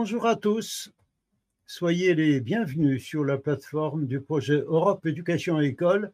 Bonjour 0.00 0.26
à 0.26 0.36
tous. 0.36 0.92
Soyez 1.66 2.14
les 2.14 2.40
bienvenus 2.40 3.04
sur 3.04 3.24
la 3.24 3.36
plateforme 3.36 4.06
du 4.06 4.20
projet 4.20 4.60
Europe 4.60 5.04
Éducation 5.04 5.60
École 5.60 6.12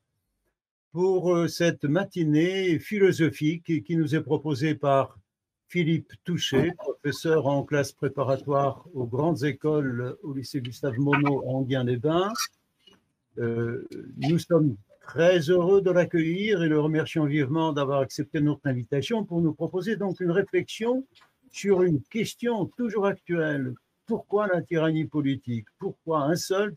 pour 0.93 1.34
euh, 1.37 1.48
cette 1.48 1.84
matinée 1.84 2.79
philosophique 2.79 3.84
qui 3.84 3.97
nous 3.98 4.15
est 4.15 4.23
proposée 4.23 4.75
par 4.75 5.19
Philippe 5.69 6.15
Touché, 6.25 6.73
professeur 6.79 7.47
en 7.47 7.62
classe 7.62 7.93
préparatoire 7.93 8.87
aux 8.95 9.05
grandes 9.05 9.45
écoles 9.45 10.16
au 10.23 10.32
lycée 10.32 10.62
Gustave 10.62 10.98
Monod 10.98 11.45
en 11.45 11.59
Anguin-les-Bains. 11.59 12.32
Euh, 13.37 13.87
nous 14.16 14.38
sommes 14.38 14.77
très 15.02 15.41
heureux 15.51 15.82
de 15.82 15.91
l'accueillir 15.91 16.62
et 16.62 16.71
le 16.71 16.80
remercions 16.80 17.27
vivement 17.27 17.74
d'avoir 17.74 18.01
accepté 18.01 18.41
notre 18.41 18.66
invitation 18.66 19.27
pour 19.27 19.43
nous 19.43 19.52
proposer 19.52 19.96
donc 19.96 20.21
une 20.21 20.30
réflexion 20.30 21.05
sur 21.55 21.83
une 21.83 22.03
question 22.03 22.67
toujours 22.77 23.07
actuelle. 23.07 23.75
Pourquoi 24.07 24.49
la 24.49 24.61
tyrannie 24.61 25.05
politique? 25.05 25.67
Pourquoi 25.79 26.25
un 26.25 26.35
seul 26.35 26.75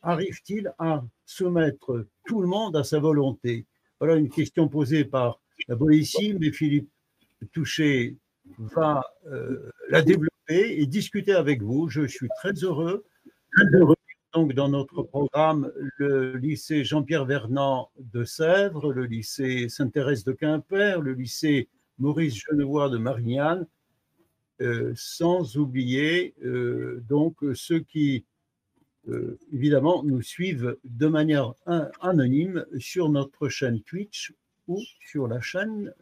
arrive-t-il 0.00 0.72
à 0.78 1.04
soumettre 1.26 2.06
tout 2.26 2.40
le 2.40 2.48
monde 2.48 2.74
à 2.74 2.84
sa 2.84 2.98
volonté? 2.98 3.66
Voilà 4.00 4.16
une 4.16 4.30
question 4.30 4.66
posée 4.68 5.04
par 5.04 5.40
la 5.68 5.76
Boétie, 5.76 6.34
mais 6.40 6.52
Philippe 6.52 6.88
Touché 7.52 8.16
va 8.58 9.04
euh, 9.26 9.70
la 9.90 10.00
développer 10.00 10.80
et 10.80 10.86
discuter 10.86 11.34
avec 11.34 11.62
vous. 11.62 11.88
Je 11.88 12.06
suis 12.06 12.28
très 12.38 12.52
heureux, 12.52 13.04
très 13.52 13.78
heureux 13.78 13.94
donc 14.32 14.54
dans 14.54 14.70
notre 14.70 15.02
programme 15.02 15.70
le 15.98 16.36
lycée 16.38 16.82
Jean-Pierre 16.82 17.26
Vernant 17.26 17.90
de 17.98 18.24
Sèvres, 18.24 18.92
le 18.92 19.04
lycée 19.04 19.68
Sainte-Thérèse 19.68 20.24
de 20.24 20.32
Quimper, 20.32 21.02
le 21.02 21.12
lycée 21.12 21.68
Maurice 21.98 22.34
Genevois 22.34 22.88
de 22.88 22.98
Marignane, 22.98 23.66
sans 24.94 25.56
oublier 25.56 26.34
euh, 26.44 27.02
donc 27.08 27.36
ceux 27.54 27.80
qui 27.80 28.24
euh, 29.08 29.38
évidemment 29.52 30.02
nous 30.04 30.22
suivent 30.22 30.76
de 30.84 31.06
manière 31.06 31.52
anonyme 32.00 32.64
sur 32.78 33.08
notre 33.08 33.48
chaîne 33.48 33.80
Twitch 33.82 34.32
ou 34.66 34.80
sur 35.00 35.28
la 35.28 35.40
chaîne 35.40 35.92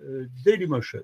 Dailymotion. 0.44 1.02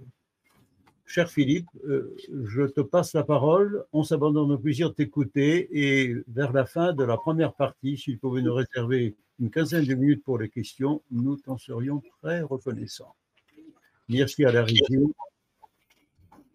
Cher 1.08 1.30
Philippe, 1.30 1.68
euh, 1.86 2.14
je 2.44 2.64
te 2.64 2.82
passe 2.82 3.14
la 3.14 3.24
parole. 3.24 3.86
On 3.94 4.04
s'abandonne 4.04 4.52
au 4.52 4.58
plaisir 4.58 4.90
de 4.90 4.94
t'écouter 4.94 5.66
et 5.72 6.14
vers 6.28 6.52
la 6.52 6.66
fin 6.66 6.92
de 6.92 7.02
la 7.02 7.16
première 7.16 7.54
partie, 7.54 7.96
s'il 7.96 8.18
pouvait 8.18 8.42
nous 8.42 8.52
réserver 8.52 9.16
une 9.40 9.50
quinzaine 9.50 9.86
de 9.86 9.94
minutes 9.94 10.22
pour 10.22 10.38
les 10.38 10.50
questions, 10.50 11.00
nous 11.10 11.36
t'en 11.36 11.56
serions 11.56 12.02
très 12.20 12.42
reconnaissants. 12.42 13.14
Merci 14.10 14.44
à 14.44 14.52
la 14.52 14.64
régie, 14.64 14.82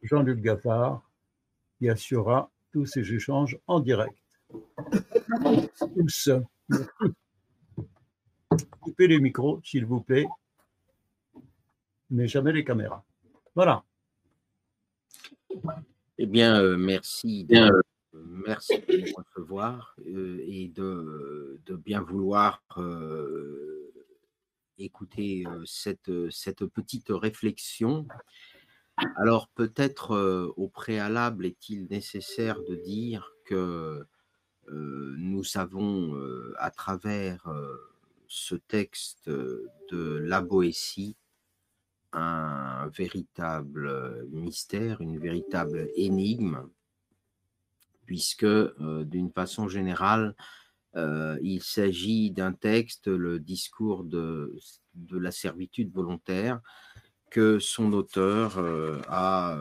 Jean-Luc 0.04 0.42
Gaffard, 0.42 1.02
qui 1.80 1.90
assurera 1.90 2.52
tous 2.72 2.86
ces 2.86 3.14
échanges 3.14 3.58
en 3.68 3.80
direct. 3.80 4.18
Tous. 5.96 6.30
Coupez 8.80 9.08
les 9.08 9.20
micros, 9.20 9.62
s'il 9.64 9.86
vous 9.86 10.02
plaît, 10.02 10.28
mais 12.10 12.28
jamais 12.28 12.52
les 12.52 12.64
caméras. 12.64 13.04
Voilà. 13.56 13.84
Eh 16.18 16.26
bien, 16.26 16.62
euh, 16.62 16.78
merci, 16.78 17.46
de, 17.46 17.56
euh, 17.56 17.82
merci 18.14 18.80
de 18.80 18.98
nous 18.98 19.14
recevoir 19.16 19.96
euh, 20.08 20.44
et 20.46 20.68
de, 20.68 21.60
bien 21.84 22.02
vouloir 22.02 22.62
écouter 24.78 25.44
cette, 25.66 26.12
cette 26.30 26.66
petite 26.66 27.08
réflexion. 27.10 28.08
Alors, 28.98 29.48
peut-être 29.50 30.54
au 30.56 30.68
préalable 30.68 31.46
est-il 31.46 31.88
nécessaire 31.88 32.62
de 32.64 32.76
dire 32.76 33.32
que 33.46 34.06
nous 34.72 35.44
savons 35.44 36.16
à 36.58 36.72
travers 36.72 37.48
ce 38.28 38.56
texte 38.56 39.30
de 39.30 40.18
la 40.18 40.42
Boétie 40.42 41.16
un 42.14 42.88
véritable 42.90 44.28
mystère, 44.32 45.02
une 45.02 45.18
véritable 45.18 45.90
énigme, 45.96 46.70
puisque 48.06 48.46
d'une 48.46 49.32
façon 49.32 49.68
générale, 49.68 50.36
il 50.96 51.62
s'agit 51.62 52.32
d'un 52.32 52.54
texte, 52.54 53.08
le 53.08 53.40
discours 53.40 54.04
de, 54.04 54.56
la 55.12 55.32
servitude 55.32 55.92
volontaire, 55.92 56.62
son 57.60 57.94
auteur 57.94 58.60
a 59.10 59.58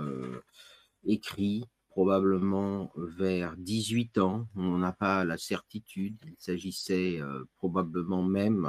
écrit 1.05 1.65
probablement 1.91 2.93
vers 2.97 3.57
18 3.57 4.19
ans. 4.19 4.49
On 4.57 4.79
n'a 4.79 4.93
pas 4.93 5.25
la 5.25 5.39
certitude. 5.39 6.17
Il 6.25 6.37
s'agissait 6.39 7.21
probablement 7.59 8.23
même 8.23 8.69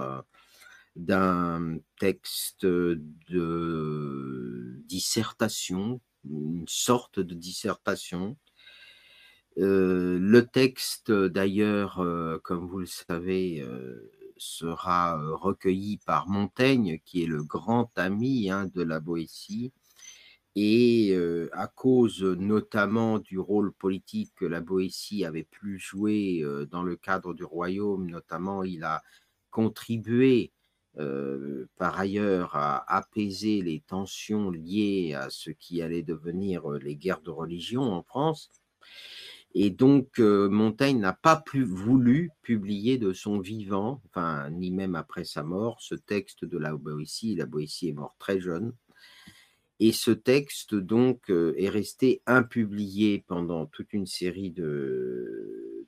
d'un 0.96 1.78
texte 2.00 2.66
de 2.66 4.82
dissertation, 4.86 6.02
une 6.26 6.66
sorte 6.68 7.20
de 7.20 7.34
dissertation. 7.34 8.38
Euh, 9.60 10.18
le 10.20 10.46
texte, 10.46 11.12
d'ailleurs, 11.12 12.00
euh, 12.00 12.40
comme 12.44 12.68
vous 12.68 12.80
le 12.80 12.86
savez, 12.86 13.62
euh, 13.62 14.12
sera 14.44 15.18
recueilli 15.36 15.98
par 16.06 16.28
Montaigne, 16.28 17.00
qui 17.06 17.24
est 17.24 17.28
le 17.28 17.44
grand 17.44 17.92
ami 17.98 18.50
hein, 18.50 18.68
de 18.74 18.82
la 18.82 19.00
Boétie. 19.00 19.72
Et 20.56 21.18
à 21.52 21.68
cause 21.68 22.22
notamment 22.22 23.18
du 23.18 23.40
rôle 23.40 23.74
politique 23.74 24.32
que 24.36 24.46
la 24.46 24.62
Boétie 24.62 25.26
avait 25.26 25.48
pu 25.50 25.80
jouer 25.80 26.44
dans 26.70 26.84
le 26.84 26.96
cadre 26.96 27.34
du 27.34 27.44
royaume, 27.44 28.08
notamment, 28.08 28.64
il 28.64 28.84
a 28.84 29.02
contribué 29.50 30.52
par 31.76 32.00
ailleurs 32.00 32.56
à 32.56 32.84
apaiser 32.96 33.64
les 33.64 33.80
tensions 33.80 34.52
liées 34.52 35.16
à 35.16 35.32
ce 35.32 35.50
qui 35.50 35.82
allait 35.82 36.04
devenir 36.04 36.70
les 36.70 36.96
guerres 36.96 37.22
de 37.22 37.32
religion 37.32 37.92
en 37.92 38.04
France. 38.04 38.52
Et 39.56 39.70
donc, 39.70 40.20
euh, 40.20 40.50
Montaigne 40.50 41.00
n'a 41.00 41.14
pas 41.14 41.36
plus 41.36 41.64
voulu 41.64 42.32
publier 42.42 42.98
de 42.98 43.14
son 43.14 43.40
vivant, 43.40 44.02
enfin, 44.08 44.50
ni 44.50 44.72
même 44.72 44.96
après 44.96 45.26
sa 45.26 45.44
mort, 45.44 45.78
ce 45.80 45.96
texte 45.96 46.46
de 46.46 46.58
la 46.58 46.76
Boétie. 46.76 47.36
La 47.36 47.46
Boétie 47.46 47.90
est 47.90 47.94
morte 47.94 48.16
très 48.18 48.40
jeune. 48.40 48.74
Et 49.80 49.92
ce 49.92 50.12
texte, 50.12 50.76
donc, 50.76 51.30
est 51.30 51.70
resté 51.70 52.22
impublié 52.26 53.24
pendant 53.28 53.66
toute 53.66 53.92
une 53.92 54.06
série 54.06 54.52
de, 54.52 55.88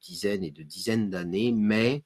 dizaines 0.00 0.44
et 0.44 0.50
de 0.50 0.62
dizaines 0.62 1.10
d'années, 1.10 1.52
mais 1.52 2.04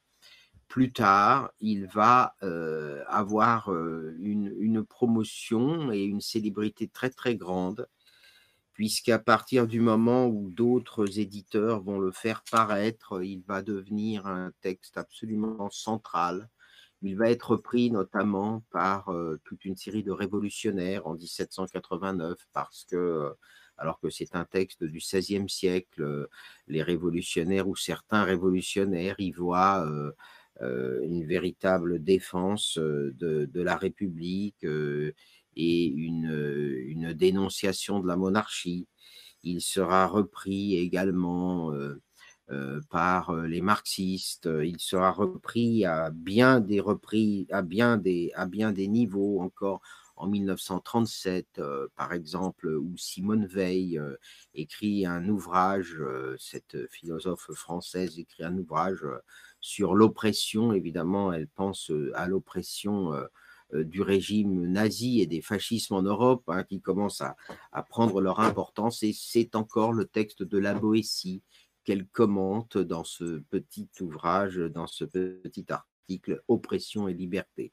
plus 0.73 0.91
tard, 0.91 1.51
il 1.61 1.85
va 1.85 2.35
euh, 2.43 3.05
avoir 3.07 3.71
euh, 3.71 4.17
une, 4.19 4.83
promotion 4.83 5.93
et 5.93 6.03
une 6.03 6.23
célébrité 6.23 6.89
très 6.89 7.11
très 7.11 7.37
grande, 7.37 7.87
puisqu'à 8.73 9.19
partir 9.19 9.67
du 9.67 9.81
moment 9.81 10.27
où 10.27 10.51
d'autres 10.51 11.19
éditeurs 11.19 11.83
vont 11.83 11.99
le 11.99 12.13
faire 12.13 12.43
paraître, 12.51 13.23
il 13.23 13.43
va 13.47 13.63
devenir 13.63 14.27
un 14.27 14.53
texte 14.61 14.97
absolument 14.99 15.71
central. 15.71 16.49
Il 17.03 17.17
va 17.17 17.31
être 17.31 17.57
pris 17.57 17.91
notamment 17.91 18.65
par 18.71 19.09
euh, 19.11 19.41
toute 19.45 19.65
une 19.65 19.77
série 19.77 20.05
de 20.05 20.13
révolutionnaires 20.13 21.07
en 21.07 21.15
1789, 21.15 22.39
parce 22.53 22.85
que 22.85 23.35
alors 23.79 23.99
que 24.01 24.11
c'est 24.11 24.37
un 24.37 24.45
texte 24.45 24.85
du 24.85 24.99
XVIe 24.99 25.49
siècle, 25.49 26.29
les 26.69 26.83
révolutionnaires 26.83 27.67
ou 27.67 27.75
certains 27.75 28.23
révolutionnaires 28.23 29.17
y 29.19 29.33
voient 29.33 29.85
euh, 30.61 31.01
une 31.03 31.25
véritable 31.25 32.05
défense 32.05 32.79
euh, 32.79 33.13
de, 33.19 33.63
la 33.63 33.77
République 33.77 34.65
euh, 34.65 35.13
et 35.57 35.87
une, 35.87 37.13
dénonciation 37.15 38.01
de 38.01 38.09
la 38.09 38.17
monarchie. 38.17 38.87
Il 39.43 39.61
sera 39.61 40.07
repris 40.07 40.77
également 40.77 41.73
par 42.91 43.35
les 43.35 43.61
marxistes. 43.61 44.49
Il 44.65 44.79
sera 44.81 45.11
repris 45.11 45.85
à 45.85 46.11
bien 46.11 46.61
des 46.61 46.81
repris, 46.81 47.47
à 47.51 47.63
bien 47.63 47.97
des, 47.97 48.31
à 48.35 48.47
bien 48.47 48.73
des 48.73 48.89
niveaux 48.89 49.41
encore 49.41 49.81
en 50.17 50.29
1937, 50.29 51.61
par 51.97 52.13
exemple, 52.13 52.69
où 52.69 52.97
Simone 52.97 53.47
Veil 53.47 54.01
écrit 54.55 55.05
un 55.05 55.29
ouvrage, 55.29 56.01
cette 56.39 56.87
philosophe 56.91 57.51
française 57.53 58.19
écrit 58.19 58.45
un 58.45 58.57
ouvrage 58.57 59.05
sur 59.61 59.95
l'oppression. 59.97 60.73
Évidemment, 60.73 61.33
elle 61.33 61.49
pense 61.49 61.91
à 62.15 62.29
l'oppression 62.29 63.13
du 63.73 64.03
régime 64.03 64.67
nazi 64.67 65.21
et 65.21 65.27
des 65.27 65.41
fascismes 65.41 65.95
en 65.95 66.03
Europe 66.03 66.45
hein, 66.49 66.65
qui 66.65 66.81
commencent 66.81 67.23
à, 67.23 67.37
prendre 67.83 68.21
leur 68.21 68.41
importance. 68.41 69.03
Et 69.03 69.13
c'est 69.13 69.57
encore 69.57 69.93
le 69.93 70.05
texte 70.05 70.43
de 70.43 70.59
la 70.59 70.75
Boétie 70.75 71.43
qu'elle 71.85 72.07
commente 72.07 72.79
dans 72.79 73.05
ce 73.05 73.41
petit 73.51 73.89
ouvrage, 74.01 74.57
dans 74.57 74.87
ce 74.87 75.05
petit 75.05 75.67
article 75.69 76.43
Oppression 76.49 77.09
et 77.09 77.15
liberté. 77.15 77.73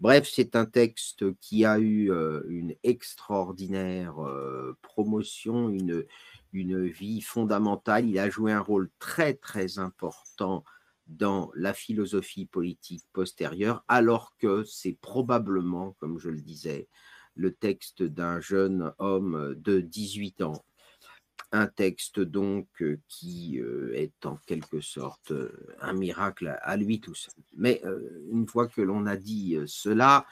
Bref, 0.00 0.30
c'est 0.32 0.56
un 0.56 0.64
texte 0.64 1.24
qui 1.40 1.64
a 1.64 1.78
eu 1.78 2.10
une 2.48 2.74
extraordinaire 2.82 4.14
promotion, 4.80 5.68
une, 5.68 6.04
une 6.52 6.86
vie 6.86 7.20
fondamentale. 7.20 8.08
Il 8.08 8.18
a 8.18 8.30
joué 8.30 8.52
un 8.52 8.60
rôle 8.60 8.90
très, 8.98 9.34
très 9.34 9.78
important 9.78 10.64
dans 11.06 11.50
la 11.54 11.74
philosophie 11.74 12.46
politique 12.46 13.04
postérieure, 13.12 13.84
alors 13.88 14.34
que 14.38 14.64
c'est 14.64 14.96
probablement, 15.00 15.92
comme 16.00 16.18
je 16.18 16.30
le 16.30 16.40
disais, 16.40 16.88
le 17.34 17.52
texte 17.52 18.02
d'un 18.02 18.40
jeune 18.40 18.92
homme 18.98 19.54
de 19.56 19.80
18 19.80 20.42
ans. 20.42 20.64
Un 21.52 21.66
texte 21.68 22.18
donc 22.18 22.68
euh, 22.82 22.98
qui 23.08 23.60
euh, 23.60 23.92
est 23.94 24.26
en 24.26 24.38
quelque 24.46 24.80
sorte 24.80 25.30
euh, 25.30 25.52
un 25.80 25.92
miracle 25.92 26.58
à 26.60 26.76
lui 26.76 27.00
tout 27.00 27.14
seul. 27.14 27.34
Mais 27.56 27.80
une 28.32 28.48
fois 28.48 28.66
que 28.66 28.80
l'on 28.80 29.06
a 29.06 29.16
dit 29.16 29.56
cela, 29.66 30.26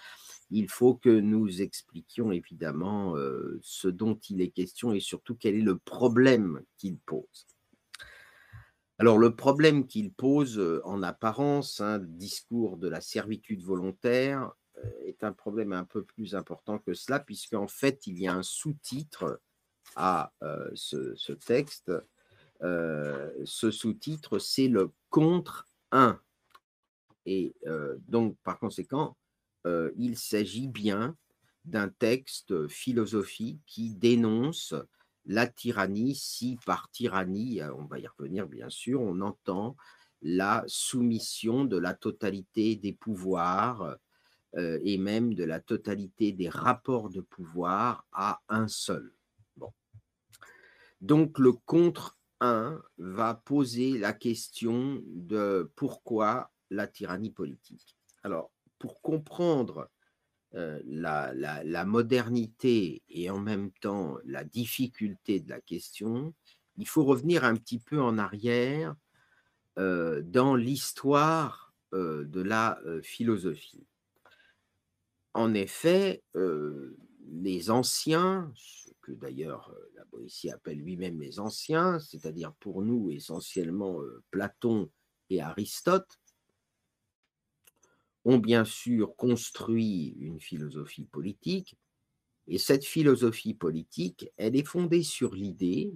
il 0.51 0.69
faut 0.69 0.95
que 0.95 1.11
nous 1.11 1.63
expliquions 1.63 2.33
évidemment 2.33 3.15
ce 3.63 3.89
dont 3.89 4.19
il 4.29 4.41
est 4.43 4.51
question 4.51 4.93
et 4.93 5.01
surtout 5.01 5.35
quel 5.35 5.55
est 5.55 5.63
le 5.63 5.79
problème 5.79 6.61
qu'il 6.77 6.99
pose. 6.99 7.47
Alors 9.03 9.19
le 9.19 9.35
problème 9.35 9.89
qu'il 9.89 10.13
pose 10.13 10.81
en 10.85 11.03
apparence, 11.03 11.81
un 11.81 11.99
discours 11.99 12.77
de 12.77 12.87
la 12.87 13.01
servitude 13.01 13.61
volontaire, 13.61 14.53
est 15.05 15.25
un 15.25 15.33
problème 15.33 15.73
un 15.73 15.83
peu 15.83 16.05
plus 16.05 16.37
important 16.37 16.79
que 16.79 16.95
cela, 16.95 17.19
puisqu'en 17.19 17.67
fait, 17.67 18.07
il 18.07 18.21
y 18.21 18.29
a 18.29 18.33
un 18.33 18.45
sous-titre 18.45 19.41
à 19.97 20.33
ce, 20.75 21.33
texte. 21.33 21.91
ce 22.61 23.71
sous-titre, 23.73 24.39
c'est 24.39 24.69
le 24.69 24.93
contre 25.11 25.69
1. 25.91 26.21
Et 27.27 27.57
donc, 28.07 28.37
par 28.45 28.61
conséquent, 28.61 29.17
il 29.97 30.17
s'agit 30.17 30.69
bien 30.69 31.17
d'un 31.65 31.89
texte 31.89 32.69
philosophique 32.69 33.61
qui 33.67 33.95
dénonce 33.95 34.77
la 35.25 35.47
tyrannie, 35.47 36.15
si 36.15 36.59
par 36.67 36.91
tyrannie, 36.91 37.61
on 37.77 37.85
va 37.85 37.99
y 37.99 38.07
revenir 38.07 38.47
bien 38.47 38.69
sûr, 38.69 39.01
on 39.01 39.21
entend 39.21 39.77
la 40.23 40.65
soumission 40.67 41.65
de 41.65 41.77
la 41.77 41.95
totalité 41.95 42.77
des 42.77 42.93
pouvoirs 42.93 43.97
euh, 44.57 44.79
et 44.83 44.99
même 44.99 45.35
de 45.35 45.45
la 45.45 45.61
totalité 45.61 46.33
des 46.33 46.49
rapports 46.49 47.11
de 47.11 47.21
pouvoir 47.21 48.07
à 48.13 48.41
un 48.49 48.69
seul. 48.69 49.13
Donc 51.01 51.41
le 51.41 51.53
contre 51.53 52.17
1 52.41 52.81
va 52.99 53.35
poser 53.35 53.99
la 53.99 54.13
question 54.13 55.03
de 55.05 55.71
pourquoi 55.75 56.53
la 56.71 56.87
tyrannie 56.87 57.31
politique. 57.31 57.97
Alors, 58.23 58.53
pour 58.79 59.01
comprendre 59.01 59.91
euh, 60.55 60.81
la, 60.85 61.85
modernité 61.85 63.03
et 63.09 63.31
en 63.31 63.39
même 63.39 63.71
temps 63.81 64.19
la 64.25 64.45
difficulté 64.45 65.41
de 65.41 65.49
la 65.49 65.61
question, 65.61 66.35
il 66.77 66.87
faut 66.87 67.05
revenir 67.05 67.45
un 67.45 67.57
petit 67.57 67.79
peu 67.79 68.01
en 68.01 68.19
arrière 68.19 68.95
euh, 69.79 70.23
dans 70.23 70.55
l'histoire 70.55 71.75
de 71.93 72.41
la 72.41 72.81
philosophie. 73.03 73.87
En 75.35 75.53
effet, 75.53 76.23
les 76.35 77.71
anciens, 77.71 78.51
ce 78.57 78.89
que 79.03 79.13
d'ailleurs 79.13 79.75
la 79.95 80.07
Boétie 80.07 80.51
appelle 80.51 80.79
lui-même 80.79 81.21
les 81.21 81.39
anciens, 81.39 81.99
c'est-à-dire 81.99 82.55
pour 82.61 82.81
nous 82.81 83.11
essentiellement 83.11 83.99
Platon 84.31 84.91
et 85.29 85.43
Aristote, 85.43 86.19
ont 88.25 88.39
bien 88.39 88.65
sûr 88.65 89.17
construit 89.17 90.17
une 90.21 90.41
philosophie 90.41 91.05
politique, 91.05 91.77
et 92.49 92.59
cette 92.59 92.85
philosophie 92.85 93.55
politique, 93.55 94.29
elle 94.37 94.57
est 94.57 94.67
fondée 94.67 95.03
sur 95.03 95.35
l'idée 95.35 95.93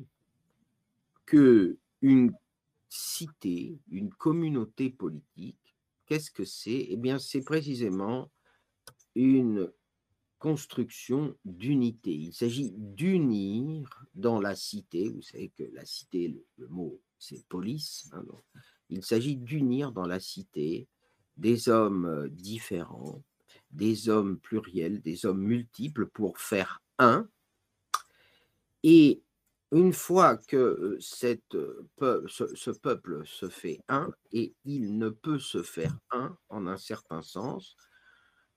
que 1.25 1.78
une 2.02 2.32
cité, 2.88 3.78
une 3.90 4.11
communauté 4.11 4.90
politique, 4.90 5.76
qu'est-ce 6.06 6.31
que 6.31 6.44
c'est? 6.44 6.87
Eh 6.88 6.96
bien, 6.96 7.19
c'est 7.19 7.43
précisément 7.43 8.31
une 9.14 9.72
construction 10.38 11.37
d'unité. 11.44 12.12
Il 12.12 12.32
s'agit 12.32 12.72
d'unir 12.76 14.05
dans 14.14 14.40
la 14.40 14.55
cité, 14.55 15.08
vous 15.08 15.22
savez 15.22 15.49
que 15.49 15.64
la 15.72 15.84
cité, 15.84 16.29
le, 16.56 16.69
mot 16.69 17.00
c'est 17.19 17.46
police, 17.49 18.08
hein, 18.12 18.22
il 18.90 19.02
s'agit 19.02 19.37
d'unir 19.37 19.90
dans 19.90 20.06
la 20.06 20.20
cité 20.20 20.87
des 21.37 21.69
hommes 21.69 22.29
différents, 22.31 23.23
des 23.71 24.09
hommes 24.09 24.38
pluriels, 24.38 25.03
des 25.03 25.27
hommes 25.27 25.43
multiples 25.43 26.06
pour 26.06 26.38
faire 26.38 26.83
un. 26.99 27.29
Et 28.83 29.23
une 29.73 29.93
fois 29.93 30.37
que 30.37 30.56
euh, 30.56 30.99
ce 31.00 32.71
peuple 32.71 33.23
se 33.27 33.49
fait 33.49 33.81
un, 33.88 34.11
et 34.33 34.55
il 34.65 34.97
ne 34.99 35.09
peut 35.09 35.38
se 35.38 35.62
faire 35.62 35.97
un 36.11 36.37
en 36.49 36.67
un 36.67 36.77
certain 36.77 37.23
sens, 37.23 37.77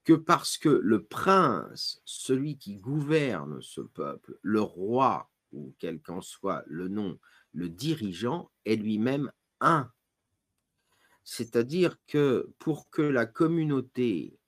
que 0.04 0.14
parce 0.14 0.58
que 0.58 0.70
le 0.70 1.04
prince, 1.04 2.02
celui 2.06 2.58
qui 2.58 2.78
gouverne 2.78 3.62
ce 3.62 3.82
peuple, 3.82 4.38
le 4.42 4.62
roi, 4.62 5.30
ou 5.52 5.76
quel 5.80 6.02
qu'en 6.02 6.22
soit 6.22 6.64
le 6.68 6.88
nom, 6.88 7.20
le 7.54 7.70
dirigeant, 7.70 8.52
est 8.66 8.76
lui-même 8.76 9.32
un. 9.62 9.92
C'est-à-dire 11.32 11.96
que 12.08 12.50
pour 12.58 12.90
que 12.90 13.04
la 13.04 13.28
communauté 13.28 14.40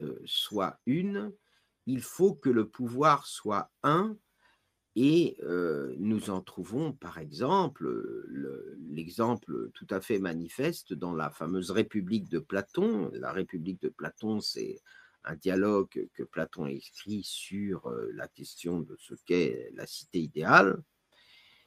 euh, 0.00 0.22
soit 0.26 0.78
une, 0.86 1.32
il 1.86 2.02
faut 2.02 2.34
que 2.34 2.48
le 2.48 2.68
pouvoir 2.68 3.26
soit 3.26 3.72
un 3.82 4.16
et 4.94 5.36
euh, 5.42 5.92
nous 5.98 6.30
en 6.30 6.40
trouvons, 6.40 6.92
par 6.92 7.18
exemple, 7.18 7.92
l'exemple 8.78 9.70
tout 9.74 9.88
à 9.90 10.00
fait 10.00 10.20
manifeste 10.20 10.94
dans 10.94 11.14
la 11.14 11.30
fameuse 11.30 11.72
République 11.72 12.28
de 12.28 12.38
Platon. 12.38 13.10
La 13.12 13.32
République 13.32 13.82
de 13.82 13.88
Platon, 13.88 14.40
c'est 14.40 14.80
un 15.24 15.34
dialogue 15.34 16.08
que 16.14 16.22
Platon 16.22 16.66
écrit 16.66 17.24
sur 17.24 17.88
euh, 17.88 18.08
la 18.14 18.28
question 18.28 18.78
de 18.78 18.94
ce 19.00 19.14
qu'est 19.26 19.72
la 19.74 19.84
cité 19.84 20.20
idéale. 20.20 20.80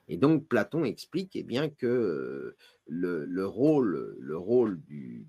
Et 0.07 0.17
donc 0.17 0.47
Platon 0.47 0.83
explique 0.83 1.35
eh 1.35 1.44
bien, 1.44 1.69
que 1.69 2.55
le, 2.88 3.45
rôle, 3.45 4.16
le 4.19 4.37
rôle 4.37 4.81
du, 4.81 5.25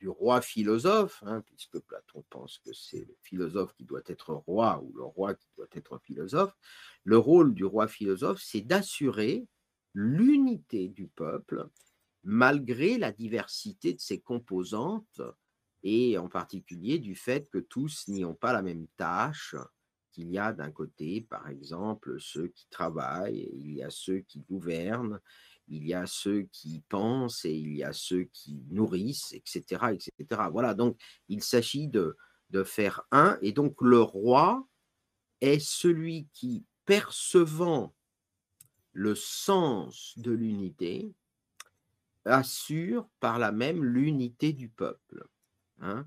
du 0.00 0.08
roi 0.08 0.40
philosophe, 0.40 1.22
hein, 1.26 1.42
puisque 1.46 1.78
Platon 1.78 2.24
pense 2.30 2.58
que 2.58 2.72
c'est 2.72 3.04
le 3.06 3.16
philosophe 3.22 3.74
qui 3.74 3.84
doit 3.84 4.02
être 4.06 4.32
roi 4.32 4.82
ou 4.82 4.92
le 4.96 5.04
roi 5.04 5.34
qui 5.34 5.46
doit 5.56 5.68
être 5.72 5.98
philosophe, 5.98 6.56
le 7.04 7.18
rôle 7.18 7.54
du 7.54 7.64
roi 7.64 7.86
philosophe, 7.86 8.40
c'est 8.42 8.62
d'assurer 8.62 9.46
l'unité 9.92 10.88
du 10.88 11.06
peuple 11.06 11.68
malgré 12.24 12.98
la 12.98 13.12
diversité 13.12 13.92
de 13.92 14.00
ses 14.00 14.20
composantes 14.20 15.20
et 15.82 16.16
en 16.18 16.28
particulier 16.28 16.98
du 16.98 17.14
fait 17.14 17.48
que 17.50 17.58
tous 17.58 18.08
n'y 18.08 18.24
ont 18.24 18.34
pas 18.34 18.52
la 18.52 18.62
même 18.62 18.86
tâche, 18.96 19.54
qu'il 20.12 20.30
y 20.30 20.38
a 20.38 20.52
d'un 20.52 20.70
côté, 20.70 21.22
par 21.22 21.48
exemple, 21.48 22.16
ceux 22.20 22.48
qui 22.48 22.66
travaillent, 22.68 23.50
il 23.52 23.72
y 23.72 23.82
a 23.82 23.90
ceux 23.90 24.20
qui 24.20 24.40
gouvernent, 24.40 25.20
il 25.68 25.86
y 25.86 25.94
a 25.94 26.06
ceux 26.06 26.42
qui 26.52 26.82
pensent 26.88 27.44
et 27.44 27.54
il 27.54 27.74
y 27.74 27.84
a 27.84 27.92
ceux 27.92 28.24
qui 28.24 28.62
nourrissent, 28.70 29.32
etc. 29.32 29.92
etc. 29.92 30.42
Voilà, 30.50 30.74
donc 30.74 31.00
il 31.28 31.42
s'agit 31.42 31.88
de, 31.88 32.16
de 32.50 32.64
faire 32.64 33.02
un, 33.12 33.38
et 33.40 33.52
donc 33.52 33.80
le 33.80 34.00
roi 34.00 34.66
est 35.40 35.60
celui 35.60 36.28
qui, 36.32 36.64
percevant 36.84 37.94
le 38.92 39.14
sens 39.14 40.14
de 40.18 40.32
l'unité, 40.32 41.14
assure 42.24 43.08
par 43.20 43.38
là 43.38 43.52
même 43.52 43.84
l'unité 43.84 44.52
du 44.52 44.68
peuple. 44.68 45.26
Hein. 45.80 46.06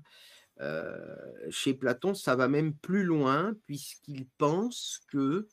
Chez 1.50 1.74
Platon, 1.74 2.14
ça 2.14 2.36
va 2.36 2.48
même 2.48 2.74
plus 2.74 3.04
loin 3.04 3.54
puisqu'il 3.66 4.26
pense 4.38 5.00
que 5.08 5.48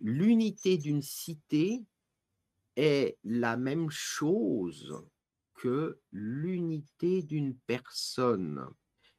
l'unité 0.00 0.78
d'une 0.78 1.02
cité 1.02 1.84
est 2.76 3.18
la 3.24 3.56
même 3.56 3.90
chose 3.90 5.04
que 5.54 5.98
l'unité 6.12 7.22
d'une 7.22 7.56
personne. 7.66 8.66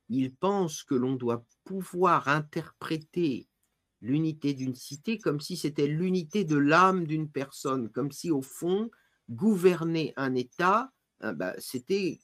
Il 0.09 0.33
pense 0.35 0.83
que 0.83 0.95
l'on 0.95 1.15
doit 1.15 1.45
pouvoir 1.63 2.27
interpréter 2.27 3.47
l'unité 4.01 4.53
d'une 4.53 4.75
cité 4.75 5.17
comme 5.17 5.39
si 5.39 5.57
c'était 5.57 5.87
l'unité 5.87 6.45
de 6.45 6.57
l'âme 6.57 7.05
d'une 7.05 7.29
personne, 7.29 7.89
comme 7.89 8.11
si 8.11 8.29
au 8.31 8.41
fond, 8.41 8.91
gouverner 9.29 10.13
un 10.15 10.35
État, 10.35 10.91
ah 11.19 11.33
bah, 11.33 11.55
c'était 11.57 12.19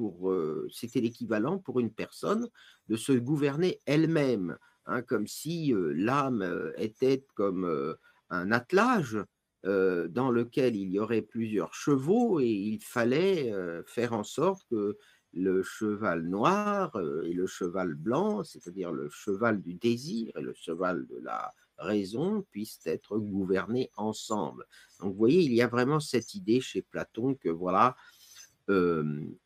euh, 0.00 0.68
c'était 0.72 1.00
l'équivalent 1.00 1.58
pour 1.58 1.80
une 1.80 1.92
personne 1.92 2.48
de 2.88 2.96
se 2.96 3.12
gouverner 3.12 3.80
elle-même, 3.86 4.56
hein, 4.86 5.02
comme 5.02 5.26
si 5.26 5.72
euh, 5.72 5.92
l'âme 5.94 6.42
euh, 6.42 6.72
était 6.76 7.24
comme 7.34 7.96
un 8.30 8.52
attelage 8.52 9.18
dans 9.64 10.30
lequel 10.30 10.76
il 10.76 10.92
y 10.92 11.00
aurait 11.00 11.22
plusieurs 11.22 11.74
chevaux 11.74 12.38
et 12.38 12.48
il 12.48 12.80
fallait 12.80 13.52
faire 13.84 14.12
en 14.12 14.22
sorte 14.22 14.64
que 14.70 14.96
le 15.32 15.60
cheval 15.64 16.22
noir 16.22 16.96
et 17.24 17.32
le 17.32 17.48
cheval 17.48 17.94
blanc, 17.94 18.44
c'est-à-dire 18.44 18.92
le 18.92 19.08
cheval 19.08 19.60
du 19.60 19.74
désir 19.74 20.30
et 20.36 20.40
le 20.40 20.54
cheval 20.54 21.08
de 21.08 21.18
la 21.18 21.52
raison, 21.78 22.46
puissent 22.52 22.86
être 22.86 23.18
gouvernés 23.18 23.90
ensemble. 23.96 24.66
Donc 25.00 25.12
vous 25.12 25.18
voyez, 25.18 25.42
il 25.42 25.52
y 25.52 25.62
a 25.62 25.66
vraiment 25.66 26.00
cette 26.00 26.34
idée 26.34 26.60
chez 26.60 26.82
Platon 26.82 27.34
que 27.34 27.48
voilà, 27.48 27.96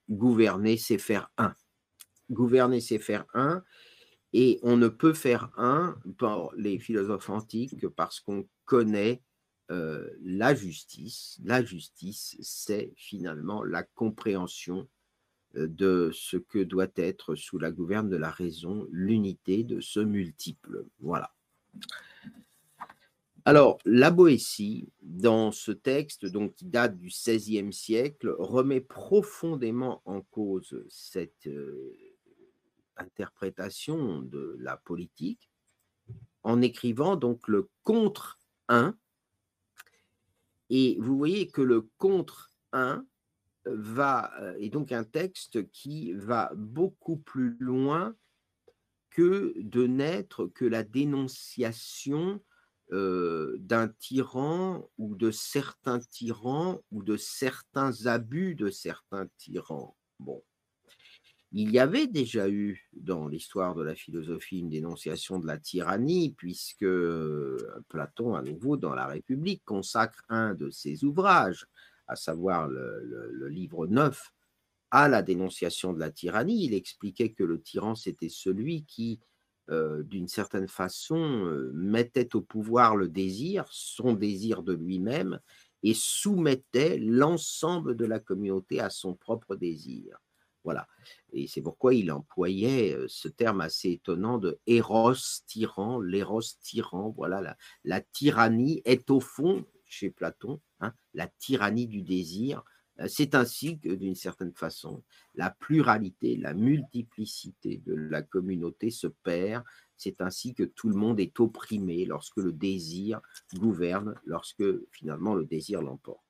gouverner, 0.09 0.77
c'est 0.77 0.99
faire 0.99 1.31
un. 1.39 1.55
Gouverner, 2.31 2.81
c'est 2.81 2.99
faire 2.99 3.27
un. 3.35 3.63
Et 4.33 4.61
on 4.63 4.77
ne 4.77 4.89
peut 4.89 5.15
faire 5.15 5.51
un 5.57 5.99
pour 6.19 6.53
les 6.57 6.79
philosophes 6.79 7.31
antiques 7.31 7.81
que 7.81 7.89
parce 7.89 8.21
qu'on 8.21 8.49
connaît 8.65 9.23
la 9.69 10.55
justice. 10.55 11.41
La 11.45 11.65
justice, 11.65 12.37
c'est 12.41 12.93
finalement 12.97 13.65
la 13.65 13.83
compréhension 13.83 14.89
de 15.55 16.11
ce 16.13 16.37
que 16.37 16.61
doit 16.61 16.93
être 16.95 17.35
sous 17.35 17.59
la 17.59 17.73
gouverne 17.73 18.09
de 18.09 18.17
la 18.17 18.31
raison 18.31 18.87
l'unité 18.93 19.65
de 19.65 19.81
ce 19.81 19.99
multiple. 19.99 20.85
Voilà. 21.01 21.35
Alors, 23.45 23.79
la 23.85 24.11
Boétie, 24.11 24.93
dans 25.03 25.51
ce 25.51 25.73
texte, 25.73 26.27
donc, 26.27 26.55
qui 26.57 26.67
date 26.67 26.99
du 26.99 27.09
XVIe 27.09 27.73
siècle, 27.73 28.35
remet 28.39 28.81
profondément 28.81 30.03
en 30.05 30.21
cause 30.21 30.85
cette 30.89 31.49
interprétation 32.97 34.21
de 34.21 34.57
la 34.59 34.77
politique 34.77 35.51
en 36.43 36.61
écrivant 36.61 37.17
donc 37.17 37.49
le 37.49 37.71
contre 37.83 38.39
1. 38.69 38.97
Et 40.69 40.99
vous 41.01 41.17
voyez 41.17 41.49
que 41.49 41.63
le 41.63 41.89
contre 41.97 42.51
1 42.73 43.05
va, 43.65 44.33
est 44.59 44.69
donc 44.69 44.93
un 44.93 45.05
texte 45.05 45.71
qui 45.71 46.13
va 46.13 46.53
beaucoup 46.55 47.17
plus 47.17 47.57
loin 47.59 48.15
que 49.11 49.55
de 49.57 49.87
n'être 49.87 50.47
que 50.47 50.65
la 50.65 50.85
dénonciation 50.85 52.41
d'un 52.91 53.89
tyran 54.01 54.89
ou 54.99 55.15
de 55.15 55.31
certains 55.31 56.01
tyrans 56.01 56.81
ou 56.91 57.03
de 57.03 57.17
certains 57.17 58.07
abus 58.07 58.55
de 58.55 58.71
certains 58.71 59.29
tyrans. 59.39 59.97
Bon. 60.19 60.43
Il 61.53 61.73
y 61.73 61.81
avait 61.81 62.07
déjà 62.07 62.49
eu 62.49 62.89
dans 62.93 63.27
l'histoire 63.27 63.75
de 63.75 63.83
la 63.83 63.97
philosophie 63.97 64.61
une 64.61 64.69
dénonciation 64.69 65.41
de 65.41 65.49
la 65.49 65.59
tyrannie, 65.59 66.33
puisque 66.37 66.87
Platon, 67.89 68.35
à 68.35 68.43
nouveau, 68.43 68.77
dans 68.77 68.95
la 68.95 69.09
République, 69.09 69.65
consacre 69.65 70.23
un 70.29 70.55
de 70.55 70.71
ses 70.71 71.03
ouvrages, 71.03 71.67
à 72.07 72.15
savoir 72.15 72.69
le, 72.69 73.49
livre 73.49 73.89
9, 73.89 74.33
à 74.93 75.09
la 75.09 75.23
dénonciation 75.23 75.93
de 75.93 75.99
la 75.99 76.13
tyrannie. 76.13 76.67
Il 76.67 76.75
expliquait 76.75 77.33
que 77.33 77.43
le 77.43 77.61
tyran, 77.61 77.97
c'était 77.97 78.29
celui 78.29 78.85
qui 78.85 79.19
euh, 79.71 80.03
d'une 80.03 80.29
certaine 80.29 80.69
façon, 80.69 81.47
euh, 81.47 81.71
mettait 81.75 82.35
au 82.35 82.41
pouvoir 82.41 82.97
le 82.97 83.09
désir, 83.09 83.67
son 83.71 84.15
désir 84.15 84.63
de 84.63 84.73
lui-même, 84.73 85.39
et 85.83 85.95
soumettait 85.95 86.99
l'ensemble 86.99 87.97
de 87.97 88.05
la 88.05 88.19
communauté 88.19 88.81
à 88.81 88.91
son 88.91 89.15
propre 89.15 89.57
désir. 89.57 90.19
Voilà. 90.65 90.87
Et 91.33 91.47
c'est 91.47 91.63
pourquoi 91.63 91.95
il 91.95 92.11
employait 92.13 92.95
euh, 92.95 93.07
ce 93.09 93.29
terme 93.29 93.61
assez 93.61 93.93
étonnant 93.93 94.39
de 94.39 94.59
héros 94.67 95.15
tyran, 95.47 96.01
l'éros 96.01 96.43
tyran. 96.63 97.15
Voilà, 97.17 97.57
la, 97.85 98.01
tyrannie 98.01 98.83
est 98.85 99.11
au 99.11 99.21
fond, 99.21 99.65
chez 99.87 100.11
Platon, 100.11 100.61
hein, 100.81 100.93
la 101.15 101.29
tyrannie 101.29 101.87
du 101.87 102.03
désir, 102.03 102.63
c'est 103.09 103.35
ainsi 103.35 103.79
que, 103.79 103.89
d'une 103.89 104.15
certaine 104.15 104.53
façon, 104.53 105.03
la 105.35 105.51
pluralité, 105.51 106.37
la 106.37 106.55
multiplicité 106.55 107.79
de 107.87 107.95
la 107.95 108.23
communauté 108.23 108.91
se 108.91 109.07
perd. 109.07 109.65
C'est 109.97 110.21
ainsi 110.21 110.55
que 110.55 110.65
tout 110.65 110.89
le 110.89 110.97
monde 110.97 111.21
est 111.21 111.39
opprimé 111.41 112.05
lorsque 112.05 112.37
le 112.37 112.53
désir 112.53 113.21
gouverne, 113.55 114.15
lorsque 114.25 114.65
finalement 114.91 115.35
le 115.35 115.47
désir 115.47 115.83
l'emporte. 115.83 116.25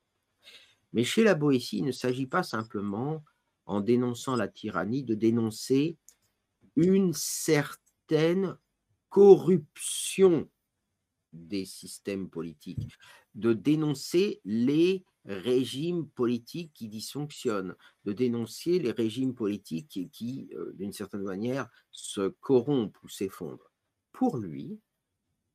Mais 0.93 1.03
chez 1.03 1.23
la 1.23 1.35
Boétie, 1.35 1.79
il 1.79 1.85
ne 1.85 1.91
s'agit 1.91 2.27
pas 2.27 2.43
simplement, 2.43 3.23
en 3.65 3.81
dénonçant 3.81 4.35
la 4.35 4.47
tyrannie, 4.47 5.03
de 5.03 5.15
dénoncer 5.15 5.97
une 6.75 7.13
certaine 7.13 8.57
corruption 9.09 10.49
des 11.33 11.65
systèmes 11.65 12.29
politiques, 12.29 12.97
de 13.35 13.53
dénoncer 13.53 14.41
les 14.45 15.05
régimes 15.25 16.07
politiques 16.07 16.73
qui 16.73 16.87
dysfonctionnent, 16.89 17.75
de 18.05 18.13
dénoncer 18.13 18.79
les 18.79 18.91
régimes 18.91 19.35
politiques 19.35 20.09
qui, 20.11 20.49
euh, 20.55 20.73
d'une 20.73 20.93
certaine 20.93 21.23
manière, 21.23 21.69
se 21.91 22.27
corrompent 22.27 22.97
ou 23.03 23.07
s'effondrent. 23.07 23.71
Pour 24.11 24.37
lui, 24.37 24.79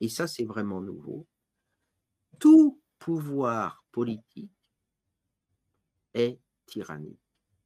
et 0.00 0.09
ça 0.09 0.26
c'est 0.26 0.45
vraiment 0.45 0.80
nouveau, 0.80 1.26
tout 2.38 2.80
pouvoir 2.99 3.85
politique 3.92 4.52
est 6.14 6.38
tyrannique. 6.66 7.21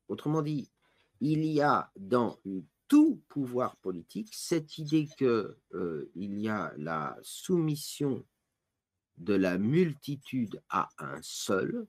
Autrement 0.09 0.43
dit, 0.43 0.71
il 1.21 1.45
y 1.45 1.61
a 1.61 1.91
dans 1.97 2.39
tout 2.89 3.23
pouvoir 3.29 3.77
politique 3.77 4.31
cette 4.33 4.79
idée 4.79 5.07
qu'il 5.17 5.27
euh, 5.75 6.11
y 6.17 6.49
a 6.49 6.73
la 6.77 7.17
soumission 7.23 8.27
de 9.21 9.35
la 9.35 9.59
multitude 9.59 10.61
à 10.69 10.89
un 10.99 11.19
seul, 11.23 11.87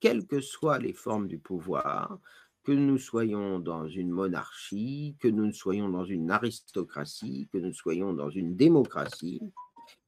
quelles 0.00 0.26
que 0.26 0.40
soient 0.40 0.78
les 0.78 0.92
formes 0.92 1.28
du 1.28 1.38
pouvoir, 1.38 2.18
que 2.64 2.72
nous 2.72 2.98
soyons 2.98 3.58
dans 3.58 3.88
une 3.88 4.10
monarchie, 4.10 5.16
que 5.18 5.28
nous 5.28 5.52
soyons 5.52 5.88
dans 5.88 6.04
une 6.04 6.30
aristocratie, 6.30 7.48
que 7.52 7.58
nous 7.58 7.72
soyons 7.72 8.12
dans 8.12 8.30
une 8.30 8.56
démocratie, 8.56 9.40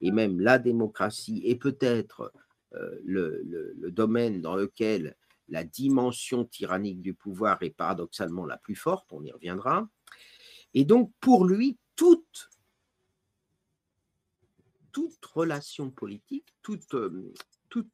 et 0.01 0.11
même 0.11 0.41
la 0.41 0.59
démocratie 0.59 1.43
est 1.45 1.57
peut-être 1.57 2.33
euh, 2.75 3.01
le, 3.05 3.91
domaine 3.91 4.41
dans 4.41 4.57
lequel 4.57 5.17
la 5.49 5.63
dimension 5.63 6.45
tyrannique 6.45 7.01
du 7.01 7.15
pouvoir 7.15 7.63
est 7.63 7.71
paradoxalement 7.71 8.47
la 8.47 8.57
plus 8.57 8.75
forte, 8.75 9.13
on 9.13 9.23
y 9.23 9.31
reviendra. 9.31 9.89
Et 10.73 10.85
donc, 10.85 11.13
pour 11.21 11.45
lui, 11.45 11.79
toute 11.97 12.51
toute 14.95 15.25
relation 15.27 15.91
politique, 15.91 16.55
euh, 16.95 17.33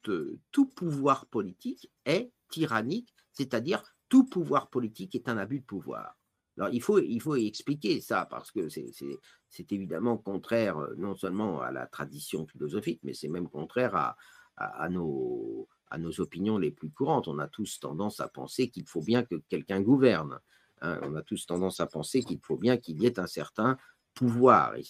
euh, 0.07 0.39
tout 0.51 0.65
pouvoir 0.67 1.25
politique 1.25 1.91
est 2.05 2.31
tyrannique, 2.49 3.13
c'est-à-dire 3.33 3.83
tout 4.07 4.25
pouvoir 4.25 4.69
politique 4.69 5.15
est 5.15 5.27
un 5.27 5.37
abus 5.37 5.61
de 5.61 5.65
pouvoir. 5.65 6.15
Alors, 6.57 6.69
il 6.71 6.81
faut, 6.81 6.99
il 6.99 7.19
faut 7.19 7.35
expliquer 7.35 8.01
ça 8.01 8.27
parce 8.29 8.51
que 8.51 8.69
c'est 8.69 9.71
évidemment 9.71 10.17
contraire 10.17 10.77
euh, 10.77 10.93
non 10.97 11.15
seulement 11.15 11.61
à 11.61 11.71
la 11.71 11.87
tradition 11.87 12.45
philosophique, 12.45 12.99
mais 13.03 13.15
c'est 13.15 13.29
même 13.29 13.49
contraire 13.49 13.95
à, 13.95 14.15
à, 14.57 14.87
nos, 14.87 15.67
à 15.89 15.97
nos 15.97 16.21
opinions 16.21 16.59
les 16.59 16.71
plus 16.71 16.91
courantes. 16.91 17.27
On 17.27 17.39
a 17.39 17.47
tous 17.47 17.79
tendance 17.79 18.19
à 18.19 18.27
penser 18.27 18.69
qu'il 18.69 18.85
faut 18.85 19.01
bien 19.01 19.23
que 19.23 19.35
quelqu'un 19.49 19.81
gouverne. 19.81 20.39
Hein. 20.81 20.99
On 21.01 21.15
a 21.15 21.23
tous 21.23 21.47
tendance 21.47 21.79
à 21.79 21.87
penser 21.87 22.21
qu'il 22.21 22.39
faut 22.43 22.57
bien 22.57 22.77
qu'il 22.77 23.01
y 23.01 23.07
ait 23.07 23.19
un 23.19 23.27
certain 23.27 23.77
pouvoir, 24.13 24.75
et 24.75 24.83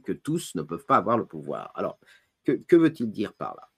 que, 0.00 0.12
tous 0.12 0.54
ne 0.54 0.62
peuvent 0.62 0.86
pas 0.86 0.96
avoir 0.96 1.18
le 1.18 1.26
pouvoir. 1.26 1.72
Alors, 1.74 1.98
que, 2.44 2.76
veut-il 2.76 3.10
dire 3.10 3.34
par 3.34 3.54
là? 3.54 3.70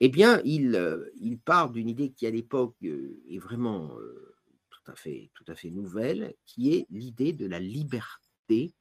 Eh 0.00 0.08
bien, 0.08 0.40
il, 0.44 0.74
euh, 0.76 1.10
il 1.16 1.38
part 1.38 1.70
d'une 1.70 1.88
idée 1.88 2.10
qui, 2.10 2.26
à 2.26 2.30
l'époque, 2.30 2.76
euh, 2.84 3.20
est 3.28 3.38
vraiment 3.38 3.98
euh, 3.98 4.34
tout 4.70 5.44
à 5.46 5.54
fait 5.54 5.70
nouvelle, 5.70 6.34
qui 6.46 6.74
est 6.74 6.86
l'idée 6.90 7.32
de 7.32 7.46
la 7.46 7.60
liberté 7.60 8.74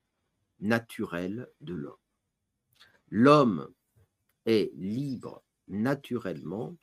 naturelle 0.59 1.49
de 1.61 1.73
l'homme. 1.73 1.97
L'homme 3.09 3.69
est 4.45 4.71
libre 4.75 5.43
naturellement 5.67 6.77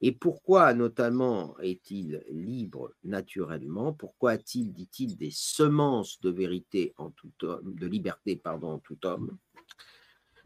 et 0.00 0.12
pourquoi 0.12 0.74
notamment 0.74 1.58
est-il 1.58 2.22
libre 2.30 2.92
naturellement? 3.02 3.92
Pourquoi 3.92 4.32
a-t-il, 4.32 4.72
dit-il, 4.72 5.16
des 5.16 5.32
semences 5.32 6.20
de 6.20 6.30
vérité 6.30 6.94
en 6.98 7.10
tout 7.10 7.32
homme, 7.42 7.74
de 7.74 7.86
liberté 7.86 8.36
pardon 8.36 8.74
en 8.74 8.78
tout 8.78 9.04
homme? 9.04 9.36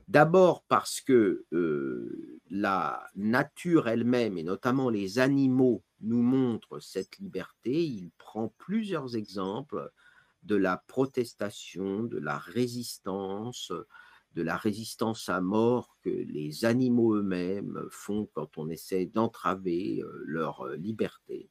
D'abord 0.08 0.64
parce 0.64 1.00
que 1.00 1.44
euh, 1.52 2.40
la 2.50 3.06
nature 3.14 3.88
elle-même 3.88 4.36
et 4.36 4.42
notamment 4.42 4.90
les 4.90 5.18
animaux 5.18 5.82
nous 6.00 6.22
montrent 6.22 6.80
cette 6.80 7.18
liberté. 7.18 7.84
Il 7.84 8.10
prend 8.18 8.52
plusieurs 8.58 9.16
exemples 9.16 9.90
de 10.42 10.56
la 10.56 10.82
protestation, 10.88 12.02
de 12.02 12.18
la 12.18 12.36
résistance, 12.36 13.72
de 14.34 14.42
la 14.42 14.56
résistance 14.56 15.28
à 15.28 15.40
mort 15.40 15.96
que 16.02 16.10
les 16.10 16.64
animaux 16.64 17.14
eux-mêmes 17.16 17.86
font 17.90 18.28
quand 18.34 18.58
on 18.58 18.68
essaie 18.68 19.06
d'entraver 19.06 20.02
euh, 20.02 20.22
leur 20.26 20.62
euh, 20.62 20.76
liberté. 20.76 21.50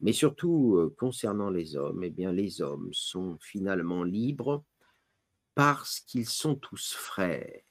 Mais 0.00 0.12
surtout, 0.12 0.76
euh, 0.76 0.94
concernant 0.98 1.50
les 1.50 1.76
hommes, 1.76 2.02
eh 2.02 2.10
bien, 2.10 2.32
les 2.32 2.60
hommes 2.60 2.90
sont 2.92 3.38
finalement 3.40 4.02
libres 4.02 4.64
parce 5.54 6.00
qu'ils 6.00 6.28
sont 6.28 6.56
tous 6.56 6.92
frères. 6.92 7.62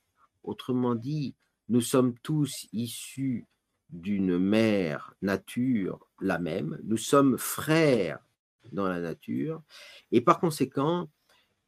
Autrement 0.43 0.95
dit, 0.95 1.35
nous 1.69 1.81
sommes 1.81 2.17
tous 2.19 2.67
issus 2.71 3.47
d'une 3.89 4.39
mère 4.39 5.13
nature 5.21 6.07
la 6.19 6.39
même, 6.39 6.79
nous 6.83 6.97
sommes 6.97 7.37
frères 7.37 8.19
dans 8.71 8.87
la 8.87 8.99
nature. 8.99 9.61
Et 10.11 10.21
par 10.21 10.39
conséquent, 10.39 11.09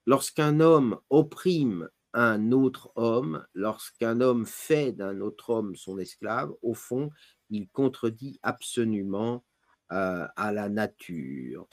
lorsqu'un 0.05 0.59
homme 0.59 0.97
opprime 1.09 1.89
un 2.15 2.51
autre 2.51 2.91
homme, 2.95 3.45
lorsqu'un 3.53 4.21
homme 4.21 4.45
fait 4.45 4.93
d'un 4.93 5.19
autre 5.21 5.51
homme 5.51 5.75
son 5.75 5.99
esclave, 5.99 6.51
au 6.61 6.73
fond, 6.73 7.11
il 7.49 7.67
contredit 7.69 8.39
absolument 8.41 9.43
euh, 9.91 10.25
à 10.35 10.51
la 10.51 10.69
nature. 10.69 11.67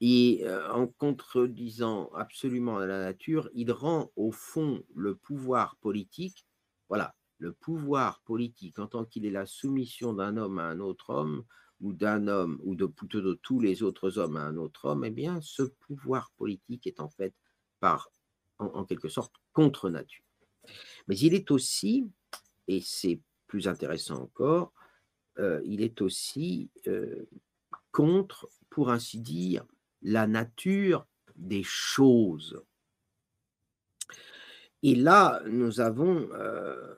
Et 0.00 0.42
euh, 0.44 0.70
en 0.72 0.86
contredisant 0.86 2.10
absolument 2.14 2.78
à 2.78 2.86
la 2.86 3.00
nature, 3.00 3.50
il 3.54 3.72
rend 3.72 4.12
au 4.16 4.30
fond 4.32 4.82
le 4.94 5.16
pouvoir 5.16 5.76
politique, 5.76 6.46
voilà, 6.88 7.16
le 7.38 7.52
pouvoir 7.52 8.22
politique 8.24 8.78
en 8.78 8.86
tant 8.86 9.04
qu'il 9.04 9.26
est 9.26 9.30
la 9.30 9.46
soumission 9.46 10.12
d'un 10.14 10.36
homme 10.36 10.58
à 10.58 10.64
un 10.64 10.80
autre 10.80 11.10
homme, 11.10 11.44
ou 11.80 11.94
d'un 11.94 12.28
homme, 12.28 12.60
ou 12.62 12.74
de 12.74 12.86
plutôt 12.86 13.22
de 13.22 13.34
tous 13.42 13.58
les 13.60 13.82
autres 13.82 14.18
hommes 14.18 14.36
à 14.36 14.42
un 14.42 14.56
autre 14.56 14.86
homme, 14.86 15.04
eh 15.04 15.10
bien, 15.10 15.40
ce 15.40 15.62
pouvoir 15.62 16.30
politique 16.36 16.86
est 16.86 17.00
en 17.00 17.08
fait 17.08 17.34
par, 17.80 18.10
en, 18.60 18.84
quelque 18.84 19.08
sorte, 19.08 19.34
contre 19.52 19.90
nature. 19.90 20.24
Mais 21.08 21.16
il 21.18 21.34
est 21.34 21.50
aussi, 21.50 22.08
et 22.68 22.80
c'est 22.80 23.20
plus 23.46 23.66
intéressant 23.68 24.22
encore, 24.22 24.72
euh, 25.38 25.60
il 25.64 25.82
est 25.82 26.00
aussi 26.02 26.70
euh, 26.86 27.26
contre, 27.92 28.48
pour 28.68 28.90
ainsi 28.90 29.18
dire, 29.20 29.64
la 30.02 30.26
nature 30.26 31.06
des 31.36 31.62
choses. 31.62 32.62
Et 34.82 34.94
là, 34.94 35.42
nous 35.46 35.80
avons, 35.80 36.28
euh, 36.32 36.94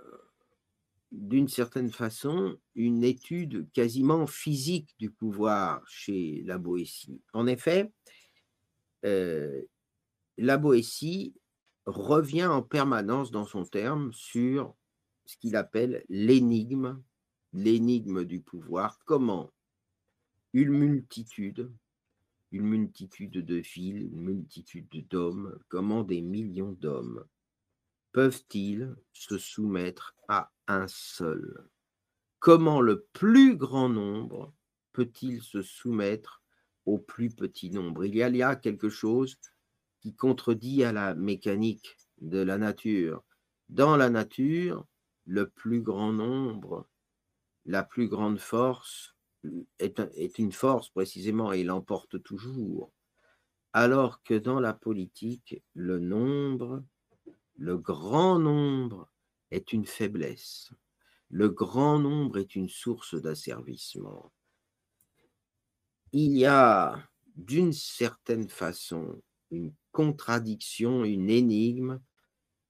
d'une 1.11 1.49
certaine 1.49 1.91
façon, 1.91 2.59
une 2.75 3.03
étude 3.05 3.71
quasiment 3.73 4.27
physique 4.27 4.95
du 4.99 5.11
pouvoir 5.11 5.83
chez 5.89 6.43
la 6.45 6.59
Boétie. 6.59 7.21
En 7.33 7.47
effet, 7.47 7.93
la 9.03 10.57
Boétie 10.59 11.35
revient 11.87 12.47
en 12.47 12.63
permanence 12.63 13.31
dans 13.31 13.45
son 13.45 13.65
terme 13.65 14.13
sur 14.13 14.75
ce 15.25 15.37
qu'il 15.37 15.57
appelle 15.57 16.05
l'énigme, 16.09 17.03
l'énigme 17.53 18.25
du 18.25 18.41
pouvoir, 18.41 18.99
comment? 19.05 19.53
Une 20.53 20.71
multitude 20.71 21.73
une 22.53 22.67
multitude 22.67 23.45
de 23.45 23.57
villes, 23.57 24.03
une 24.13 24.21
multitude 24.21 25.09
d'hommes, 25.09 25.59
comment 25.69 26.05
des 26.05 26.21
millions 26.21 26.73
d'hommes 26.73 27.25
peuvent-ils 28.13 28.95
se 29.15 29.39
soumettre 29.39 30.15
à 30.29 30.53
un 30.69 30.87
seul? 30.87 31.67
Comment 32.41 32.83
le 32.83 33.07
plus 33.15 33.57
grand 33.57 33.89
nombre 33.89 34.53
peut-il 34.93 35.41
se 35.41 35.63
soumettre 35.63 36.43
au 36.85 36.99
plus 36.99 37.31
petit 37.31 37.71
nombre? 37.71 38.05
Il 38.05 38.15
y 38.15 38.43
a 38.43 38.55
quelque 38.55 38.91
chose 38.91 39.39
qui 40.03 40.15
contredit 40.15 40.83
à 40.83 40.93
la 40.93 41.15
mécanique 41.15 41.97
de 42.21 42.39
la 42.39 42.59
nature. 42.59 43.23
Dans 43.69 43.97
la 43.97 44.11
nature, 44.11 44.85
le 45.27 45.49
plus 45.49 45.81
grand 45.81 46.13
nombre, 46.13 46.89
la 47.65 47.85
plus 47.85 48.09
grande 48.09 48.41
force 48.41 49.15
est, 49.79 50.39
une 50.39 50.51
force 50.51 50.91
précisément 50.91 51.53
et 51.53 51.63
l'emporte 51.63 52.21
toujours, 52.23 52.93
alors 53.73 54.23
que 54.25 54.35
dans 54.35 54.59
la 54.59 54.73
politique, 54.73 55.63
le 55.75 56.01
nombre, 56.01 56.85
le 57.57 57.79
grand 57.79 58.41
nombre 58.41 59.09
est 59.53 59.73
une 59.73 59.87
faiblesse. 59.87 60.73
Le 61.31 61.49
grand 61.49 62.01
nombre 62.01 62.39
est 62.39 62.57
une 62.57 62.69
source 62.69 63.15
d'asservissement. 63.15 64.33
Il 66.11 66.37
y 66.37 66.45
a 66.45 67.09
d'une 67.37 67.73
certaine 67.73 68.49
façon 68.49 69.23
une 69.51 69.73
contradiction, 69.93 71.05
une 71.05 71.31
énigme 71.31 72.01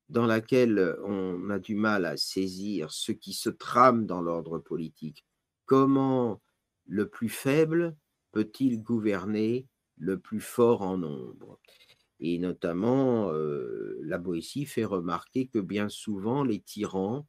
dans 0.08 0.26
laquelle 0.26 0.96
on 1.04 1.48
a 1.50 1.58
du 1.58 1.74
mal 1.74 2.04
à 2.04 2.16
saisir 2.16 2.92
ce 2.92 3.12
qui 3.12 3.32
se 3.32 3.48
trame 3.48 4.04
dans 4.04 4.20
l'ordre 4.20 4.58
politique. 4.58 5.24
Comment 5.64 6.42
le 6.86 7.08
plus 7.08 7.30
faible 7.30 7.96
peut-il 8.32 8.82
gouverner 8.82 9.66
le 9.96 10.18
plus 10.18 10.40
fort 10.40 10.82
en 10.82 10.98
nombre? 10.98 11.58
Et 12.20 12.38
notamment, 12.38 13.32
euh, 13.32 13.98
la 14.02 14.18
Boétie 14.18 14.66
fait 14.66 14.84
remarquer 14.84 15.46
que 15.48 15.58
bien 15.58 15.88
souvent, 15.88 16.44
les 16.44 16.60
tyrans 16.60 17.26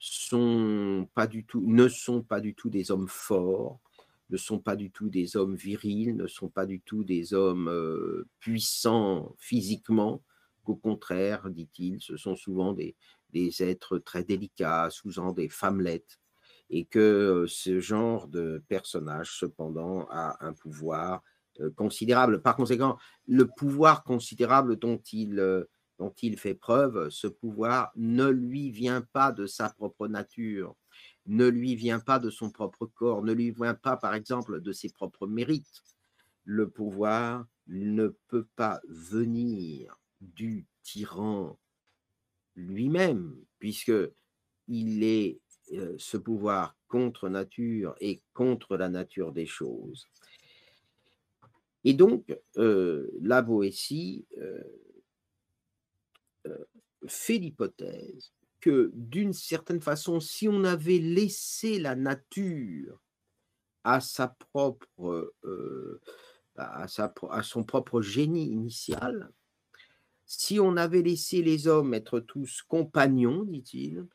ne 0.00 1.88
sont 1.88 2.22
pas 2.22 2.40
du 2.40 2.54
tout 2.54 2.70
des 2.70 2.90
hommes 2.90 3.08
forts, 3.08 3.80
ne 4.30 4.36
sont 4.36 4.58
pas 4.58 4.76
du 4.76 4.90
tout 4.90 5.08
des 5.08 5.36
hommes 5.36 5.56
virils, 5.56 6.14
ne 6.14 6.26
sont 6.26 6.48
pas 6.48 6.66
du 6.66 6.80
tout 6.80 7.04
des 7.04 7.34
hommes 7.34 7.68
euh, 7.68 8.26
puissants 8.40 9.34
physiquement, 9.38 10.22
qu'au 10.64 10.76
contraire, 10.76 11.48
dit-il, 11.50 12.00
ce 12.00 12.16
sont 12.16 12.36
souvent 12.36 12.72
des, 12.74 12.94
êtres 13.60 13.98
très 13.98 14.24
délicats, 14.24 14.90
souvent 14.90 15.32
des 15.32 15.48
femmelettes, 15.48 16.18
et 16.70 16.84
que 16.84 17.46
ce 17.48 17.80
genre 17.80 18.28
de 18.28 18.62
personnage, 18.68 19.38
cependant, 19.38 20.06
a 20.10 20.44
un 20.44 20.52
pouvoir 20.52 21.22
considérable. 21.76 22.42
Par 22.42 22.56
conséquent, 22.56 22.98
le 23.26 23.46
pouvoir 23.46 24.04
considérable 24.04 24.76
dont 24.76 25.00
il, 25.12 25.66
dont 25.98 26.14
il 26.22 26.38
fait 26.38 26.54
preuve, 26.54 27.10
ce 27.10 27.26
pouvoir 27.26 27.90
ne 27.96 28.28
lui 28.28 28.70
vient 28.70 29.02
pas 29.12 29.32
de 29.32 29.46
sa 29.46 29.70
propre 29.70 30.08
nature, 30.08 30.76
ne 31.28 31.46
lui 31.46 31.76
vient 31.76 32.00
pas 32.00 32.18
de 32.18 32.30
son 32.30 32.50
propre 32.50 32.86
corps, 32.86 33.22
ne 33.22 33.32
lui 33.32 33.50
vient 33.50 33.74
pas, 33.74 33.96
par 33.96 34.14
exemple, 34.14 34.60
de 34.60 34.72
ses 34.72 34.88
propres 34.88 35.26
mérites. 35.26 35.84
Le 36.44 36.68
pouvoir 36.68 37.46
ne 37.66 38.08
peut 38.28 38.46
pas 38.56 38.80
venir 38.88 40.00
du 40.22 40.66
tyran 40.82 41.58
lui-même, 42.56 43.36
puisque 43.58 43.92
il 44.68 45.04
est 45.04 45.38
euh, 45.72 45.94
ce 45.98 46.16
pouvoir 46.16 46.74
contre 46.88 47.28
nature 47.28 47.94
et 48.00 48.22
contre 48.32 48.78
la 48.78 48.88
nature 48.88 49.32
des 49.32 49.46
choses. 49.46 50.08
Et 51.84 51.92
donc, 51.92 52.34
euh, 52.56 53.10
la 53.20 53.42
Boétie 53.42 54.24
euh, 54.38 54.62
fait 57.06 57.36
l'hypothèse 57.36 58.32
que 58.60 58.90
d'une 58.94 59.32
certaine 59.32 59.80
façon, 59.80 60.20
si 60.20 60.48
on 60.48 60.64
avait 60.64 60.98
laissé 60.98 61.78
la 61.78 61.94
nature 61.94 63.00
à, 63.84 64.00
sa 64.00 64.28
propre, 64.28 65.32
à, 66.56 66.88
sa, 66.88 67.14
à 67.30 67.42
son 67.42 67.64
propre 67.64 68.00
génie 68.00 68.50
initial, 68.50 69.30
si 70.26 70.60
on 70.60 70.76
avait 70.76 71.02
laissé 71.02 71.42
les 71.42 71.68
hommes 71.68 71.94
être 71.94 72.20
tous 72.20 72.62
compagnons, 72.62 73.44
dit-il, 73.44 74.06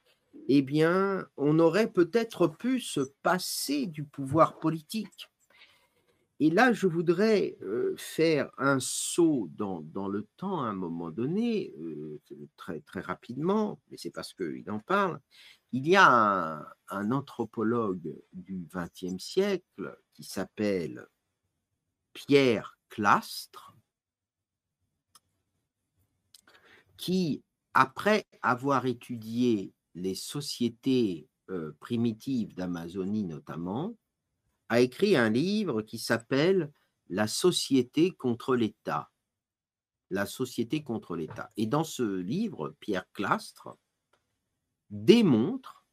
eh 0.47 0.61
bien, 0.61 1.27
on 1.37 1.59
aurait 1.59 1.91
peut-être 1.91 2.47
pu 2.47 2.79
se 2.79 3.01
passer 3.23 3.87
du 3.87 4.03
pouvoir 4.03 4.59
politique. 4.59 5.29
Et 6.39 6.49
là, 6.49 6.73
je 6.73 6.87
voudrais 6.87 7.57
euh, 7.61 7.93
faire 7.97 8.51
un 8.57 8.79
saut 8.79 9.49
dans, 9.55 10.07
le 10.07 10.27
temps 10.37 10.61
à 10.61 10.67
un 10.67 10.73
moment 10.73 11.09
donné, 11.09 11.73
euh, 11.79 11.92
très, 12.57 12.81
très 12.81 13.01
rapidement, 13.01 13.79
mais 13.89 13.97
c'est 13.97 14.11
parce 14.11 14.33
qu'il 14.33 14.69
en 14.69 14.79
parle. 14.79 15.19
Il 15.71 15.87
y 15.87 15.95
a 15.95 16.07
un, 16.07 16.65
un 16.89 17.11
anthropologue 17.11 18.15
du 18.31 18.67
XXe 18.73 19.21
siècle 19.21 19.97
qui 20.13 20.23
s'appelle 20.23 21.07
Pierre 22.13 22.77
Clastre, 22.89 23.75
qui, 26.97 27.43
après 27.73 28.25
avoir 28.41 28.85
étudié 28.85 29.73
les 29.95 30.15
sociétés 30.15 31.27
primitives 31.79 32.53
d'Amazonie 32.55 33.25
notamment, 33.25 33.95
a 34.69 34.79
écrit 34.79 35.15
un 35.15 35.29
livre 35.29 35.81
qui 35.81 35.99
s'appelle 35.99 36.71
La 37.09 37.27
société 37.27 38.11
contre 38.11 38.55
l'État. 38.55 39.11
La 40.13 40.27
société 40.27 40.83
contre 40.83 41.15
l'État. 41.15 41.51
Et 41.57 41.65
dans 41.65 41.83
ce 41.83 42.03
livre, 42.03 42.75
Pierre 42.79 43.11
Clastre 43.13 43.75
démontre, 44.91 45.87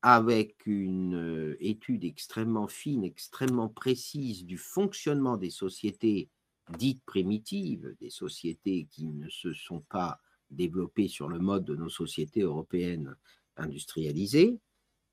avec 0.00 0.64
une 0.64 1.58
étude 1.60 2.04
extrêmement 2.04 2.68
fine, 2.68 3.04
extrêmement 3.04 3.68
précise 3.68 4.46
du 4.46 4.56
fonctionnement 4.56 5.36
des 5.36 5.50
sociétés 5.50 6.30
dites 6.78 7.04
primitives, 7.04 7.94
des 8.00 8.08
sociétés 8.08 8.86
qui 8.90 9.04
ne 9.08 9.28
se 9.28 9.52
sont 9.52 9.80
pas 9.80 10.22
développé 10.50 11.06
sur 11.06 11.28
le 11.28 11.38
mode 11.38 11.66
de 11.66 11.76
nos 11.76 11.90
sociétés 11.90 12.40
européennes 12.40 13.14
industrialisées, 13.58 14.58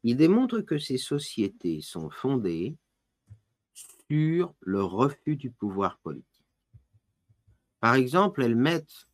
il 0.03 0.15
démontre 0.15 0.62
que 0.62 0.79
ces 0.79 0.97
sociétés 0.97 1.81
sont 1.81 2.10
fondées 2.10 2.77
sur 4.10 4.55
le 4.62 4.81
refus 4.81 5.36
du 5.36 5.51
pouvoir 5.51 5.97
politique. 5.99 6.37
Par 7.79 7.95
exemple, 7.95 8.43
elles 8.43 8.55
mettent 8.55 9.07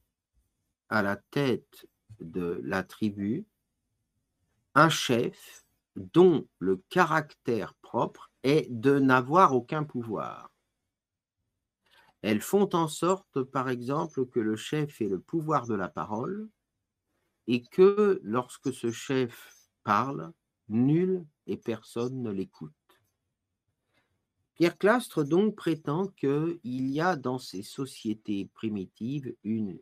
à 0.89 1.01
la 1.01 1.17
tête 1.17 1.87
de 2.19 2.61
la 2.63 2.83
tribu 2.83 3.45
un 4.75 4.89
chef 4.89 5.65
dont 5.95 6.47
le 6.59 6.77
caractère 6.89 7.73
propre 7.75 8.31
est 8.43 8.67
de 8.69 8.99
n'avoir 8.99 9.53
aucun 9.53 9.83
pouvoir. 9.83 10.51
Elles 12.21 12.41
font 12.41 12.69
en 12.73 12.87
sorte, 12.87 13.43
par 13.43 13.69
exemple, 13.69 14.25
que 14.25 14.39
le 14.39 14.55
chef 14.55 15.01
ait 15.01 15.09
le 15.09 15.19
pouvoir 15.19 15.67
de 15.67 15.75
la 15.75 15.89
parole 15.89 16.49
et 17.47 17.61
que 17.61 18.19
lorsque 18.23 18.73
ce 18.73 18.91
chef 18.91 19.67
parle, 19.83 20.31
nul 20.69 21.25
et 21.47 21.57
personne 21.57 22.23
ne 22.23 22.31
l'écoute. 22.31 22.73
Pierre 24.55 24.77
Clastre 24.77 25.23
donc 25.23 25.55
prétend 25.55 26.07
qu'il 26.07 26.59
y 26.63 27.01
a 27.01 27.15
dans 27.15 27.39
ces 27.39 27.63
sociétés 27.63 28.49
primitives 28.53 29.35
une 29.43 29.79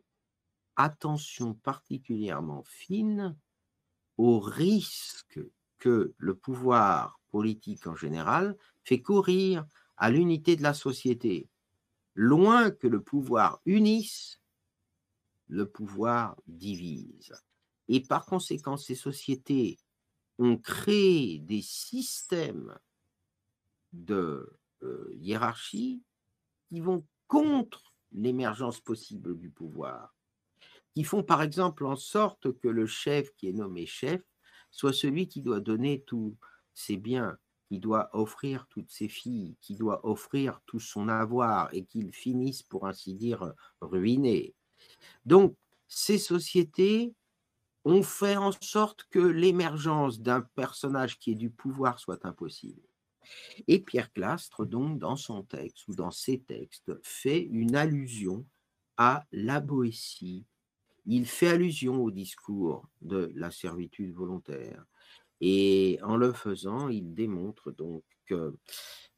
attention 0.76 1.54
particulièrement 1.54 2.64
fine 2.64 3.36
au 4.16 4.40
risque 4.40 5.40
que 5.78 6.14
le 6.16 6.34
pouvoir 6.34 7.20
politique 7.30 7.86
en 7.86 7.96
général 7.96 8.56
fait 8.84 9.02
courir 9.02 9.66
à 9.96 10.10
l'unité 10.10 10.56
de 10.56 10.62
la 10.62 10.74
société. 10.74 11.48
Loin 12.14 12.70
que 12.70 12.86
le 12.86 13.02
pouvoir 13.02 13.60
unisse, 13.66 14.40
le 15.48 15.68
pouvoir 15.68 16.36
divise. 16.46 17.34
Et 17.88 18.00
par 18.00 18.24
conséquent, 18.24 18.76
ces 18.76 18.94
sociétés 18.94 19.78
ont 20.38 20.56
créé 20.56 21.38
des 21.40 21.62
systèmes 21.62 22.78
de 23.92 24.58
euh, 24.82 25.08
hiérarchie 25.14 26.02
qui 26.68 26.80
vont 26.80 27.06
contre 27.26 27.94
l'émergence 28.12 28.80
possible 28.80 29.38
du 29.38 29.50
pouvoir, 29.50 30.14
qui 30.94 31.04
font 31.04 31.22
par 31.22 31.42
exemple 31.42 31.86
en 31.86 31.96
sorte 31.96 32.58
que 32.58 32.68
le 32.68 32.86
chef 32.86 33.34
qui 33.36 33.48
est 33.48 33.52
nommé 33.52 33.86
chef 33.86 34.22
soit 34.70 34.92
celui 34.92 35.28
qui 35.28 35.42
doit 35.42 35.60
donner 35.60 36.02
tous 36.02 36.36
ses 36.74 36.96
biens, 36.96 37.38
qui 37.68 37.78
doit 37.78 38.10
offrir 38.12 38.66
toutes 38.68 38.90
ses 38.90 39.08
filles, 39.08 39.56
qui 39.60 39.76
doit 39.76 40.06
offrir 40.06 40.60
tout 40.66 40.80
son 40.80 41.08
avoir 41.08 41.72
et 41.72 41.84
qu'il 41.84 42.12
finisse, 42.12 42.62
pour 42.62 42.86
ainsi 42.86 43.14
dire, 43.14 43.52
ruiné. 43.80 44.54
Donc, 45.24 45.56
ces 45.88 46.18
sociétés 46.18 47.14
ont 47.84 48.02
fait 48.02 48.36
en 48.36 48.52
sorte 48.52 49.04
que 49.10 49.18
l'émergence 49.18 50.20
d'un 50.20 50.40
personnage 50.40 51.18
qui 51.18 51.32
est 51.32 51.36
du 51.36 51.50
pouvoir 51.50 51.98
soit 51.98 52.24
impossible. 52.24 52.82
Et 53.68 53.80
Pierre 53.80 54.12
Clastre, 54.12 54.66
donc, 54.66 54.98
dans 54.98 55.16
son 55.16 55.42
texte 55.42 55.86
ou 55.88 55.94
dans 55.94 56.10
ses 56.10 56.40
textes, 56.40 56.92
fait 57.02 57.40
une 57.40 57.76
allusion 57.76 58.46
à 58.96 59.24
la 59.32 59.60
Boétie. 59.60 60.46
Il 61.06 61.26
fait 61.26 61.48
allusion 61.48 62.02
au 62.02 62.10
discours 62.10 62.86
de 63.00 63.32
la 63.34 63.50
servitude 63.50 64.12
volontaire. 64.12 64.84
Et 65.40 65.98
en 66.02 66.16
le 66.16 66.32
faisant, 66.32 66.88
il 66.88 67.14
démontre 67.14 67.72
donc 67.72 68.04
que, 68.26 68.56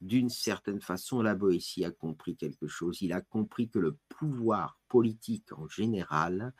d'une 0.01 0.31
certaine 0.31 0.81
façon, 0.81 1.21
la 1.21 1.35
Boétie 1.35 1.85
a 1.85 1.91
compris 1.91 2.37
quelque 2.37 2.67
chose. 2.67 3.03
Il 3.03 3.13
a 3.13 3.21
compris 3.21 3.69
que 3.69 3.79
le 3.79 3.99
pouvoir 4.09 4.81
politique 4.89 5.53
en 5.53 5.69
général 5.69 6.55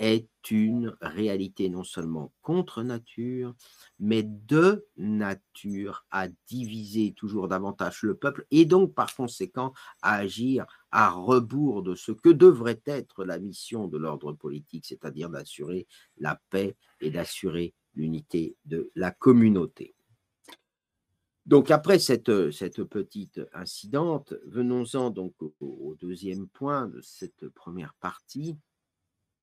est 0.00 0.50
une 0.50 0.96
réalité 1.02 1.68
non 1.68 1.84
seulement 1.84 2.32
contre 2.40 2.82
nature, 2.82 3.54
mais 3.98 4.22
de 4.22 4.86
nature 4.96 6.06
à 6.10 6.28
diviser 6.48 7.12
toujours 7.12 7.48
davantage 7.48 8.02
le 8.02 8.16
peuple 8.16 8.46
et 8.50 8.64
donc 8.64 8.94
par 8.94 9.14
conséquent 9.14 9.74
à 10.00 10.16
agir 10.16 10.66
à 10.90 11.10
rebours 11.10 11.82
de 11.82 11.94
ce 11.94 12.12
que 12.12 12.30
devrait 12.30 12.80
être 12.86 13.24
la 13.24 13.38
mission 13.38 13.88
de 13.88 13.98
l'ordre 13.98 14.32
politique, 14.32 14.86
c'est-à-dire 14.86 15.28
d'assurer 15.28 15.86
la 16.16 16.40
paix 16.48 16.76
et 17.02 17.10
d'assurer 17.10 17.74
l'unité 17.94 18.56
de 18.64 18.90
la 18.94 19.10
communauté. 19.10 19.94
Donc 21.44 21.70
après 21.70 21.98
cette, 21.98 22.24
petite 22.84 23.40
incidente, 23.52 24.32
venons-en 24.46 25.10
donc 25.10 25.34
au 25.60 25.94
deuxième 26.00 26.48
point 26.48 26.86
de 26.86 27.02
cette 27.02 27.48
première 27.50 27.94
partie 28.00 28.56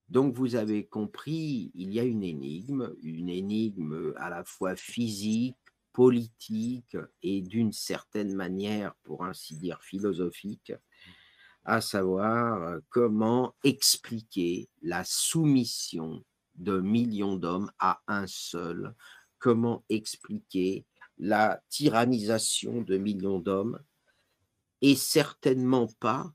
donc 0.10 0.34
vous 0.36 0.56
avez 0.56 0.86
compris, 0.86 1.72
il 1.76 1.93
y 1.93 2.00
a 2.00 2.04
une 2.04 2.24
énigme, 2.24 2.96
une 3.02 3.30
énigme 3.30 4.13
à 4.17 4.30
la 4.30 4.43
fois 4.43 4.76
physique, 4.76 5.58
politique 5.91 6.96
et 7.24 7.41
d'une 7.41 7.74
certaine 7.74 8.34
manière, 8.34 8.93
pour 9.04 9.26
ainsi 9.26 9.58
dire, 9.58 9.82
philosophique, 9.82 10.72
à 11.65 11.82
savoir 11.82 12.80
comment 12.89 13.56
expliquer 13.63 14.70
la 14.82 15.04
soumission 15.04 16.24
de 16.56 16.80
millions 16.80 17.36
d'hommes 17.36 17.72
à 17.80 18.00
un 18.08 18.28
seul, 18.28 18.96
comment 19.39 19.84
expliquer 19.89 20.86
la 21.17 21.62
tyrannisation 21.67 22.82
de 22.82 22.98
millions 22.98 23.39
d'hommes, 23.39 23.80
et 24.82 24.96
certainement 24.96 25.88
pas 26.00 26.32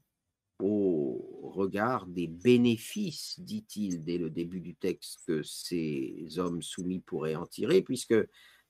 au 0.62 1.50
regard 1.54 2.06
des 2.06 2.28
bénéfices, 2.28 3.38
dit-il 3.40 4.04
dès 4.04 4.18
le 4.18 4.30
début 4.30 4.60
du 4.60 4.74
texte, 4.74 5.20
que 5.26 5.42
ces 5.42 6.26
hommes 6.38 6.62
soumis 6.62 7.00
pourraient 7.00 7.34
en 7.34 7.46
tirer, 7.46 7.82
puisque 7.82 8.14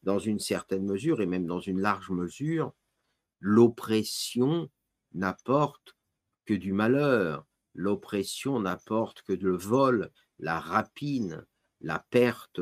dans 0.02 0.18
une 0.18 0.40
certaine 0.40 0.84
mesure, 0.84 1.20
et 1.20 1.26
même 1.26 1.46
dans 1.46 1.60
une 1.60 1.80
large 1.80 2.10
mesure, 2.10 2.72
l'oppression 3.40 4.70
n'apporte 5.12 5.96
que 6.44 6.54
du 6.54 6.72
malheur, 6.72 7.46
l'oppression 7.74 8.58
n'apporte 8.60 9.22
que 9.22 9.32
le 9.32 9.56
vol, 9.56 10.10
la 10.38 10.58
rapine, 10.58 11.44
la 11.80 12.04
perte, 12.10 12.60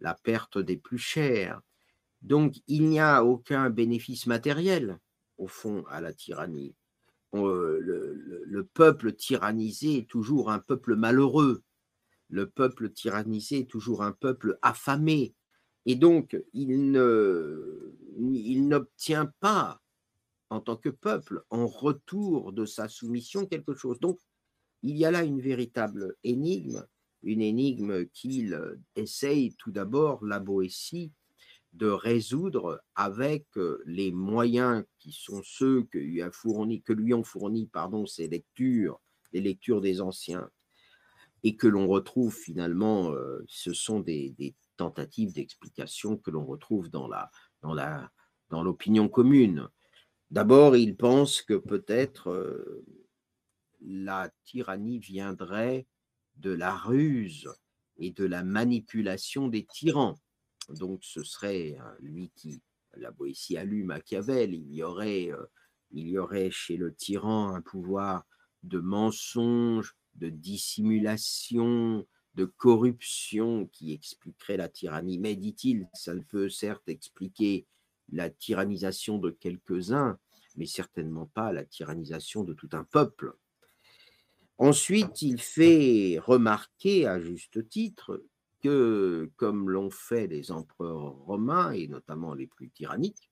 la 0.00 0.14
perte 0.14 0.58
des 0.58 0.76
plus 0.76 0.98
chers. 0.98 1.60
Donc 2.22 2.56
il 2.66 2.88
n'y 2.88 3.00
a 3.00 3.24
aucun 3.24 3.70
bénéfice 3.70 4.26
matériel, 4.26 4.98
au 5.36 5.46
fond, 5.46 5.84
à 5.88 6.00
la 6.00 6.12
tyrannie 6.12 6.74
le, 7.32 8.68
peuple 8.74 9.12
tyrannisé 9.12 9.98
est 9.98 10.10
toujours 10.10 10.50
un 10.50 10.58
peuple 10.58 10.96
malheureux. 10.96 11.62
Le 12.28 12.48
peuple 12.48 12.90
tyrannisé 12.90 13.60
est 13.60 13.70
toujours 13.70 14.02
un 14.02 14.12
peuple 14.12 14.58
affamé. 14.62 15.34
Et 15.86 15.94
donc, 15.94 16.36
il 16.52 16.92
n'obtient 18.68 19.32
pas, 19.40 19.80
en 20.50 20.60
tant 20.60 20.76
que 20.76 20.90
peuple, 20.90 21.42
en 21.50 21.66
retour 21.66 22.52
de 22.52 22.64
sa 22.66 22.88
soumission, 22.88 23.46
quelque 23.46 23.74
chose. 23.74 23.98
Donc, 24.00 24.18
il 24.82 24.96
y 24.96 25.04
a 25.04 25.10
là 25.10 25.24
une 25.24 25.40
véritable 25.40 26.16
énigme, 26.24 26.86
une 27.22 27.42
énigme 27.42 28.06
qu'il 28.06 28.78
essaye 28.94 29.54
tout 29.56 29.72
d'abord, 29.72 30.24
la 30.24 30.40
Boétie, 30.40 31.12
de 31.78 31.88
résoudre 31.88 32.82
avec 32.96 33.46
les 33.86 34.12
moyens 34.12 34.84
qui 34.98 35.12
sont 35.12 35.40
ceux 35.44 35.84
que 35.84 35.98
lui, 35.98 36.20
a 36.20 36.30
fourni, 36.30 36.82
que 36.82 36.92
lui 36.92 37.14
ont 37.14 37.24
fourni 37.24 37.66
pardon, 37.66 38.04
ses 38.04 38.28
lectures, 38.28 39.00
les 39.32 39.40
lectures 39.40 39.80
des 39.80 40.00
anciens, 40.00 40.50
et 41.44 41.56
que 41.56 41.68
l'on 41.68 41.86
retrouve 41.86 42.34
finalement, 42.34 43.14
ce 43.46 43.72
sont 43.72 44.00
des, 44.00 44.54
tentatives 44.76 45.32
d'explication 45.32 46.16
que 46.16 46.30
l'on 46.30 46.44
retrouve 46.44 46.88
dans 46.88 47.08
la 47.08 47.30
dans 47.62 47.74
la 47.74 48.10
dans 48.50 48.62
l'opinion 48.62 49.08
commune. 49.08 49.68
D'abord, 50.30 50.76
il 50.76 50.96
pense 50.96 51.42
que 51.42 51.54
peut-être 51.54 52.82
la 53.80 54.30
tyrannie 54.44 54.98
viendrait 54.98 55.86
de 56.36 56.50
la 56.50 56.74
ruse 56.76 57.48
et 57.96 58.10
de 58.10 58.24
la 58.24 58.44
manipulation 58.44 59.48
des 59.48 59.64
tyrans 59.64 60.18
donc 60.68 61.04
ce 61.04 61.22
serait 61.22 61.76
lui 62.00 62.30
qui, 62.34 62.60
la 62.96 63.10
Boétie 63.10 63.56
a 63.56 63.64
lu 63.64 63.84
Machiavel, 63.84 64.54
il 64.54 64.72
y 64.72 64.82
aurait, 64.82 65.30
euh, 65.30 65.44
il 65.90 66.08
y 66.08 66.18
aurait 66.18 66.50
chez 66.50 66.76
le 66.76 66.94
tyran 66.94 67.54
un 67.54 67.60
pouvoir 67.60 68.26
de 68.62 68.78
mensonge, 68.78 69.96
de 70.14 70.28
dissimulation, 70.28 72.06
de 72.34 72.44
corruption 72.44 73.66
qui 73.66 73.92
expliquerait 73.92 74.56
la 74.56 74.68
tyrannie. 74.68 75.18
Mais 75.18 75.36
dit-il, 75.36 75.88
ça 75.94 76.14
ne 76.14 76.20
peut 76.20 76.48
certes 76.48 76.88
expliquer 76.88 77.66
la 78.10 78.30
tyrannisation 78.30 79.18
de 79.18 79.30
quelques-uns, 79.30 80.18
mais 80.56 80.66
certainement 80.66 81.26
pas 81.26 81.52
la 81.52 81.64
tyrannisation 81.64 82.44
de 82.44 82.54
tout 82.54 82.70
un 82.72 82.84
peuple. 82.84 83.32
Ensuite, 84.56 85.22
il 85.22 85.40
fait 85.40 86.18
remarquer 86.18 87.06
à 87.06 87.20
juste 87.20 87.68
titre 87.68 88.24
que, 88.62 89.30
comme 89.36 89.70
l'ont 89.70 89.90
fait 89.90 90.26
les 90.26 90.50
empereurs 90.50 91.12
romains, 91.12 91.72
et 91.72 91.88
notamment 91.88 92.34
les 92.34 92.46
plus 92.46 92.70
tyranniques, 92.70 93.30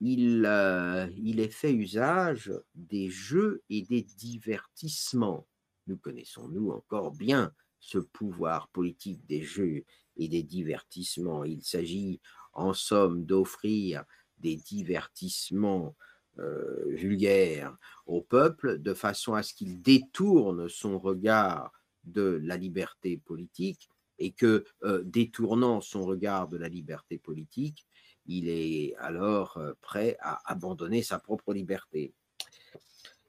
il, 0.00 0.44
euh, 0.44 1.06
fait 1.50 1.72
usage 1.72 2.52
des 2.74 3.08
jeux 3.08 3.62
et 3.70 3.82
des 3.82 4.02
divertissements. 4.02 5.46
Nous 5.86 5.96
connaissons, 5.96 6.48
nous, 6.48 6.70
encore 6.70 7.12
bien 7.12 7.52
ce 7.78 7.98
pouvoir 7.98 8.68
politique 8.68 9.24
des 9.26 9.42
jeux 9.42 9.84
et 10.16 10.28
des 10.28 10.42
divertissements. 10.42 11.44
Il 11.44 11.62
s'agit, 11.62 12.20
en 12.52 12.74
somme, 12.74 13.24
d'offrir 13.24 14.04
des 14.38 14.56
divertissements 14.56 15.96
euh, 16.38 16.84
vulgaires 16.88 17.76
au 18.04 18.20
peuple 18.20 18.78
de 18.78 18.92
façon 18.92 19.34
à 19.34 19.42
ce 19.42 19.54
qu'il 19.54 19.80
détourne 19.80 20.68
son 20.68 20.98
regard 20.98 21.72
de 22.04 22.40
la 22.42 22.56
liberté 22.56 23.16
politique 23.16 23.88
et 24.18 24.32
que, 24.32 24.64
détournant 25.04 25.80
son 25.80 26.04
regard 26.04 26.48
de 26.48 26.56
la 26.56 26.68
liberté 26.68 27.18
politique, 27.18 27.86
il 28.26 28.48
est 28.48 28.94
alors 28.96 29.58
prêt 29.80 30.16
à 30.20 30.40
abandonner 30.50 31.02
sa 31.02 31.18
propre 31.18 31.54
liberté. 31.54 32.12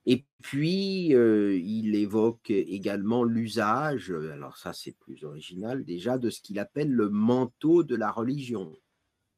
Et 0.05 0.25
puis, 0.41 1.07
il 1.07 1.95
évoque 1.95 2.49
également 2.49 3.23
l'usage, 3.25 4.11
alors 4.11 4.57
ça 4.57 4.71
c'est 4.71 4.97
plus 4.97 5.25
original 5.25 5.83
déjà, 5.83 6.17
de 6.17 6.29
ce 6.29 6.41
qu'il 6.41 6.59
appelle 6.59 6.91
le 6.91 7.09
manteau 7.09 7.83
de 7.83 7.95
la 7.95 8.09
religion. 8.09 8.73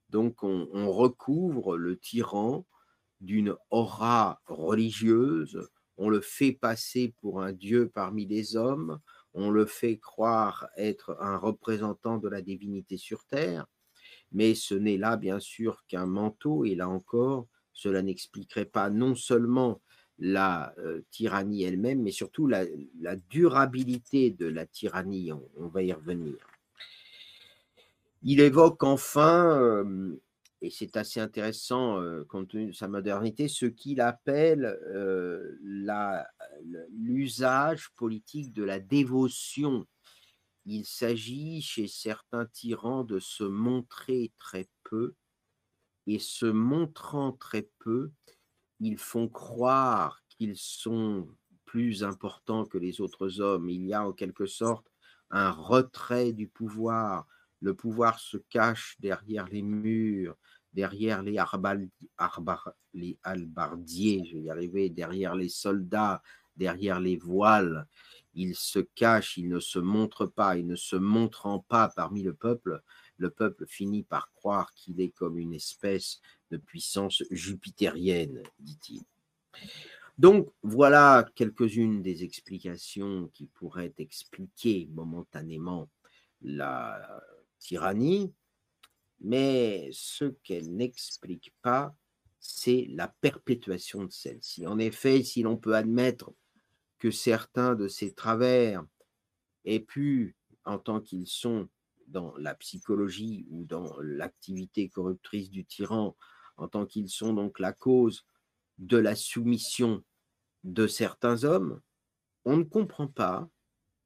Donc 0.09 0.43
on, 0.43 0.69
on 0.71 0.91
recouvre 0.91 1.77
le 1.77 1.97
tyran 1.97 2.65
d'une 3.19 3.55
aura 3.69 4.41
religieuse, 4.45 5.67
on 5.97 6.09
le 6.09 6.21
fait 6.21 6.53
passer 6.53 7.13
pour 7.19 7.41
un 7.41 7.51
dieu 7.51 7.89
parmi 7.93 8.25
les 8.25 8.55
hommes, 8.55 8.99
on 9.33 9.49
le 9.49 9.65
fait 9.65 9.97
croire 9.97 10.67
être 10.77 11.17
un 11.19 11.37
représentant 11.37 12.17
de 12.17 12.27
la 12.27 12.41
divinité 12.41 12.97
sur 12.97 13.25
terre, 13.25 13.65
mais 14.31 14.55
ce 14.55 14.75
n'est 14.75 14.97
là 14.97 15.17
bien 15.17 15.39
sûr 15.39 15.83
qu'un 15.87 16.05
manteau, 16.05 16.65
et 16.65 16.75
là 16.75 16.89
encore, 16.89 17.47
cela 17.73 18.01
n'expliquerait 18.01 18.65
pas 18.65 18.89
non 18.89 19.15
seulement 19.15 19.81
la 20.19 20.73
euh, 20.79 21.01
tyrannie 21.11 21.63
elle-même, 21.63 22.01
mais 22.01 22.11
surtout 22.11 22.47
la, 22.47 22.65
durabilité 23.29 24.31
de 24.31 24.47
la 24.47 24.65
tyrannie. 24.65 25.31
On, 25.31 25.67
va 25.67 25.81
y 25.81 25.93
revenir. 25.93 26.35
Il 28.23 28.41
évoque 28.41 28.83
enfin, 28.83 29.57
euh, 29.61 30.19
et 30.61 30.69
c'est 30.69 30.97
assez 30.97 31.19
intéressant 31.19 32.01
euh, 32.01 32.25
compte 32.25 32.49
tenu 32.49 32.67
de 32.67 32.71
sa 32.71 32.87
modernité, 32.87 33.47
ce 33.47 33.65
qu'il 33.65 34.01
appelle 34.01 34.77
l'usage 36.91 37.89
politique 37.95 38.53
de 38.53 38.63
la 38.63 38.79
dévotion. 38.79 39.85
Il 40.65 40.85
s'agit 40.85 41.61
chez 41.61 41.87
certains 41.87 42.45
tyrans 42.45 43.03
de 43.03 43.19
se 43.19 43.43
montrer 43.43 44.31
très 44.37 44.67
peu, 44.83 45.15
et 46.09 46.19
se 46.19 46.47
montrant 46.47 47.33
très 47.33 47.69
peu, 47.77 48.11
ils 48.79 48.97
font 48.97 49.27
croire 49.27 50.21
qu'ils 50.29 50.57
sont 50.57 51.27
plus 51.65 52.03
importants 52.03 52.65
que 52.65 52.79
les 52.79 52.99
autres 52.99 53.41
hommes. 53.41 53.69
Il 53.69 53.85
y 53.85 53.93
a 53.93 54.03
en 54.03 54.11
quelque 54.11 54.47
sorte 54.47 54.87
un 55.29 55.51
retrait 55.51 56.33
du 56.33 56.47
pouvoir. 56.47 57.27
Le 57.61 57.73
pouvoir 57.73 58.19
se 58.19 58.37
cache 58.37 58.95
derrière 58.99 59.47
les 59.47 59.61
murs, 59.61 60.37
derrière 60.73 61.21
les, 61.21 61.37
les 62.93 63.17
albardiers, 63.23 64.25
je 64.25 64.37
vais 64.37 64.43
y 64.43 64.49
arriver, 64.49 64.89
derrière 64.89 65.35
les 65.35 65.49
soldats, 65.49 66.21
derrière 66.55 66.99
les 66.99 67.17
voiles. 67.17 67.87
Il 68.33 68.55
se 68.55 68.79
cache, 68.79 69.37
il 69.37 69.49
ne 69.49 69.59
se 69.59 69.79
montre 69.79 70.25
pas, 70.25 70.57
il 70.57 70.67
ne 70.67 70.75
se 70.75 70.95
montrant 70.95 71.59
pas 71.59 71.89
parmi 71.95 72.21
le 72.21 72.33
peuple, 72.33 72.81
le 73.17 73.29
peuple 73.29 73.65
finit 73.67 74.03
par 74.03 74.31
croire 74.33 74.73
qu'il 74.73 75.01
est 75.01 75.09
comme 75.09 75.37
une 75.37 75.53
espèce 75.53 76.21
de 76.51 76.57
puissance 76.57 77.23
jupitérienne, 77.31 78.41
dit-il. 78.59 79.01
Donc 80.17 80.51
voilà 80.63 81.25
quelques-unes 81.35 82.01
des 82.01 82.23
explications 82.23 83.29
qui 83.33 83.45
pourraient 83.45 83.93
expliquer 83.97 84.87
momentanément 84.91 85.89
la 86.41 87.21
tyrannie, 87.59 88.33
mais 89.19 89.89
ce 89.91 90.25
qu'elle 90.43 90.75
n'explique 90.75 91.53
pas, 91.61 91.95
c'est 92.39 92.87
la 92.89 93.07
perpétuation 93.07 94.05
de 94.05 94.11
celle-ci. 94.11 94.65
En 94.65 94.79
effet, 94.79 95.23
si 95.23 95.41
l'on 95.41 95.57
peut 95.57 95.75
admettre 95.75 96.33
que 96.97 97.11
certains 97.11 97.75
de 97.75 97.87
ces 97.87 98.13
travers 98.13 98.85
aient 99.65 99.79
pu, 99.79 100.35
en 100.65 100.79
tant 100.79 101.01
qu'ils 101.01 101.27
sont 101.27 101.69
dans 102.07 102.35
la 102.37 102.55
psychologie 102.55 103.45
ou 103.49 103.65
dans 103.65 103.99
l'activité 104.01 104.89
corruptrice 104.89 105.49
du 105.49 105.65
tyran, 105.65 106.15
en 106.57 106.67
tant 106.67 106.85
qu'ils 106.85 107.09
sont 107.09 107.33
donc 107.33 107.59
la 107.59 107.73
cause 107.73 108.25
de 108.77 108.97
la 108.97 109.15
soumission 109.15 110.03
de 110.63 110.87
certains 110.87 111.43
hommes, 111.43 111.81
on 112.45 112.57
ne 112.57 112.63
comprend 112.63 113.07
pas 113.07 113.49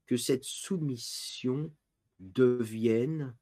que 0.05 0.17
cette 0.17 0.43
soumission 0.43 1.71
devienne 2.19 3.35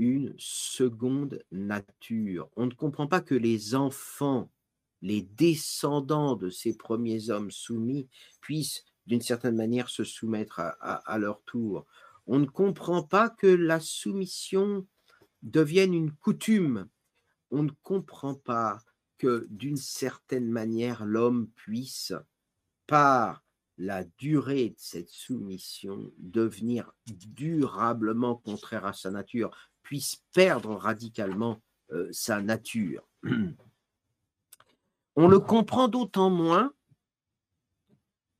une 0.00 0.34
seconde 0.38 1.44
nature. 1.52 2.48
On 2.56 2.64
ne 2.64 2.72
comprend 2.72 3.06
pas 3.06 3.20
que 3.20 3.34
les 3.34 3.74
enfants, 3.74 4.50
les 5.02 5.20
descendants 5.20 6.36
de 6.36 6.48
ces 6.48 6.74
premiers 6.74 7.28
hommes 7.28 7.50
soumis, 7.50 8.08
puissent 8.40 8.82
d'une 9.04 9.20
certaine 9.20 9.56
manière 9.56 9.90
se 9.90 10.02
soumettre 10.02 10.58
à, 10.58 11.18
leur 11.18 11.42
tour. 11.42 11.84
On 12.26 12.38
ne 12.38 12.46
comprend 12.46 13.02
pas 13.02 13.28
que 13.28 13.46
la 13.46 13.78
soumission 13.78 14.86
devienne 15.42 15.92
une 15.92 16.12
coutume. 16.12 16.88
On 17.50 17.64
ne 17.64 17.72
comprend 17.82 18.34
pas 18.34 18.78
que 19.18 19.46
d'une 19.50 19.76
certaine 19.76 20.48
manière, 20.48 21.04
l'homme 21.04 21.50
puisse, 21.56 22.14
par 22.86 23.44
la 23.76 24.04
durée 24.16 24.70
de 24.70 24.78
cette 24.78 25.10
soumission, 25.10 26.10
devenir 26.16 26.90
durablement 27.06 28.36
contraire 28.36 28.86
à 28.86 28.94
sa 28.94 29.10
nature, 29.10 29.69
puisse 29.82 30.22
perdre 30.32 30.74
radicalement 30.74 31.62
euh, 31.92 32.08
sa 32.12 32.40
nature. 32.40 33.08
On 35.16 35.28
le 35.28 35.40
comprend 35.40 35.88
d'autant 35.88 36.30
moins 36.30 36.72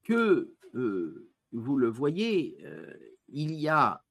que, 0.02 0.54
euh, 0.74 1.30
vous 1.52 1.76
le 1.76 1.88
voyez, 1.88 2.56
euh, 2.64 2.94
il 3.28 3.52
y 3.54 3.68
a 3.68 4.04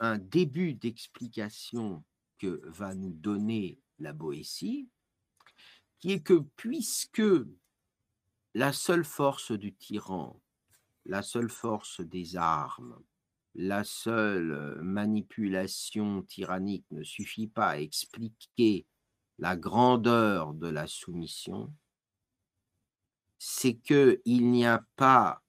un 0.00 0.18
début 0.18 0.74
d'explication 0.74 2.04
que 2.38 2.60
va 2.64 2.94
nous 2.94 3.12
donner 3.12 3.78
la 3.98 4.12
Boétie, 4.12 4.88
qui 5.98 6.12
est 6.12 6.22
que 6.22 6.44
puisque 6.56 7.22
la 8.54 8.72
seule 8.72 9.04
force 9.04 9.52
du 9.52 9.74
tyran, 9.74 10.40
la 11.04 11.22
seule 11.22 11.50
force 11.50 12.00
des 12.00 12.36
armes, 12.36 12.98
la 13.56 13.84
seule 13.84 14.78
manipulation 14.82 16.22
tyrannique 16.22 16.86
ne 16.90 17.02
suffit 17.02 17.48
pas 17.48 17.70
à 17.70 17.78
expliquer 17.78 18.86
la 19.38 19.56
grandeur 19.56 20.54
de 20.54 20.68
la 20.68 20.86
soumission, 20.86 21.72
c'est 23.38 23.74
qu'il 23.74 24.50
n'y 24.50 24.64
a 24.64 24.84
pas 24.96 25.42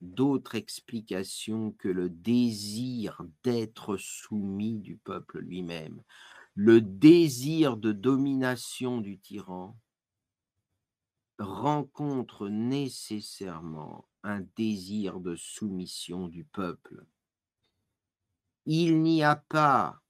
d'autre 0.00 0.54
explication 0.54 1.72
que 1.72 1.88
le 1.88 2.08
désir 2.08 3.22
d'être 3.42 3.96
soumis 3.96 4.78
du 4.78 4.96
peuple 4.96 5.40
lui-même 5.40 6.02
le 6.54 6.80
désir 6.80 7.76
de 7.76 7.92
domination 7.92 9.00
du 9.00 9.18
tyran 9.18 9.76
rencontre 11.38 12.48
nécessairement 12.48 14.06
un 14.22 14.42
désir 14.56 15.18
de 15.18 15.34
soumission 15.34 16.28
du 16.28 16.44
peuple. 16.44 17.04
Il 18.66 19.02
n'y 19.02 19.22
a 19.22 19.36
pas 19.36 20.00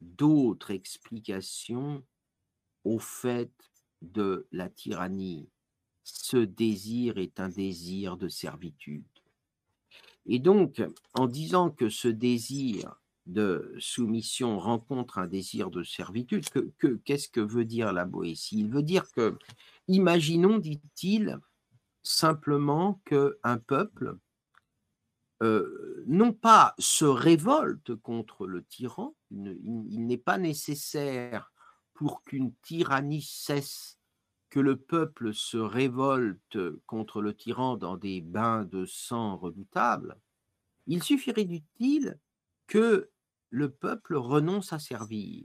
d'autre 0.00 0.70
explication 0.70 2.04
au 2.84 2.98
fait 2.98 3.52
de 4.02 4.46
la 4.52 4.68
tyrannie. 4.68 5.50
Ce 6.04 6.36
désir 6.36 7.18
est 7.18 7.40
un 7.40 7.48
désir 7.48 8.16
de 8.16 8.28
servitude. 8.28 9.04
Et 10.26 10.38
donc, 10.38 10.82
en 11.14 11.26
disant 11.26 11.70
que 11.70 11.88
ce 11.88 12.08
désir 12.08 13.00
de 13.26 13.74
soumission 13.78 14.58
rencontre 14.58 15.18
un 15.18 15.26
désir 15.26 15.70
de 15.70 15.82
servitude, 15.82 16.44
qu'est-ce 17.04 17.28
que, 17.28 17.40
veut 17.40 17.64
dire 17.64 17.92
la 17.92 18.04
Boétie? 18.04 18.60
Il 18.60 18.70
veut 18.70 18.82
dire 18.82 19.10
que, 19.12 19.36
imaginons, 19.88 20.58
dit-il, 20.58 21.38
simplement 22.02 23.00
qu'un 23.04 23.58
peuple, 23.58 24.16
euh, 25.42 26.02
non 26.06 26.32
pas 26.32 26.74
se 26.78 27.04
révolte 27.04 27.94
contre 27.94 28.46
le 28.46 28.64
tyran, 28.64 29.14
il 29.30 30.06
n'est 30.06 30.16
pas 30.16 30.38
nécessaire 30.38 31.52
pour 31.94 32.22
qu'une 32.22 32.54
tyrannie 32.62 33.22
cesse 33.22 33.98
que 34.50 34.60
le 34.60 34.76
peuple 34.76 35.34
se 35.34 35.56
révolte 35.56 36.58
contre 36.86 37.20
le 37.20 37.34
tyran 37.34 37.76
dans 37.76 37.96
des 37.96 38.20
bains 38.20 38.64
de 38.64 38.86
sang 38.86 39.36
redoutables, 39.36 40.18
il 40.86 41.02
suffirait, 41.02 41.44
dit-il, 41.44 42.18
que 42.66 43.10
le 43.50 43.70
peuple 43.70 44.14
renonce 44.14 44.72
à 44.72 44.78
servir. 44.78 45.44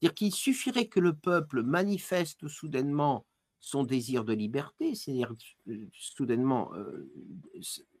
C'est-à-dire 0.00 0.14
qu'il 0.14 0.34
suffirait 0.34 0.88
que 0.88 1.00
le 1.00 1.14
peuple 1.14 1.62
manifeste 1.62 2.48
soudainement 2.48 3.26
son 3.60 3.84
désir 3.84 4.24
de 4.24 4.32
liberté, 4.32 4.94
c'est-à-dire 4.94 5.34
euh, 5.68 5.88
soudainement 5.92 6.72
euh, 6.74 7.10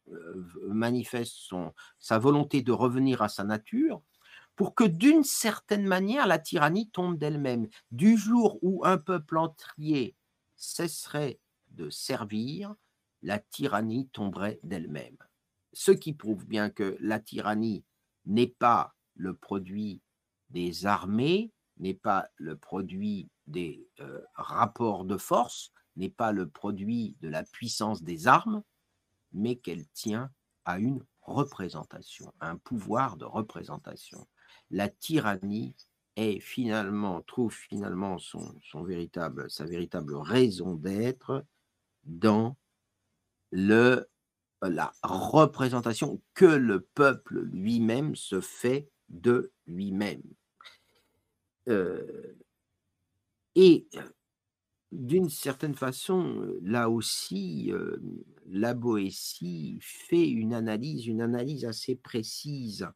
euh, 0.08 0.48
manifeste 0.68 1.36
son, 1.36 1.72
sa 1.98 2.18
volonté 2.18 2.62
de 2.62 2.72
revenir 2.72 3.22
à 3.22 3.28
sa 3.28 3.44
nature, 3.44 4.02
pour 4.56 4.74
que 4.74 4.84
d'une 4.84 5.24
certaine 5.24 5.86
manière 5.86 6.26
la 6.26 6.38
tyrannie 6.38 6.90
tombe 6.90 7.18
d'elle-même. 7.18 7.68
Du 7.92 8.16
jour 8.16 8.58
où 8.62 8.84
un 8.84 8.98
peuple 8.98 9.38
entier 9.38 10.16
cesserait 10.56 11.38
de 11.70 11.88
servir, 11.90 12.74
la 13.22 13.38
tyrannie 13.38 14.08
tomberait 14.08 14.60
d'elle-même. 14.62 15.16
Ce 15.72 15.92
qui 15.92 16.12
prouve 16.12 16.46
bien 16.46 16.70
que 16.70 16.96
la 17.00 17.20
tyrannie 17.20 17.84
n'est 18.26 18.48
pas 18.48 18.94
le 19.14 19.34
produit 19.34 20.00
des 20.48 20.86
armées, 20.86 21.52
n'est 21.78 21.94
pas 21.94 22.28
le 22.36 22.56
produit 22.56 23.28
des 23.50 23.88
euh, 24.00 24.20
rapports 24.34 25.04
de 25.04 25.16
force, 25.16 25.72
n'est 25.96 26.10
pas 26.10 26.32
le 26.32 26.48
produit 26.48 27.16
de 27.20 27.28
la 27.28 27.42
puissance 27.42 28.02
des 28.02 28.26
armes, 28.26 28.62
mais 29.32 29.56
qu'elle 29.56 29.86
tient 29.88 30.30
à 30.64 30.78
une 30.78 31.04
représentation, 31.22 32.32
un 32.40 32.56
pouvoir 32.56 33.16
de 33.16 33.24
représentation. 33.24 34.26
La 34.70 34.88
tyrannie 34.88 35.76
est 36.16 36.40
finalement, 36.40 37.22
trouve 37.22 37.54
finalement 37.54 38.18
son, 38.18 38.54
son 38.62 38.82
véritable, 38.82 39.50
sa 39.50 39.64
véritable 39.64 40.16
raison 40.16 40.74
d'être 40.74 41.44
dans 42.04 42.56
le, 43.50 44.08
la 44.62 44.92
représentation 45.02 46.20
que 46.34 46.46
le 46.46 46.80
peuple 46.80 47.40
lui-même 47.40 48.16
se 48.16 48.40
fait 48.40 48.88
de 49.08 49.52
lui-même. 49.66 50.22
Euh, 51.68 52.36
et 53.54 53.88
d'une 54.92 55.30
certaine 55.30 55.74
façon, 55.74 56.58
là 56.62 56.90
aussi, 56.90 57.72
la 58.46 58.74
Boétie 58.74 59.78
fait 59.80 60.28
une 60.28 60.52
analyse, 60.52 61.06
une 61.06 61.20
analyse 61.20 61.64
assez 61.64 61.94
précise 61.96 62.88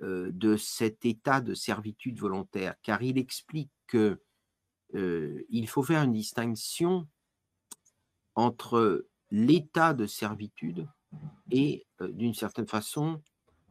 de 0.00 0.56
cet 0.56 1.04
état 1.04 1.40
de 1.40 1.54
servitude 1.54 2.18
volontaire, 2.18 2.74
car 2.82 3.02
il 3.02 3.18
explique 3.18 3.72
que 3.86 4.20
il 4.94 5.66
faut 5.68 5.82
faire 5.82 6.02
une 6.02 6.12
distinction 6.12 7.08
entre 8.34 9.06
l'état 9.30 9.94
de 9.94 10.06
servitude 10.06 10.86
et, 11.50 11.86
d'une 12.00 12.34
certaine 12.34 12.68
façon, 12.68 13.22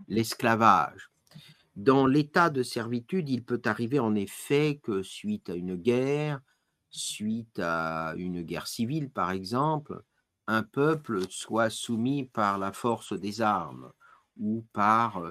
l'esclavage. 0.08 1.10
Dans 1.76 2.08
l'état 2.08 2.50
de 2.50 2.64
servitude, 2.64 3.30
il 3.30 3.44
peut 3.44 3.62
arriver 3.66 4.00
en 4.00 4.16
effet 4.16 4.80
que 4.82 5.04
suite 5.04 5.50
à 5.50 5.56
une 5.56 5.76
guerre, 5.76 6.40
suite 6.90 7.60
à 7.60 8.14
une 8.16 8.44
guerre 8.44 8.68
civile 8.68 9.10
par 9.10 9.32
exemple, 9.32 10.02
un 10.48 10.64
peuple 10.64 11.30
soit 11.30 11.70
soumis 11.70 12.26
par 12.26 12.58
la 12.58 12.72
force 12.72 13.14
des 13.14 13.42
armes 13.42 13.92
ou 14.38 14.66
par 14.72 15.22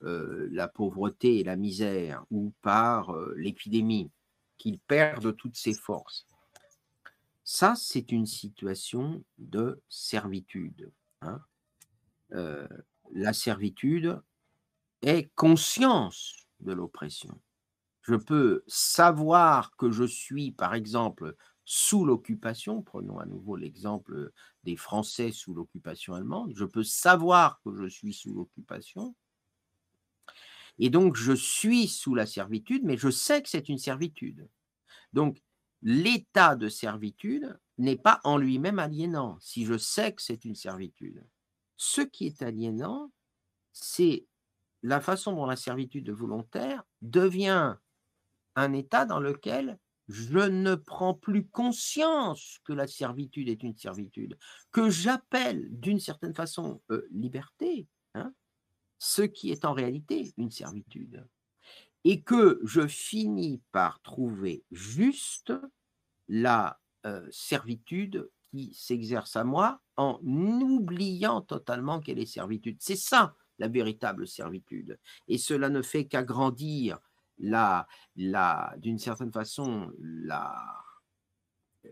la 0.00 0.68
pauvreté 0.68 1.40
et 1.40 1.44
la 1.44 1.56
misère 1.56 2.24
ou 2.30 2.52
par 2.62 3.14
l'épidémie, 3.36 4.10
qu'il 4.56 4.78
perde 4.78 5.36
toutes 5.36 5.56
ses 5.56 5.74
forces. 5.74 6.26
Ça, 7.44 7.74
c'est 7.76 8.12
une 8.12 8.26
situation 8.26 9.24
de 9.38 9.80
servitude. 9.88 10.90
Hein. 11.20 11.40
la 13.12 13.32
servitude 13.32 14.20
est 15.02 15.30
conscience 15.34 16.46
de 16.60 16.72
l'oppression. 16.72 17.40
Je 18.02 18.14
peux 18.14 18.64
savoir 18.66 19.76
que 19.76 19.90
je 19.90 20.04
suis, 20.04 20.52
par 20.52 20.74
exemple, 20.74 21.36
sous 21.64 22.04
l'occupation, 22.04 22.82
prenons 22.82 23.18
à 23.18 23.26
nouveau 23.26 23.56
l'exemple 23.56 24.32
des 24.64 24.76
Français 24.76 25.30
sous 25.30 25.54
l'occupation 25.54 26.14
allemande, 26.14 26.52
je 26.56 26.64
peux 26.64 26.82
savoir 26.82 27.60
que 27.64 27.74
je 27.74 27.86
suis 27.86 28.12
sous 28.12 28.34
l'occupation, 28.34 29.14
et 30.78 30.90
donc 30.90 31.16
je 31.16 31.32
suis 31.32 31.86
sous 31.86 32.14
la 32.14 32.26
servitude, 32.26 32.82
mais 32.84 32.96
je 32.96 33.10
sais 33.10 33.42
que 33.42 33.48
c'est 33.48 33.68
une 33.68 33.78
servitude. 33.78 34.48
Donc 35.12 35.40
l'état 35.82 36.56
de 36.56 36.68
servitude 36.68 37.58
n'est 37.78 37.96
pas 37.96 38.20
en 38.24 38.38
lui-même 38.38 38.78
aliénant, 38.78 39.38
si 39.40 39.64
je 39.64 39.78
sais 39.78 40.12
que 40.12 40.22
c'est 40.22 40.44
une 40.44 40.54
servitude. 40.54 41.24
Ce 41.76 42.00
qui 42.00 42.26
est 42.26 42.42
aliénant, 42.42 43.12
c'est 43.72 44.26
la 44.82 45.00
façon 45.00 45.32
dont 45.32 45.46
la 45.46 45.56
servitude 45.56 46.10
volontaire 46.10 46.82
devient 47.00 47.76
un 48.56 48.72
état 48.72 49.04
dans 49.04 49.20
lequel 49.20 49.78
je 50.08 50.38
ne 50.38 50.74
prends 50.74 51.14
plus 51.14 51.46
conscience 51.46 52.58
que 52.64 52.72
la 52.72 52.86
servitude 52.86 53.48
est 53.48 53.62
une 53.62 53.76
servitude, 53.76 54.36
que 54.72 54.90
j'appelle 54.90 55.68
d'une 55.70 56.00
certaine 56.00 56.34
façon 56.34 56.82
euh, 56.90 57.06
liberté, 57.12 57.86
hein, 58.14 58.34
ce 58.98 59.22
qui 59.22 59.50
est 59.50 59.64
en 59.64 59.72
réalité 59.72 60.32
une 60.36 60.50
servitude, 60.50 61.26
et 62.04 62.22
que 62.22 62.60
je 62.64 62.86
finis 62.86 63.62
par 63.70 64.02
trouver 64.02 64.64
juste 64.72 65.52
la 66.28 66.80
euh, 67.06 67.26
servitude 67.30 68.28
qui 68.50 68.74
s'exerce 68.74 69.36
à 69.36 69.44
moi 69.44 69.80
en 69.96 70.18
oubliant 70.22 71.40
totalement 71.40 72.00
qu'elle 72.00 72.18
est 72.18 72.26
servitude. 72.26 72.76
C'est 72.80 72.96
ça 72.96 73.34
la 73.62 73.68
véritable 73.68 74.26
servitude. 74.26 74.98
Et 75.28 75.38
cela 75.38 75.68
ne 75.68 75.82
fait 75.82 76.06
qu'agrandir 76.06 76.98
la, 77.38 77.86
la, 78.16 78.74
d'une 78.78 78.98
certaine 78.98 79.32
façon, 79.32 79.92
la, 80.00 80.52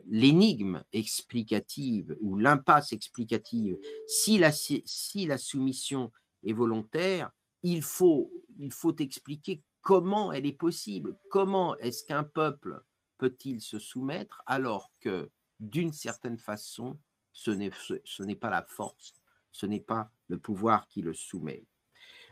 l'énigme 0.07 0.83
explicative 0.93 2.17
ou 2.21 2.37
l'impasse 2.37 2.93
explicative, 2.93 3.79
si 4.09 4.37
la, 4.37 4.51
si 4.51 5.27
la 5.27 5.39
soumission 5.39 6.11
est 6.43 6.53
volontaire, 6.53 7.31
il 7.63 7.83
faut, 7.83 8.33
il 8.59 8.73
faut 8.73 8.97
expliquer 8.97 9.63
comment 9.81 10.33
elle 10.33 10.47
est 10.47 10.61
possible. 10.67 11.17
Comment 11.31 11.77
est-ce 11.77 12.05
qu'un 12.05 12.25
peuple 12.25 12.83
peut-il 13.17 13.61
se 13.61 13.79
soumettre 13.79 14.43
alors 14.47 14.91
que, 14.99 15.31
d'une 15.61 15.93
certaine 15.93 16.39
façon, 16.39 16.99
ce 17.33 17.53
n'est, 17.53 17.71
ce 18.05 18.23
n'est 18.25 18.35
pas 18.35 18.51
la 18.51 18.65
force, 18.67 19.20
ce 19.53 19.67
n'est 19.67 19.81
pas 19.81 20.11
le 20.29 20.39
pouvoir 20.39 20.87
qui 20.89 21.03
le 21.03 21.15
soumet. 21.15 21.65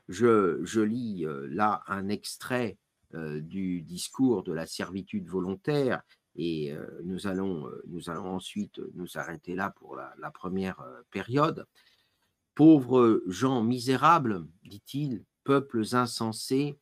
Je, 0.08 0.80
lis 0.80 1.26
euh, 1.26 1.46
là 1.50 1.82
un 1.86 2.08
extrait 2.08 2.78
euh, 3.14 3.40
du 3.40 3.82
discours 3.82 4.42
de 4.42 4.52
la 4.52 4.66
servitude 4.66 5.28
volontaire 5.28 6.02
et 6.34 6.72
euh, 6.72 6.86
nous, 7.04 7.26
allons, 7.26 7.70
nous 7.88 8.08
allons 8.10 8.34
ensuite 8.34 8.80
nous 8.94 9.18
arrêter 9.18 9.54
là 9.54 9.70
pour 9.70 9.96
la, 9.96 10.14
la 10.18 10.30
première 10.30 10.82
période. 11.10 11.66
Pauvres 12.54 13.22
gens 13.26 13.62
misérables, 13.62 14.46
dit-il, 14.64 15.24
peuples 15.44 15.84
insensés, 15.92 16.78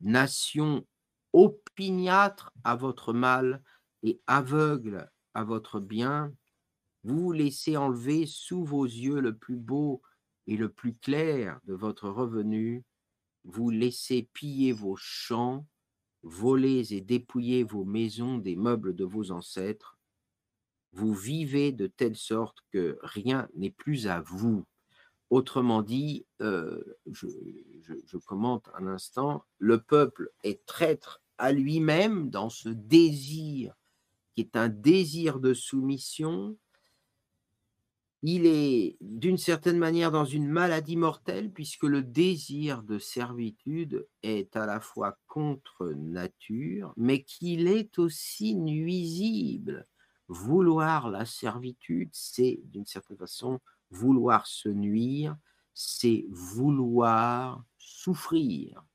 nations 0.00 0.86
opiniâtres 1.32 2.52
à 2.64 2.76
votre 2.76 3.12
mal 3.12 3.62
et 4.02 4.20
aveugles 4.26 5.10
à 5.34 5.44
votre 5.44 5.80
bien, 5.80 6.32
vous 7.04 7.32
laissez 7.32 7.76
enlever 7.76 8.26
sous 8.26 8.64
vos 8.64 8.84
yeux 8.84 9.20
le 9.20 9.36
plus 9.36 9.56
beau 9.56 10.02
et 10.46 10.56
le 10.56 10.68
plus 10.68 10.94
clair 10.94 11.60
de 11.64 11.74
votre 11.74 12.08
revenu, 12.08 12.82
vous 13.44 13.70
laissez 13.70 14.28
piller 14.32 14.72
vos 14.72 14.96
champs, 14.96 15.66
voler 16.22 16.94
et 16.94 17.00
dépouiller 17.00 17.62
vos 17.62 17.84
maisons 17.84 18.38
des 18.38 18.56
meubles 18.56 18.94
de 18.94 19.04
vos 19.04 19.30
ancêtres, 19.30 19.98
vous 20.92 21.12
vivez 21.12 21.72
de 21.72 21.86
telle 21.86 22.16
sorte 22.16 22.58
que 22.70 22.98
rien 23.02 23.48
n'est 23.54 23.70
plus 23.70 24.06
à 24.06 24.20
vous. 24.20 24.64
Autrement 25.28 25.82
dit, 25.82 26.26
euh, 26.40 26.82
je, 27.10 27.26
je, 28.06 28.16
commente 28.18 28.70
un 28.74 28.86
instant, 28.86 29.44
le 29.58 29.82
peuple 29.82 30.30
est 30.42 30.64
traître 30.66 31.20
à 31.36 31.52
lui-même 31.52 32.30
dans 32.30 32.48
ce 32.48 32.68
désir 32.68 33.74
qui 34.34 34.40
est 34.40 34.56
un 34.56 34.68
désir 34.68 35.38
de 35.38 35.54
soumission, 35.54 36.56
il 38.26 38.46
est 38.46 38.96
d'une 39.02 39.36
certaine 39.36 39.76
manière 39.76 40.10
dans 40.10 40.24
une 40.24 40.48
maladie 40.48 40.96
mortelle 40.96 41.52
puisque 41.52 41.82
le 41.82 42.02
désir 42.02 42.82
de 42.82 42.98
servitude 42.98 44.08
est 44.22 44.56
à 44.56 44.64
la 44.64 44.80
fois 44.80 45.18
contre 45.26 45.92
nature, 45.94 46.94
mais 46.96 47.22
qu'il 47.22 47.68
est 47.68 47.98
aussi 47.98 48.54
nuisible. 48.54 49.86
Vouloir 50.28 51.10
la 51.10 51.26
servitude, 51.26 52.08
c'est 52.14 52.60
d'une 52.64 52.86
certaine 52.86 53.18
façon 53.18 53.60
vouloir 53.90 54.46
se 54.46 54.70
nuire, 54.70 55.36
c'est 55.74 56.24
vouloir 56.30 57.62
souffrir. 57.76 58.86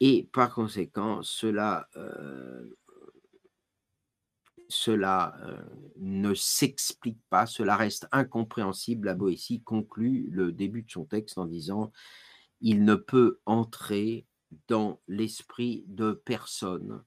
Et 0.00 0.28
par 0.34 0.54
conséquent, 0.54 1.22
cela 1.22 1.88
euh, 1.96 2.76
cela 4.68 5.34
euh, 5.42 5.62
ne 5.96 6.34
s'explique 6.34 7.20
pas, 7.30 7.46
cela 7.46 7.76
reste 7.76 8.06
incompréhensible. 8.12 9.06
La 9.06 9.14
Boétie 9.14 9.62
conclut 9.62 10.28
le 10.30 10.52
début 10.52 10.82
de 10.82 10.90
son 10.90 11.04
texte 11.04 11.38
en 11.38 11.46
disant 11.46 11.90
Il 12.60 12.84
ne 12.84 12.94
peut 12.94 13.40
entrer 13.46 14.26
dans 14.68 15.00
l'esprit 15.08 15.84
de 15.88 16.12
personne 16.12 17.02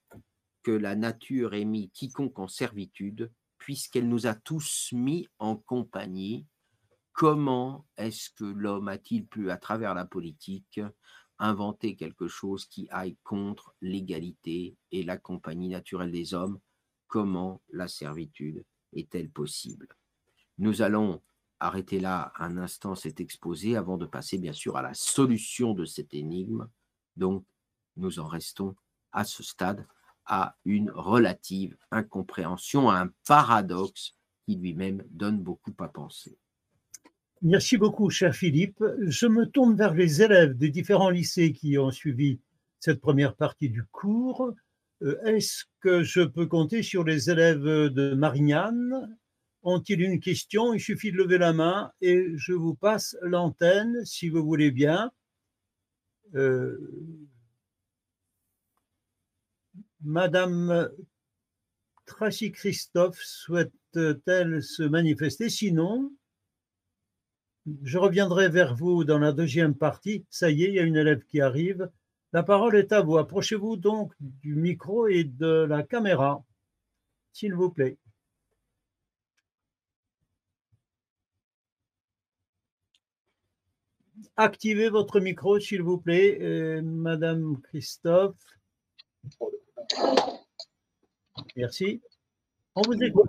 que 0.64 0.72
la 0.72 0.96
nature 0.96 1.54
ait 1.54 1.66
mis 1.66 1.90
quiconque 1.90 2.40
en 2.40 2.48
servitude, 2.48 3.32
puisqu'elle 3.58 4.10
nous 4.10 4.28
a 4.28 4.34
tous 4.34 4.90
mis 4.92 5.28
en 5.40 5.56
compagnie. 5.56 6.46
Comment 7.14 7.86
est-ce 7.98 8.30
que 8.32 8.46
l'homme 8.46 8.88
a-t-il 8.88 9.28
pu, 9.28 9.52
à 9.52 9.58
travers 9.58 9.94
la 9.94 10.06
politique, 10.06 10.80
inventer 11.38 11.96
quelque 11.96 12.28
chose 12.28 12.66
qui 12.66 12.88
aille 12.90 13.18
contre 13.24 13.76
l'égalité 13.82 14.78
et 14.92 15.04
la 15.04 15.18
compagnie 15.18 15.70
naturelle 15.70 16.12
des 16.12 16.34
hommes? 16.34 16.60
Comment 17.12 17.62
la 17.72 17.90
servitude 17.90 18.64
est-elle 18.94 19.30
possible? 19.30 19.88
Nous 20.58 20.82
allons 20.82 21.22
arrêter 21.60 22.00
là 22.00 22.32
un 22.40 22.58
instant 22.58 22.96
cet 22.96 23.20
exposé 23.20 23.76
avant 23.76 23.98
de 23.98 24.06
passer 24.06 24.38
bien 24.38 24.54
sûr 24.54 24.78
à 24.78 24.82
la 24.82 24.94
solution 24.94 25.74
de 25.74 25.84
cette 25.84 26.14
énigme. 26.14 26.70
Donc, 27.18 27.46
nous 27.98 28.20
en 28.20 28.28
restons 28.28 28.76
à 29.12 29.26
ce 29.26 29.44
stade 29.44 29.86
à 30.26 30.56
une 30.64 30.90
relative 30.92 31.76
incompréhension, 31.92 32.90
à 32.90 33.02
un 33.02 33.10
paradoxe 33.28 34.16
qui 34.46 34.56
lui-même 34.56 35.04
donne 35.10 35.42
beaucoup 35.42 35.76
à 35.80 35.90
penser. 35.90 36.38
Merci 37.42 37.78
beaucoup, 37.78 38.10
cher 38.10 38.34
Philippe. 38.34 38.82
Je 39.00 39.28
me 39.28 39.46
tourne 39.48 39.76
vers 39.76 39.94
les 39.94 40.22
élèves 40.22 40.58
des 40.58 40.70
différents 40.70 41.10
lycées 41.10 41.52
qui 41.52 41.78
ont 41.78 41.92
suivi 41.92 42.40
cette 42.80 43.02
première 43.02 43.36
partie 43.36 43.70
du 43.70 43.84
cours. 43.84 44.54
Euh, 45.04 45.20
est-ce 45.26 45.66
que 45.80 46.04
je 46.04 46.22
peux 46.22 46.46
compter 46.46 46.84
sur 46.84 47.04
les 47.04 47.30
élèves 47.30 47.64
de 47.64 48.14
Marignane? 48.14 49.18
Ont-ils 49.64 50.02
une 50.02 50.20
question? 50.20 50.74
Il 50.74 50.80
suffit 50.80 51.12
de 51.12 51.18
lever 51.18 51.38
la 51.38 51.54
main 51.54 51.92
et 52.02 52.28
je 52.36 52.54
vous 52.54 52.76
passe 52.76 53.16
l'antenne 53.22 54.04
si 54.06 54.30
vous 54.30 54.44
voulez 54.44 54.72
bien. 54.72 55.12
Euh, 56.36 56.78
Madame 60.04 60.90
Tracy 62.06 62.52
Christophe 62.52 63.20
souhaite-t-elle 63.22 64.64
se 64.64 64.84
manifester? 64.84 65.50
Sinon, 65.50 66.12
je 67.84 67.98
reviendrai 68.00 68.50
vers 68.50 68.76
vous 68.76 69.04
dans 69.04 69.20
la 69.20 69.32
deuxième 69.32 69.76
partie. 69.76 70.26
Ça 70.30 70.50
y 70.50 70.64
est, 70.64 70.70
il 70.70 70.76
y 70.76 70.80
a 70.80 70.84
une 70.84 70.98
élève 70.98 71.24
qui 71.26 71.42
arrive. 71.42 71.90
La 72.34 72.44
parole 72.44 72.78
est 72.78 72.94
à 72.94 73.02
vous. 73.02 73.18
Approchez-vous 73.18 73.76
donc 73.76 74.14
du 74.20 74.56
micro 74.56 75.08
et 75.08 75.26
de 75.26 75.66
la 75.68 75.84
caméra, 75.84 76.44
s'il 77.34 77.54
vous 77.54 77.70
plaît. 77.70 77.98
Activez 84.38 84.90
votre 84.90 85.20
micro, 85.20 85.60
s'il 85.60 85.82
vous 85.82 85.98
plaît, 85.98 86.38
euh, 86.42 86.82
Madame 86.82 87.60
Christophe. 87.64 88.38
Merci. 91.58 92.02
On 92.76 92.82
vous 92.84 93.04
écoute. 93.04 93.28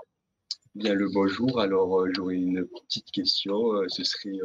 Bien 0.77 0.95
le 0.95 1.09
bonjour. 1.13 1.59
Alors 1.59 2.03
euh, 2.03 2.11
j'aurais 2.15 2.37
une 2.37 2.67
petite 2.67 3.11
question. 3.11 3.73
Euh, 3.73 3.89
ce 3.89 4.05
serait 4.05 4.39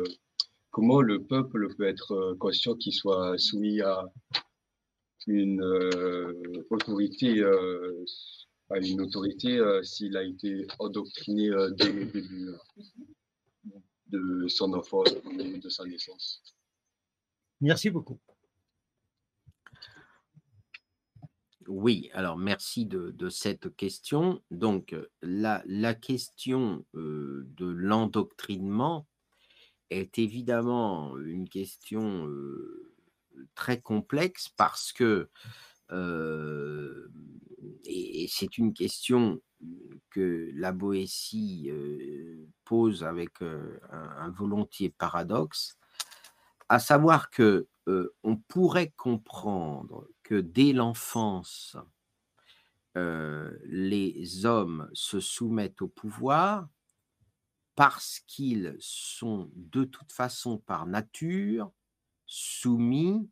comment 0.71 1.01
le 1.01 1.21
peuple 1.23 1.73
peut 1.75 1.87
être 1.87 2.35
conscient 2.39 2.75
qu'il 2.75 2.93
soit 2.93 3.37
soumis 3.37 3.81
à 3.81 4.11
une 5.27 5.61
autorité, 6.69 7.43
à 8.69 8.77
une 8.79 9.01
autorité 9.01 9.59
s'il 9.83 10.17
a 10.17 10.23
été 10.23 10.65
endoctriné 10.79 11.49
dès 11.77 11.91
le 11.91 12.05
début 12.05 12.49
de 14.07 14.47
son 14.47 14.73
enfance, 14.73 15.13
de 15.13 15.69
sa 15.69 15.85
naissance. 15.85 16.41
Merci 17.61 17.89
beaucoup. 17.89 18.19
Oui, 21.67 22.09
alors 22.13 22.37
merci 22.37 22.85
de, 22.85 23.29
cette 23.29 23.75
question. 23.75 24.41
Donc, 24.51 24.95
la, 25.21 25.61
la 25.65 25.93
question 25.93 26.85
de 26.93 27.65
l'endoctrinement 27.65 29.05
est 29.89 30.17
évidemment 30.17 31.17
une 31.17 31.49
question 31.49 32.29
très 33.55 33.81
complexe 33.81 34.49
parce 34.49 34.91
que, 34.93 35.29
et, 37.85 38.27
c'est 38.29 38.57
une 38.57 38.73
question 38.73 39.41
que 40.09 40.51
la 40.53 40.71
Boétie 40.71 41.71
pose 42.65 43.03
avec 43.03 43.41
un, 43.41 44.29
volontiers 44.29 44.89
paradoxe, 44.89 45.77
à 46.69 46.79
savoir 46.79 47.29
que 47.29 47.67
on 48.23 48.35
pourrait 48.35 48.93
comprendre 48.97 50.07
que 50.23 50.35
dès 50.41 50.73
l'enfance, 50.73 51.77
les 52.95 54.45
hommes 54.45 54.89
se 54.93 55.19
soumettent 55.19 55.81
au 55.81 55.87
pouvoir 55.87 56.67
parce 57.77 58.21
qu'ils 58.25 58.75
sont 58.79 59.51
de 59.53 59.83
toute 59.83 60.11
façon 60.11 60.57
par 60.57 60.87
nature 60.87 61.71
soumis 62.27 63.27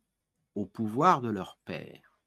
au 0.54 0.66
pouvoir 0.66 1.20
de 1.20 1.28
leur 1.28 1.58
père. 1.64 2.18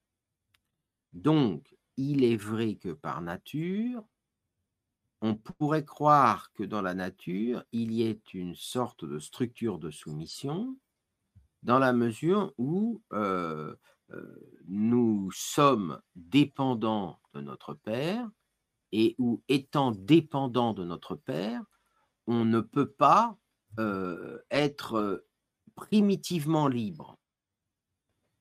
Donc, 1.11 1.76
il 1.97 2.24
est 2.24 2.38
vrai 2.38 2.76
que 2.76 2.89
par 2.89 3.22
nature, 3.22 4.05
on 5.22 5.36
pourrait 5.36 5.84
croire 5.84 6.53
que 6.53 6.63
dans 6.63 6.82
la 6.82 6.93
nature, 6.93 7.65
il 7.74 7.91
y 7.91 8.03
ait 8.03 8.22
une 8.34 8.55
sorte 8.55 9.03
de 9.03 9.20
structure 9.20 9.78
de 9.80 9.91
soumission 9.91 10.78
dans 11.61 11.80
la 11.80 11.91
mesure 11.91 12.53
où 12.57 13.03
nous 14.67 15.30
sommes 15.34 16.01
dépendants 16.15 17.20
de 17.34 17.41
notre 17.41 17.74
Père 17.74 18.30
et 18.91 19.15
où, 19.17 19.43
étant 19.49 19.91
dépendants 19.91 20.74
de 20.74 20.86
notre 20.86 21.15
Père, 21.15 21.63
on 22.28 22.45
ne 22.45 22.61
peut 22.61 22.91
pas 22.91 23.38
être 24.51 25.26
primitivement 25.80 26.67
libre. 26.67 27.17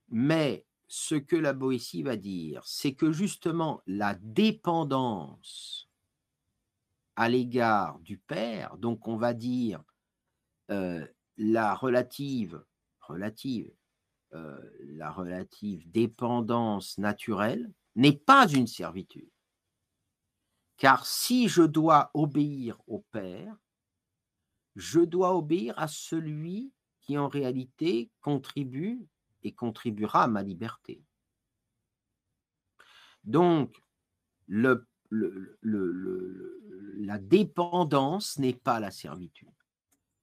Mais 0.08 0.66
ce 0.86 1.14
que 1.14 1.36
la 1.36 1.52
Boétie 1.52 2.02
va 2.02 2.16
dire, 2.16 2.62
c'est 2.64 2.94
que 2.94 3.12
justement 3.12 3.82
la 3.86 4.14
dépendance 4.14 5.88
à 7.16 7.28
l'égard 7.28 7.98
du 8.00 8.18
Père, 8.18 8.76
donc 8.78 9.06
on 9.08 9.16
va 9.16 9.34
dire 9.34 9.82
la 10.68 11.74
relative 11.74 12.62
relative, 13.08 13.72
euh, 14.34 14.60
la 14.80 15.10
relative 15.10 15.90
dépendance 15.90 16.98
naturelle 16.98 17.72
n'est 17.96 18.16
pas 18.16 18.46
une 18.48 18.66
servitude. 18.66 19.30
Car 20.76 21.06
si 21.06 21.48
je 21.48 21.62
dois 21.62 22.10
obéir 22.14 22.80
au 22.86 23.00
Père, 23.10 23.56
je 24.76 25.00
dois 25.00 25.34
obéir 25.34 25.76
à 25.76 25.88
celui 25.88 26.72
qui 27.08 27.16
en 27.16 27.28
réalité 27.28 28.10
contribue 28.20 29.00
et 29.42 29.52
contribuera 29.52 30.24
à 30.24 30.28
ma 30.28 30.42
liberté. 30.42 31.02
Donc, 33.24 33.82
la 34.46 34.76
dépendance 37.18 38.38
n'est 38.38 38.52
pas 38.52 38.78
la 38.78 38.90
servitude 38.90 39.48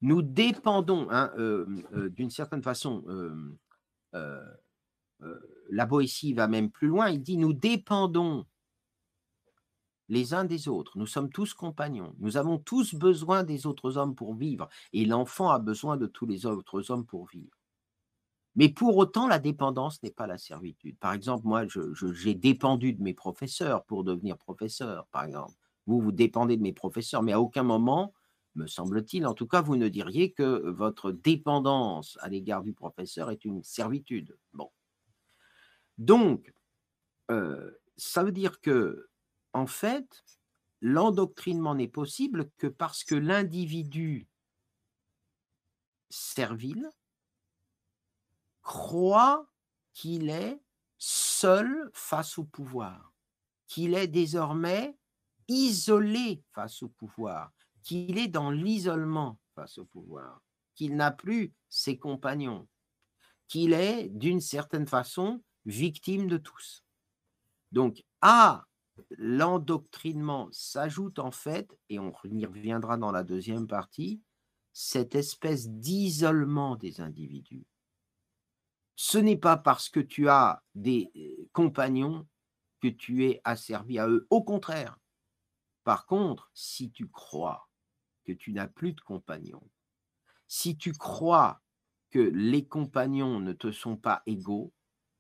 nous 0.06 0.22
dépendons, 0.22 1.08
hein, 1.10 1.32
euh, 1.38 1.66
euh, 1.94 2.10
d'une 2.10 2.30
certaine 2.30 2.62
façon, 2.62 3.04
euh, 4.14 4.40
la 5.70 5.86
Boétie 5.88 6.34
va 6.34 6.48
même 6.48 6.70
plus 6.70 6.88
loin, 6.88 7.10
il 7.10 7.24
dit, 7.24 7.38
nous 7.38 7.54
dépendons 7.54 8.46
les 10.10 10.34
uns 10.34 10.46
des 10.46 10.68
autres, 10.68 10.98
nous 10.98 11.08
sommes 11.08 11.30
tous 11.30 11.54
compagnons, 11.54 12.16
nous 12.20 12.38
avons 12.38 12.58
tous 12.58 12.94
besoin 12.96 13.44
des 13.44 13.66
autres 13.66 13.98
hommes 13.98 14.16
pour 14.16 14.36
vivre, 14.36 14.70
et 14.94 15.06
l'enfant 15.06 15.50
a 15.50 15.60
besoin 15.60 15.98
de 15.98 16.06
tous 16.06 16.26
les 16.26 16.46
autres 16.46 16.92
hommes 16.92 17.06
pour 17.06 17.28
vivre. 17.28 17.58
Mais 18.56 18.70
pour 18.70 18.96
autant, 18.96 19.28
la 19.28 19.40
dépendance 19.40 20.02
n'est 20.02 20.12
pas 20.12 20.28
la 20.28 20.38
servitude. 20.38 20.98
Par 20.98 21.12
exemple, 21.12 21.46
moi, 21.46 21.66
j'ai 22.14 22.36
dépendu 22.36 22.94
de 22.94 23.04
mes 23.04 23.14
professeurs 23.14 23.84
pour 23.84 24.06
devenir 24.06 24.38
professeur, 24.38 25.08
par 25.08 25.26
exemple. 25.26 25.54
Vous, 25.88 26.00
vous 26.00 26.14
dépendez 26.14 26.56
de 26.56 26.62
mes 26.62 26.74
professeurs, 26.74 27.22
mais 27.22 27.34
à 27.34 27.42
aucun 27.42 27.64
moment, 27.64 28.14
me 28.56 28.66
semble-t-il. 28.68 29.28
En 29.28 29.34
tout 29.34 29.48
cas, 29.48 29.62
vous 29.62 29.76
ne 29.76 29.90
diriez 29.90 30.32
que 30.32 30.70
votre 30.70 31.12
dépendance 31.12 32.18
à 32.22 32.30
l'égard 32.30 32.64
du 32.64 32.74
professeur 32.74 33.30
est 33.30 33.44
une 33.44 33.62
servitude. 33.62 34.38
Bon. 34.54 34.72
Donc, 35.98 36.54
euh, 37.32 37.72
ça 37.98 38.24
veut 38.24 38.32
dire 38.32 38.62
que, 38.62 39.10
en 39.56 39.68
fait, 39.68 40.26
l'endoctrinement 40.82 41.76
n'est 41.76 41.88
possible 41.88 42.52
que 42.58 42.68
parce 42.68 43.06
que 43.06 43.16
l'individu 43.16 44.28
servile 46.10 46.90
croit 48.62 49.50
qu'il 49.94 50.30
est 50.30 50.62
seul 50.98 51.90
face 51.94 52.38
au 52.38 52.44
pouvoir, 52.44 53.14
qu'il 53.68 53.94
est 53.94 54.10
désormais 54.10 54.98
isolé 55.48 56.44
face 56.52 56.84
au 56.84 56.90
pouvoir, 56.90 57.54
qu'il 57.82 58.18
est 58.18 58.28
dans 58.28 58.52
l'isolement 58.52 59.40
face 59.56 59.78
au 59.78 59.86
pouvoir, 59.86 60.42
qu'il 60.74 60.98
n'a 60.98 61.12
plus 61.12 61.54
ses 61.70 61.98
compagnons, 61.98 62.68
qu'il 63.48 63.72
est 63.72 64.10
d'une 64.10 64.42
certaine 64.42 64.88
façon 64.88 65.42
victime 65.66 66.28
de 66.28 66.38
tous. 66.38 66.84
Donc 67.72 68.04
à 68.20 68.66
l'endoctrinement 69.10 70.50
s'ajoute 70.52 71.20
en 71.20 71.32
fait, 71.32 71.78
et 71.90 72.00
on 72.00 72.14
y 72.24 72.46
reviendra 72.46 72.98
dans 72.98 73.12
la 73.12 73.24
deuxième 73.24 73.68
partie, 73.68 74.22
cette 74.74 75.16
espèce 75.16 75.70
d'isolement 75.70 76.76
des 76.76 77.02
individus. 77.02 77.66
Ce 78.96 79.18
n'est 79.18 79.38
pas 79.38 79.58
parce 79.58 79.90
que 79.90 80.00
tu 80.00 80.30
as 80.30 80.64
des 80.74 81.12
euh, 81.16 81.50
compagnons 81.52 82.28
que 82.82 82.88
tu 82.88 83.26
es 83.26 83.42
asservi 83.44 84.00
à 84.00 84.08
eux. 84.08 84.28
Au 84.30 84.44
contraire. 84.44 84.98
Par 85.84 86.06
contre, 86.06 86.50
si 86.54 86.92
tu 86.92 87.08
crois 87.08 87.70
que 88.26 88.32
tu 88.32 88.54
n'as 88.54 88.68
plus 88.68 88.94
de 88.94 89.02
compagnons, 89.02 89.70
si 90.48 90.78
tu 90.78 90.94
crois 90.94 91.62
que 92.10 92.20
les 92.20 92.68
compagnons 92.68 93.40
ne 93.40 93.54
te 93.54 93.72
sont 93.72 93.98
pas 93.98 94.24
égaux, 94.26 94.74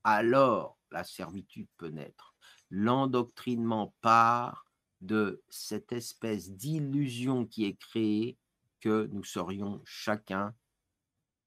alors 0.04 0.78
la 0.92 1.04
servitude 1.04 1.68
peut 1.78 1.90
naître. 1.90 2.35
L'endoctrinement 2.76 3.96
part 4.02 4.66
de 5.00 5.42
cette 5.48 5.94
espèce 5.94 6.52
d'illusion 6.52 7.46
qui 7.46 7.64
est 7.64 7.80
créée 7.80 8.38
que 8.82 9.10
nous 9.14 9.24
serions 9.24 9.82
chacun, 9.86 10.54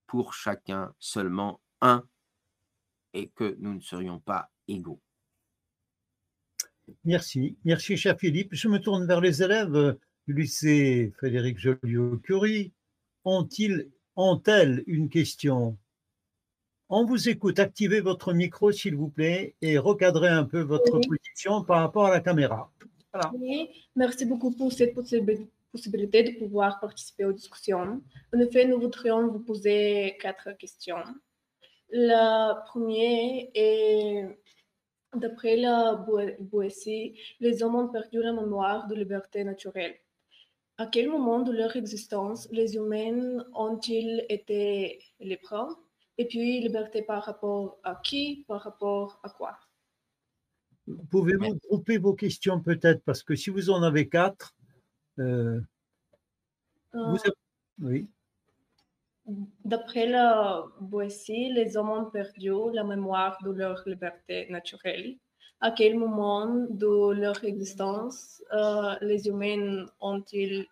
pour 0.07 0.33
chacun, 0.33 0.95
seulement 0.99 1.61
un, 1.83 2.03
et 3.13 3.29
que 3.29 3.57
nous 3.59 3.75
ne 3.75 3.81
serions 3.81 4.21
pas 4.21 4.51
égaux. 4.69 5.03
Merci, 7.05 7.59
merci 7.63 7.99
cher 7.99 8.19
Philippe. 8.19 8.55
Je 8.55 8.69
me 8.69 8.79
tourne 8.79 9.07
vers 9.07 9.21
les 9.21 9.43
élèves 9.43 9.99
du 10.27 10.33
lycée 10.33 11.13
Frédéric 11.19 11.59
Joliot-Curie. 11.59 12.73
Ont-ils, 13.25 13.91
ont-elles 14.17 14.83
une 14.87 15.11
question? 15.11 15.77
On 16.91 17.05
vous 17.05 17.29
écoute. 17.29 17.59
Activez 17.59 18.01
votre 18.01 18.33
micro, 18.33 18.73
s'il 18.73 18.97
vous 18.97 19.09
plaît, 19.09 19.55
et 19.61 19.77
recadrez 19.77 20.29
un 20.29 20.45
peu 20.45 20.61
votre 20.61 20.99
position 21.01 21.63
par 21.63 21.81
rapport 21.81 22.07
à 22.07 22.11
la 22.11 22.21
caméra. 22.21 22.71
Oui, 23.35 23.69
merci 23.95 24.25
beaucoup 24.25 24.51
pour 24.53 24.73
cette 24.73 24.95
possibilité 24.95 26.23
de 26.23 26.39
pouvoir 26.39 26.81
participer 26.81 27.25
aux 27.27 27.33
discussions. 27.33 28.01
En 28.35 28.39
effet, 28.39 28.65
nous 28.67 28.81
voudrions 28.81 29.29
vous 29.29 29.41
poser 29.41 30.17
quatre 30.21 30.57
questions. 30.57 31.05
La 31.91 32.65
première 32.67 33.49
est 33.55 34.39
D'après 35.15 35.57
la 35.57 35.95
Boétie, 36.39 37.19
les 37.41 37.63
hommes 37.63 37.77
ont 37.77 37.89
perdu 37.89 38.23
la 38.23 38.33
mémoire 38.33 38.87
de 38.89 38.95
liberté 38.95 39.43
naturelle. 39.43 39.95
À 40.77 40.87
quel 40.87 41.09
moment 41.09 41.41
de 41.41 41.51
leur 41.51 41.75
existence 41.77 42.47
les 42.53 42.77
humains 42.77 43.43
ont-ils 43.55 44.27
été 44.29 45.01
libres 45.19 45.79
Et 46.19 46.27
puis, 46.27 46.61
liberté 46.61 47.03
par 47.03 47.23
rapport 47.23 47.79
à 47.85 47.95
qui 48.03 48.45
Par 48.49 48.61
rapport 48.63 49.21
à 49.23 49.31
quoi? 49.31 49.57
Pouvez-vous 51.11 51.59
grouper 51.69 51.99
vos 51.99 52.15
questions 52.15 52.61
peut-être? 52.61 53.03
Parce 53.05 53.23
que 53.23 53.35
si 53.35 53.51
vous 53.51 53.71
en 53.71 53.83
avez 53.83 54.09
quatre, 54.09 54.55
euh, 55.19 55.61
euh, 56.95 57.17
oui. 57.81 58.09
D'après 59.65 60.07
la 60.07 60.65
Boétie, 60.81 61.53
les 61.53 61.77
hommes 61.77 61.91
ont 61.91 62.11
perdu 62.11 62.51
la 62.73 62.83
mémoire 62.83 63.37
de 63.45 63.51
leur 63.51 63.83
liberté 63.87 64.47
naturelle. 64.49 65.17
À 65.61 65.71
quel 65.71 65.99
moment 65.99 66.47
de 66.71 67.13
leur 67.13 67.45
existence 67.45 68.43
euh, 68.53 68.95
les 69.03 69.27
humains 69.27 69.85
ont-ils 70.01 70.67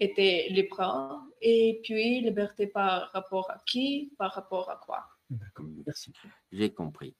été 0.00 0.48
libres 0.50 1.26
Et 1.40 1.80
puis, 1.82 2.20
liberté 2.20 2.66
par 2.66 3.10
rapport 3.12 3.50
à 3.50 3.62
qui 3.66 4.12
Par 4.18 4.32
rapport 4.32 4.70
à 4.70 4.76
quoi 4.76 5.04
D'accord, 5.30 5.66
merci. 5.86 6.12
J'ai 6.52 6.72
compris. 6.72 7.16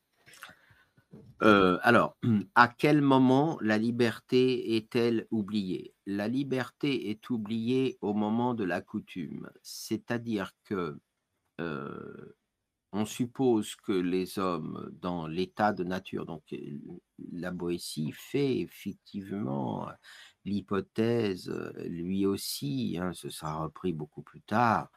Euh, 1.43 1.79
alors, 1.83 2.17
à 2.55 2.69
quel 2.69 3.01
moment 3.01 3.59
la 3.61 3.79
liberté 3.79 4.77
est-elle 4.77 5.27
oubliée? 5.31 5.95
La 6.07 6.29
liberté 6.29 7.11
est 7.11 7.31
oubliée 7.31 7.99
au 8.01 8.15
moment 8.15 8.55
de 8.55 8.65
la 8.65 8.81
coutume, 8.81 9.51
c'est-à-dire 9.63 10.53
que 10.65 10.99
euh, 11.61 12.37
on 12.93 13.07
suppose 13.07 13.75
que 13.77 13.93
les 13.93 14.39
hommes, 14.39 14.91
dans 15.01 15.27
l'état 15.27 15.73
de 15.73 15.83
nature, 15.83 16.27
donc 16.27 16.43
la 17.33 17.51
Boétie 17.51 18.13
fait 18.13 18.59
effectivement 18.59 19.89
l'hypothèse, 20.45 21.51
lui 21.87 22.27
aussi, 22.27 22.99
hein, 23.01 23.13
ce 23.15 23.31
sera 23.31 23.57
repris 23.57 23.93
beaucoup 23.93 24.23
plus 24.23 24.43
tard 24.43 24.91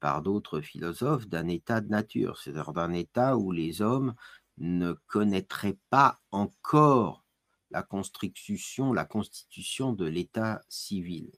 par 0.00 0.22
d'autres 0.22 0.60
philosophes, 0.60 1.28
d'un 1.28 1.48
état 1.48 1.80
de 1.80 1.88
nature, 1.88 2.38
c'est-à-dire 2.38 2.72
d'un 2.72 2.92
état 2.92 3.36
où 3.36 3.52
les 3.52 3.82
hommes 3.82 4.14
ne 4.58 4.92
connaîtrait 5.06 5.78
pas 5.90 6.20
encore 6.30 7.24
la 7.70 7.82
constitution, 7.82 8.92
la 8.92 9.04
constitution 9.04 9.92
de 9.92 10.06
l'état 10.06 10.62
civil. 10.68 11.32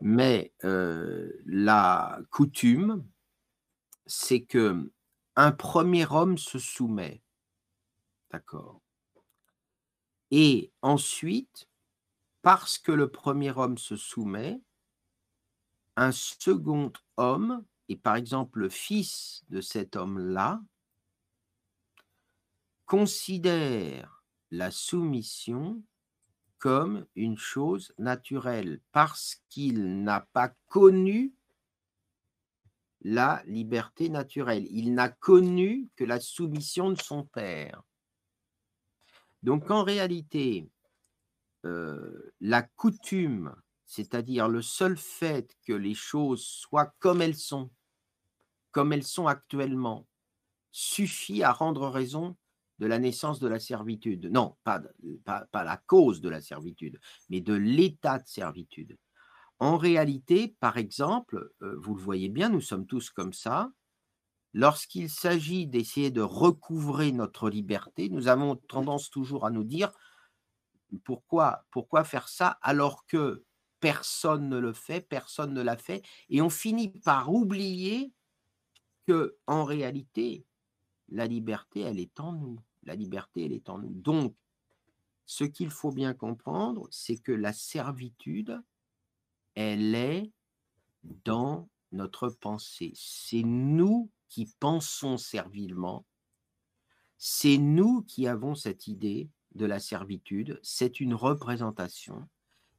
Mais 0.00 0.54
euh, 0.64 1.30
la 1.44 2.20
coutume, 2.30 3.04
c'est 4.06 4.42
que 4.42 4.90
un 5.36 5.52
premier 5.52 6.06
homme 6.10 6.38
se 6.38 6.58
soumet, 6.58 7.22
d'accord, 8.30 8.80
et 10.30 10.72
ensuite, 10.82 11.68
parce 12.42 12.78
que 12.78 12.92
le 12.92 13.10
premier 13.10 13.50
homme 13.50 13.78
se 13.78 13.96
soumet, 13.96 14.60
un 15.96 16.12
second 16.12 16.92
homme, 17.16 17.64
et 17.88 17.96
par 17.96 18.16
exemple 18.16 18.60
le 18.60 18.68
fils 18.68 19.44
de 19.48 19.60
cet 19.60 19.96
homme-là, 19.96 20.62
considère 22.86 24.24
la 24.50 24.70
soumission 24.70 25.82
comme 26.58 27.06
une 27.14 27.38
chose 27.38 27.92
naturelle 27.98 28.80
parce 28.92 29.42
qu'il 29.48 30.02
n'a 30.02 30.20
pas 30.32 30.52
connu 30.68 31.32
la 33.02 33.42
liberté 33.46 34.08
naturelle. 34.08 34.66
Il 34.70 34.92
n'a 34.94 35.08
connu 35.08 35.88
que 35.96 36.04
la 36.04 36.20
soumission 36.20 36.90
de 36.90 37.00
son 37.00 37.24
père. 37.24 37.82
Donc 39.42 39.70
en 39.70 39.84
réalité, 39.84 40.68
euh, 41.64 42.32
la 42.40 42.62
coutume, 42.62 43.54
c'est-à-dire 43.86 44.48
le 44.48 44.62
seul 44.62 44.96
fait 44.96 45.56
que 45.66 45.72
les 45.72 45.94
choses 45.94 46.44
soient 46.44 46.94
comme 46.98 47.22
elles 47.22 47.36
sont, 47.36 47.70
comme 48.70 48.92
elles 48.92 49.04
sont 49.04 49.26
actuellement, 49.26 50.06
suffit 50.72 51.42
à 51.42 51.52
rendre 51.52 51.88
raison 51.88 52.36
de 52.78 52.86
la 52.86 52.98
naissance 52.98 53.40
de 53.40 53.48
la 53.48 53.60
servitude. 53.60 54.30
Non, 54.32 54.56
pas, 54.64 54.82
la 55.52 55.76
cause 55.86 56.20
de 56.20 56.30
la 56.30 56.40
servitude, 56.40 56.98
mais 57.28 57.40
de 57.40 57.54
l'état 57.54 58.18
de 58.18 58.26
servitude. 58.26 58.96
En 59.58 59.76
réalité, 59.76 60.56
par 60.60 60.78
exemple, 60.78 61.52
euh, 61.62 61.76
vous 61.78 61.94
le 61.94 62.00
voyez 62.00 62.30
bien, 62.30 62.48
nous 62.48 62.62
sommes 62.62 62.86
tous 62.86 63.10
comme 63.10 63.34
ça. 63.34 63.70
Lorsqu'il 64.54 65.10
s'agit 65.10 65.66
d'essayer 65.66 66.10
de 66.10 66.22
recouvrer 66.22 67.12
notre 67.12 67.50
liberté, 67.50 68.08
nous 68.08 68.28
avons 68.28 68.56
tendance 68.56 69.10
toujours 69.10 69.44
à 69.44 69.50
nous 69.50 69.64
dire 69.64 69.92
pourquoi, 70.98 71.64
faire 72.04 72.28
ça 72.28 72.58
alors 72.62 73.06
que 73.06 73.44
personne 73.80 74.48
ne 74.48 74.58
le 74.58 74.72
fait, 74.72 75.00
personne 75.00 75.54
ne 75.54 75.62
l'a 75.62 75.76
fait, 75.76 76.02
et 76.28 76.42
on 76.42 76.50
finit 76.50 76.88
par 76.88 77.32
oublier 77.32 78.12
que 79.06 79.36
en 79.46 79.64
réalité, 79.64 80.44
la 81.08 81.26
liberté, 81.26 81.80
elle 81.80 81.98
est 81.98 82.20
en 82.20 82.32
nous. 82.32 82.60
La 82.84 82.94
liberté, 82.94 83.44
elle 83.44 83.52
est 83.52 83.68
en 83.68 83.78
nous. 83.78 83.92
Donc, 83.92 84.34
ce 85.26 85.44
qu'il 85.44 85.70
faut 85.70 85.92
bien 85.92 86.14
comprendre, 86.14 86.88
c'est 86.90 87.18
que 87.18 87.32
la 87.32 87.52
servitude, 87.52 88.60
elle 89.54 89.94
est 89.94 90.30
dans 91.24 91.68
notre 91.92 92.28
pensée. 92.28 92.92
C'est 92.94 93.42
nous 93.42 94.10
qui 94.28 94.46
pensons 94.60 95.18
servilement. 95.18 96.04
C'est 97.18 97.58
nous 97.58 98.02
qui 98.02 98.26
avons 98.26 98.54
cette 98.54 98.86
idée 98.86 99.28
de 99.54 99.66
la 99.66 99.80
servitude. 99.80 100.58
C'est 100.62 101.00
une 101.00 101.14
représentation. 101.14 102.28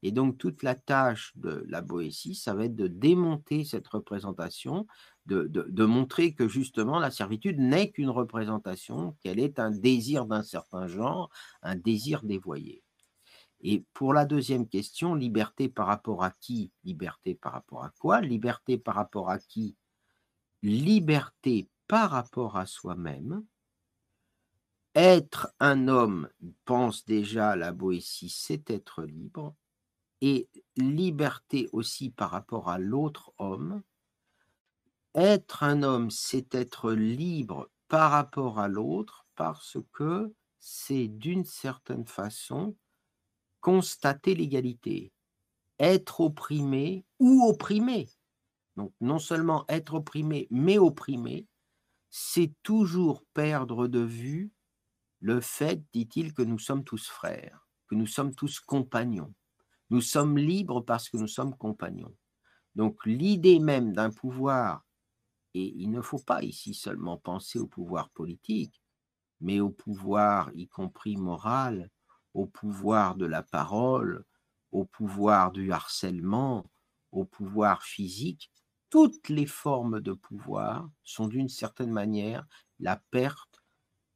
Et 0.04 0.12
donc, 0.12 0.38
toute 0.38 0.64
la 0.64 0.74
tâche 0.74 1.32
de 1.36 1.64
la 1.68 1.82
Boétie, 1.82 2.34
ça 2.34 2.56
va 2.56 2.66
être 2.66 2.76
de 2.76 2.88
démonter 2.88 3.64
cette 3.64 3.88
représentation 3.88 4.88
de, 5.26 5.86
montrer 5.86 6.34
que 6.34 6.48
justement 6.48 7.00
la 7.00 7.12
servitude 7.12 7.60
n'est 7.60 7.92
qu'une 7.92 8.10
représentation, 8.10 9.16
qu'elle 9.22 9.40
est 9.40 9.60
un 9.60 9.72
désir 9.72 10.26
d'un 10.26 10.44
certain 10.44 10.88
genre, 10.88 11.30
un 11.62 11.76
désir 11.76 12.24
dévoyé. 12.24 12.84
Et 13.62 13.86
pour 13.94 14.14
la 14.14 14.26
deuxième 14.26 14.68
question, 14.68 15.14
liberté 15.14 15.70
par 15.70 15.88
rapport 15.88 16.24
à 16.24 16.32
qui 16.32 16.72
Liberté 16.84 17.36
par 17.36 17.54
rapport 17.54 17.84
à 17.84 17.92
quoi? 18.00 18.22
Liberté 18.22 18.78
par 18.78 18.96
rapport 18.96 19.30
à 19.30 19.38
qui? 19.38 19.76
Liberté 20.64 21.70
par 21.88 22.10
rapport 22.10 22.58
à 22.58 22.66
soi-même. 22.66 23.44
Être 24.94 25.54
un 25.62 25.88
homme, 25.88 26.30
pense 26.66 27.06
déjà 27.06 27.56
la 27.56 27.72
Boétie, 27.72 28.30
c'est 28.30 28.70
être 28.70 29.04
libre. 29.04 29.56
Et 30.20 30.50
liberté 30.76 31.70
aussi 31.72 32.10
par 32.10 32.32
rapport 32.32 32.70
à 32.70 32.78
l'autre 32.78 33.34
homme, 33.38 33.82
être 35.16 35.64
un 35.64 35.84
homme, 35.84 36.12
c'est 36.12 36.54
être 36.56 36.92
libre 36.92 37.70
par 37.88 38.12
rapport 38.12 38.60
à 38.60 38.68
l'autre 38.68 39.26
parce 39.36 39.78
que 39.94 40.34
c'est 40.60 41.08
d'une 41.08 41.46
certaine 41.46 42.06
façon 42.06 42.76
constater 43.62 44.36
l'égalité. 44.36 45.12
Être 45.80 46.22
opprimé 46.22 47.06
ou 47.20 47.48
opprimé. 47.48 48.10
Donc 48.76 48.94
non 49.02 49.20
seulement 49.20 49.66
être 49.70 49.96
opprimé, 49.96 50.48
mais 50.52 50.78
opprimé, 50.78 51.48
c'est 52.10 52.54
toujours 52.62 53.24
perdre 53.34 53.88
de 53.88 54.00
vue 54.00 54.52
le 55.22 55.40
fait, 55.40 55.82
dit-il, 55.94 56.34
que 56.34 56.42
nous 56.42 56.60
sommes 56.60 56.84
tous 56.84 57.08
frères, 57.08 57.68
que 57.88 57.96
nous 57.96 58.08
sommes 58.08 58.36
tous 58.36 58.60
compagnons. 58.60 59.34
Nous 59.90 60.02
sommes 60.02 60.38
libres 60.38 60.82
parce 60.82 61.10
que 61.10 61.18
nous 61.18 61.28
sommes 61.28 61.56
compagnons. 61.56 62.16
Donc 62.76 63.06
l'idée 63.06 63.60
même 63.60 63.94
d'un 63.94 64.10
pouvoir 64.10 64.86
et 65.54 65.74
il 65.78 65.92
ne 65.92 66.02
faut 66.02 66.20
pas 66.20 66.42
ici 66.44 66.74
seulement 66.74 67.18
penser 67.18 67.60
au 67.60 67.68
pouvoir 67.68 68.10
politique, 68.12 68.82
mais 69.42 69.60
au 69.60 69.70
pouvoir, 69.70 70.52
y 70.54 70.68
compris 70.68 71.18
moral, 71.18 71.90
au 72.34 72.46
pouvoir 72.46 73.16
de 73.16 73.26
la 73.26 73.44
parole, 73.44 74.24
au 74.72 74.86
pouvoir 74.86 75.52
du 75.52 75.72
harcèlement, 75.72 76.66
au 77.12 77.26
pouvoir 77.26 77.84
physique, 77.84 78.52
toutes 78.90 79.30
les 79.30 79.46
formes 79.46 80.00
de 80.00 80.14
pouvoir 80.14 80.90
sont 81.04 81.28
d'une 81.28 81.50
certaine 81.50 81.92
manière 81.92 82.46
la 82.80 82.98
perte, 83.12 83.51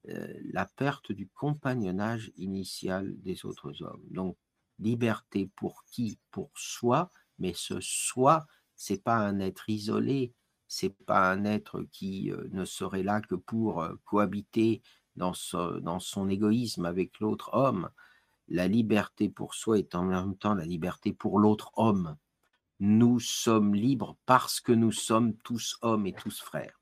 la 0.08 0.66
perte 0.66 1.12
du 1.12 1.28
compagnonnage 1.28 2.32
initial 2.38 3.16
des 3.22 3.46
autres 3.46 3.82
hommes. 3.82 4.04
Donc, 4.10 4.38
liberté 4.80 5.50
pour 5.56 5.84
qui? 5.86 6.20
Pour 6.32 6.52
soi, 6.56 7.12
mais 7.40 7.54
ce 7.54 7.80
soi, 7.80 8.46
c'est 8.76 9.02
pas 9.02 9.18
un 9.18 9.40
être 9.40 9.70
isolé, 9.70 10.34
c'est 10.68 10.96
pas 11.06 11.32
un 11.32 11.46
être 11.46 11.84
qui 11.92 12.32
euh, 12.32 12.48
ne 12.52 12.66
serait 12.66 13.04
là 13.04 13.22
que 13.22 13.36
pour 13.36 13.82
euh, 13.82 13.96
cohabiter 14.04 14.82
dans, 15.16 15.34
dans 15.82 16.00
son 16.00 16.30
égoïsme 16.30 16.86
avec 16.86 17.20
l'autre 17.20 17.52
homme. 17.54 17.90
La 18.48 18.68
liberté 18.68 19.30
pour 19.30 19.54
soi 19.56 19.80
est 19.80 19.96
en 19.96 20.04
même 20.04 20.36
temps 20.36 20.54
la 20.54 20.66
liberté 20.66 21.14
pour 21.14 21.40
l'autre 21.40 21.72
homme. 21.78 22.18
Nous 22.80 23.20
sommes 23.20 23.74
libres 23.74 24.18
parce 24.26 24.60
que 24.60 24.74
nous 24.74 24.92
sommes 24.92 25.36
tous 25.38 25.78
hommes 25.82 26.06
et 26.06 26.14
tous 26.14 26.42
frères. 26.42 26.82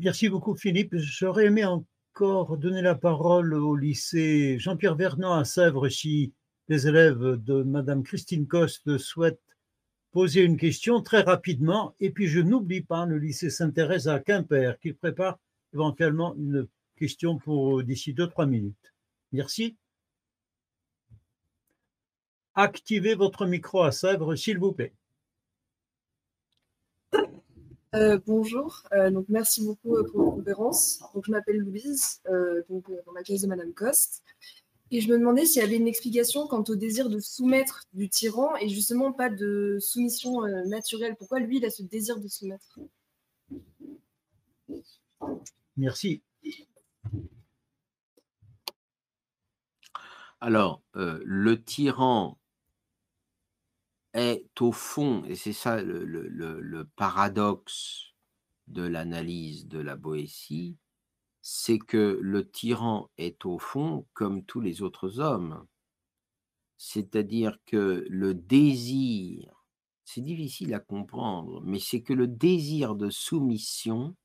Merci 0.00 0.28
beaucoup 0.28 0.56
Philippe. 0.56 0.96
J'aurais 0.96 1.46
aimé 1.46 1.64
encore 1.64 2.58
donner 2.58 2.82
la 2.82 2.96
parole 2.96 3.54
au 3.54 3.76
lycée 3.76 4.58
Jean-Pierre 4.58 4.96
Vernant 4.96 5.34
à 5.34 5.44
Sèvres 5.44 5.88
si 5.88 6.32
les 6.68 6.88
élèves 6.88 7.36
de 7.36 7.62
Madame 7.62 8.02
Christine 8.02 8.48
Coste 8.48 8.98
souhaitent 8.98 9.40
poser 10.10 10.42
une 10.42 10.56
question 10.56 11.00
très 11.00 11.20
rapidement. 11.20 11.94
Et 12.00 12.10
puis 12.10 12.26
je 12.26 12.40
n'oublie 12.40 12.82
pas 12.82 13.06
le 13.06 13.18
lycée 13.18 13.50
Sainte-Thérèse 13.50 14.08
à 14.08 14.18
Quimper 14.18 14.80
qui 14.80 14.92
prépare 14.92 15.38
éventuellement 15.72 16.34
une 16.34 16.66
question 16.96 17.38
pour 17.38 17.84
d'ici 17.84 18.14
deux, 18.14 18.26
trois 18.26 18.46
minutes. 18.46 18.94
Merci. 19.30 19.76
Activez 22.56 23.14
votre 23.14 23.46
micro 23.46 23.82
à 23.82 23.92
Sèvres, 23.92 24.34
s'il 24.34 24.58
vous 24.58 24.72
plaît. 24.72 24.92
Euh, 27.94 28.18
bonjour, 28.26 28.82
euh, 28.92 29.08
donc 29.12 29.26
merci 29.28 29.64
beaucoup 29.64 29.94
euh, 29.94 30.02
pour 30.10 30.24
la 30.24 30.30
conférence. 30.32 31.00
Donc, 31.14 31.26
je 31.26 31.30
m'appelle 31.30 31.58
Louise, 31.58 32.20
donc, 32.68 32.90
dans 33.06 33.12
la 33.12 33.22
classe 33.22 33.42
de 33.42 33.46
Madame 33.46 33.72
Coste. 33.72 34.24
Et 34.90 35.00
je 35.00 35.08
me 35.08 35.16
demandais 35.16 35.46
s'il 35.46 35.62
y 35.62 35.64
avait 35.64 35.76
une 35.76 35.86
explication 35.86 36.48
quant 36.48 36.64
au 36.66 36.74
désir 36.74 37.08
de 37.08 37.20
soumettre 37.20 37.84
du 37.92 38.08
tyran 38.08 38.56
et 38.56 38.68
justement 38.68 39.12
pas 39.12 39.30
de 39.30 39.78
soumission 39.80 40.42
naturelle. 40.66 41.14
Pourquoi 41.16 41.38
lui, 41.38 41.58
il 41.58 41.64
a 41.64 41.70
ce 41.70 41.82
désir 41.82 42.18
de 42.18 42.28
soumettre? 42.28 42.78
Merci. 45.76 46.22
Alors, 50.40 50.82
le 50.94 51.62
tyran 51.62 52.38
est 54.14 54.60
au 54.62 54.72
fond, 54.72 55.24
et 55.24 55.34
c'est 55.34 55.52
ça 55.52 55.82
le, 55.82 56.88
paradoxe 56.96 58.14
de 58.68 58.82
l'analyse 58.82 59.66
de 59.66 59.80
la 59.80 59.96
Boétie, 59.96 60.78
c'est 61.42 61.78
que 61.78 62.18
le 62.22 62.48
tyran 62.48 63.10
est 63.18 63.44
au 63.44 63.58
fond 63.58 64.06
comme 64.14 64.44
tous 64.44 64.60
les 64.60 64.82
autres 64.82 65.20
hommes. 65.20 65.66
C'est-à-dire 66.78 67.58
que 67.66 68.06
le 68.08 68.34
désir, 68.34 69.66
c'est 70.04 70.22
difficile 70.22 70.74
à 70.74 70.80
comprendre, 70.80 71.60
mais 71.64 71.80
c'est 71.80 72.02
que 72.02 72.12
le 72.12 72.26
désir 72.28 72.94
de 72.94 73.10
soumission 73.10 74.16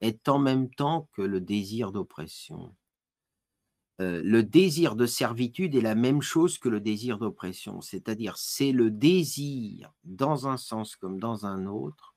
est 0.00 0.28
en 0.28 0.38
même 0.38 0.70
temps 0.70 1.08
que 1.12 1.22
le 1.22 1.40
désir 1.40 1.92
d'oppression. 1.92 2.74
Euh, 4.00 4.22
le 4.24 4.44
désir 4.44 4.94
de 4.94 5.06
servitude 5.06 5.74
est 5.74 5.80
la 5.80 5.96
même 5.96 6.22
chose 6.22 6.58
que 6.58 6.68
le 6.68 6.80
désir 6.80 7.18
d'oppression, 7.18 7.80
c'est-à-dire 7.80 8.36
c'est 8.36 8.70
le 8.70 8.90
désir, 8.92 9.92
dans 10.04 10.46
un 10.46 10.56
sens 10.56 10.94
comme 10.94 11.18
dans 11.18 11.46
un 11.46 11.66
autre, 11.66 12.14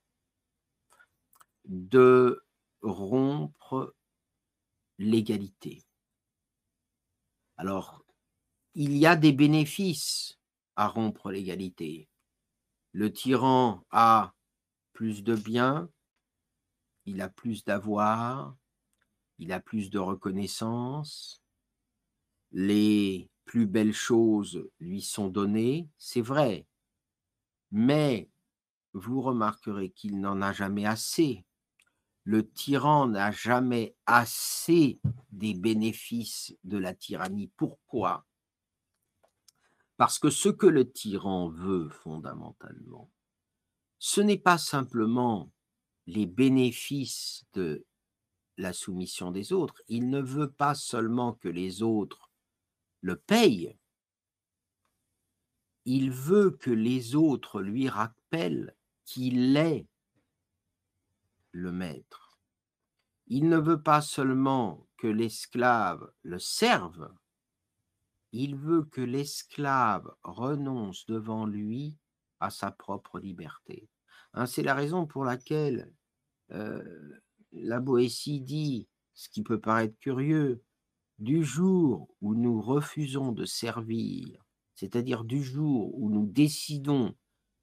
de 1.65 2.43
rompre 2.83 3.95
l'égalité. 4.99 5.83
Alors, 7.57 8.03
il 8.75 8.95
y 8.95 9.07
a 9.07 9.15
des 9.15 9.33
bénéfices 9.33 10.39
à 10.75 10.87
rompre 10.87 11.31
l'égalité. 11.31 12.09
Le 12.91 13.11
tyran 13.11 13.83
a 13.89 14.33
plus 14.93 15.23
de 15.23 15.35
biens, 15.35 15.89
il 17.05 17.21
a 17.21 17.29
plus 17.29 17.63
d'avoir, 17.63 18.55
il 19.39 19.51
a 19.51 19.59
plus 19.59 19.89
de 19.89 19.97
reconnaissance, 19.97 21.40
les 22.51 23.29
plus 23.45 23.65
belles 23.65 23.93
choses 23.93 24.69
lui 24.79 25.01
sont 25.01 25.27
données, 25.27 25.89
c'est 25.97 26.21
vrai, 26.21 26.67
mais 27.71 28.29
vous 28.93 29.21
remarquerez 29.21 29.91
qu'il 29.91 30.19
n'en 30.19 30.41
a 30.41 30.53
jamais 30.53 30.85
assez. 30.85 31.45
Le 32.23 32.47
tyran 32.47 33.07
n'a 33.07 33.31
jamais 33.31 33.95
assez 34.05 34.99
des 35.31 35.53
bénéfices 35.53 36.55
de 36.63 36.77
la 36.77 36.93
tyrannie. 36.93 37.51
Pourquoi? 37.57 38.25
Parce 39.97 40.19
que 40.19 40.29
ce 40.29 40.49
que 40.49 40.67
le 40.67 40.91
tyran 40.91 41.49
veut 41.49 41.89
fondamentalement, 41.89 43.09
ce 43.97 44.21
n'est 44.21 44.37
pas 44.37 44.57
simplement 44.57 45.51
les 46.07 46.25
bénéfices 46.25 47.45
de 47.53 47.85
la 48.57 48.73
soumission 48.73 49.31
des 49.31 49.53
autres. 49.53 49.81
Il 49.87 50.09
ne 50.09 50.21
veut 50.21 50.51
pas 50.51 50.75
seulement 50.75 51.33
que 51.33 51.49
les 51.49 51.83
autres 51.83 52.30
le 53.01 53.15
paye, 53.15 53.77
il 55.85 56.11
veut 56.11 56.51
que 56.51 56.69
les 56.69 57.15
autres 57.15 57.61
lui 57.61 57.89
rappellent 57.89 58.75
qu'il 59.03 59.57
est 59.57 59.87
le 61.51 61.71
maître. 61.71 62.39
Il 63.27 63.49
ne 63.49 63.57
veut 63.57 63.81
pas 63.81 64.01
seulement 64.01 64.87
que 64.97 65.07
l'esclave 65.07 66.11
le 66.21 66.37
serve, 66.37 67.11
il 68.31 68.55
veut 68.55 68.83
que 68.83 69.01
l'esclave 69.01 70.13
renonce 70.23 71.05
devant 71.05 71.45
lui 71.45 71.97
à 72.39 72.49
sa 72.49 72.71
propre 72.71 73.19
liberté. 73.19 73.89
Hein, 74.33 74.45
c'est 74.45 74.63
la 74.63 74.73
raison 74.73 75.05
pour 75.05 75.25
laquelle 75.25 75.91
euh, 76.51 77.19
la 77.51 77.79
Boétie 77.79 78.41
dit, 78.41 78.87
ce 79.13 79.29
qui 79.29 79.43
peut 79.43 79.59
paraître 79.59 79.97
curieux, 79.99 80.63
du 81.21 81.43
jour 81.43 82.07
où 82.21 82.33
nous 82.33 82.59
refusons 82.59 83.31
de 83.31 83.45
servir, 83.45 84.43
c'est-à-dire 84.73 85.23
du 85.23 85.43
jour 85.43 85.93
où 85.93 86.09
nous 86.09 86.25
décidons 86.25 87.13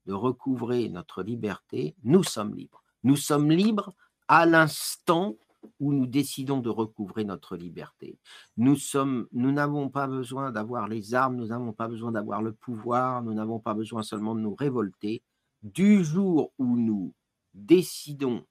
de 0.07 0.13
recouvrer 0.13 0.89
notre 0.89 1.25
liberté, 1.25 1.97
nous 2.05 2.23
sommes 2.23 2.55
libres. 2.55 2.85
Nous 3.03 3.17
sommes 3.17 3.51
libres 3.51 3.95
à 4.29 4.47
l'instant 4.47 5.35
où 5.81 5.93
nous 5.93 6.07
décidons 6.07 6.61
de 6.61 6.69
recouvrer 6.69 7.25
notre 7.25 7.57
liberté. 7.57 8.17
Nous 8.57 8.77
sommes, 8.77 9.27
nous 9.33 9.51
n'avons 9.51 9.89
pas 9.89 10.07
besoin 10.07 10.53
d'avoir 10.53 10.87
les 10.87 11.15
armes, 11.15 11.35
nous 11.35 11.49
n'avons 11.49 11.73
pas 11.73 11.89
besoin 11.89 12.13
d'avoir 12.13 12.43
le 12.43 12.53
pouvoir, 12.53 13.23
nous 13.23 13.35
n'avons 13.35 13.59
pas 13.59 13.75
besoin 13.75 14.05
seulement 14.05 14.37
de 14.37 14.41
nous 14.41 14.55
révolter. 14.55 15.25
Du 15.65 16.05
jour 16.05 16.53
où 16.59 16.77
nous 16.77 17.13
décidons 17.55 18.47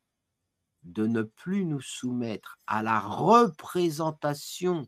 de 0.83 1.07
ne 1.07 1.21
plus 1.21 1.63
nous 1.63 1.81
soumettre 1.81 2.59
à 2.67 2.83
la 2.83 2.99
représentation 2.99 4.85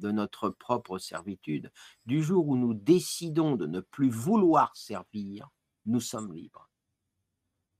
de 0.00 0.10
notre 0.10 0.48
propre 0.48 0.98
servitude. 0.98 1.70
Du 2.06 2.22
jour 2.22 2.48
où 2.48 2.56
nous 2.56 2.74
décidons 2.74 3.56
de 3.56 3.66
ne 3.66 3.80
plus 3.80 4.10
vouloir 4.10 4.74
servir, 4.76 5.48
nous 5.86 6.00
sommes 6.00 6.32
libres. 6.34 6.68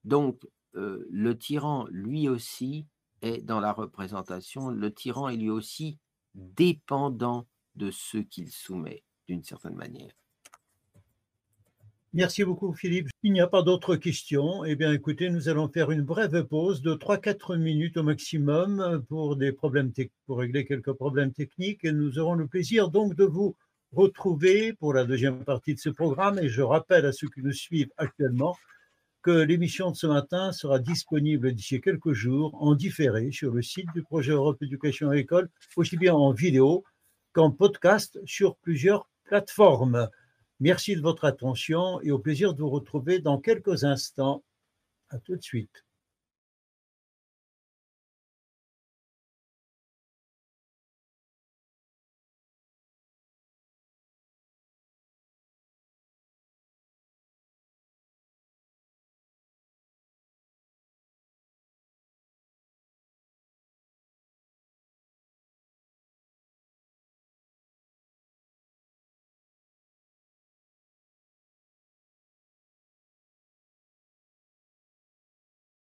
Donc, 0.04 0.46
euh, 0.76 1.06
le 1.10 1.36
tyran, 1.36 1.86
lui 1.90 2.28
aussi, 2.28 2.86
est 3.22 3.42
dans 3.42 3.60
la 3.60 3.72
représentation. 3.72 4.68
Le 4.68 4.92
tyran 4.92 5.28
est 5.28 5.36
lui 5.36 5.50
aussi 5.50 5.98
dépendant 6.34 7.46
de 7.74 7.90
ceux 7.90 8.22
qu'il 8.22 8.50
soumet, 8.50 9.04
d'une 9.26 9.42
certaine 9.42 9.74
manière. 9.74 10.12
Merci 12.12 12.42
beaucoup, 12.42 12.72
Philippe. 12.72 13.08
Il 13.22 13.32
n'y 13.32 13.40
a 13.40 13.46
pas 13.46 13.62
d'autres 13.62 13.94
questions. 13.94 14.64
Eh 14.64 14.74
bien, 14.74 14.92
écoutez, 14.92 15.30
nous 15.30 15.48
allons 15.48 15.68
faire 15.68 15.92
une 15.92 16.02
brève 16.02 16.42
pause 16.42 16.82
de 16.82 16.92
3-4 16.92 17.56
minutes 17.56 17.96
au 17.98 18.02
maximum 18.02 19.04
pour, 19.08 19.36
des 19.36 19.52
problèmes 19.52 19.92
pour 20.26 20.38
régler 20.38 20.64
quelques 20.64 20.92
problèmes 20.92 21.32
techniques. 21.32 21.84
Et 21.84 21.92
nous 21.92 22.18
aurons 22.18 22.34
le 22.34 22.48
plaisir 22.48 22.88
donc 22.88 23.14
de 23.14 23.22
vous 23.22 23.54
retrouver 23.92 24.72
pour 24.72 24.92
la 24.92 25.04
deuxième 25.04 25.44
partie 25.44 25.72
de 25.72 25.78
ce 25.78 25.88
programme. 25.88 26.40
Et 26.40 26.48
je 26.48 26.62
rappelle 26.62 27.06
à 27.06 27.12
ceux 27.12 27.28
qui 27.28 27.42
nous 27.42 27.52
suivent 27.52 27.92
actuellement 27.96 28.56
que 29.22 29.30
l'émission 29.30 29.92
de 29.92 29.96
ce 29.96 30.08
matin 30.08 30.50
sera 30.50 30.80
disponible 30.80 31.52
d'ici 31.52 31.80
quelques 31.80 32.12
jours 32.12 32.60
en 32.60 32.74
différé 32.74 33.30
sur 33.30 33.52
le 33.52 33.62
site 33.62 33.92
du 33.94 34.02
projet 34.02 34.32
Europe 34.32 34.60
Éducation 34.62 35.12
École, 35.12 35.48
aussi 35.76 35.96
bien 35.96 36.14
en 36.14 36.32
vidéo 36.32 36.82
qu'en 37.32 37.52
podcast 37.52 38.18
sur 38.24 38.56
plusieurs 38.56 39.08
plateformes. 39.22 40.08
Merci 40.60 40.94
de 40.94 41.00
votre 41.00 41.24
attention 41.24 42.00
et 42.02 42.10
au 42.10 42.18
plaisir 42.18 42.52
de 42.52 42.60
vous 42.60 42.68
retrouver 42.68 43.18
dans 43.18 43.38
quelques 43.38 43.84
instants. 43.84 44.44
À 45.08 45.18
tout 45.18 45.34
de 45.34 45.42
suite. 45.42 45.84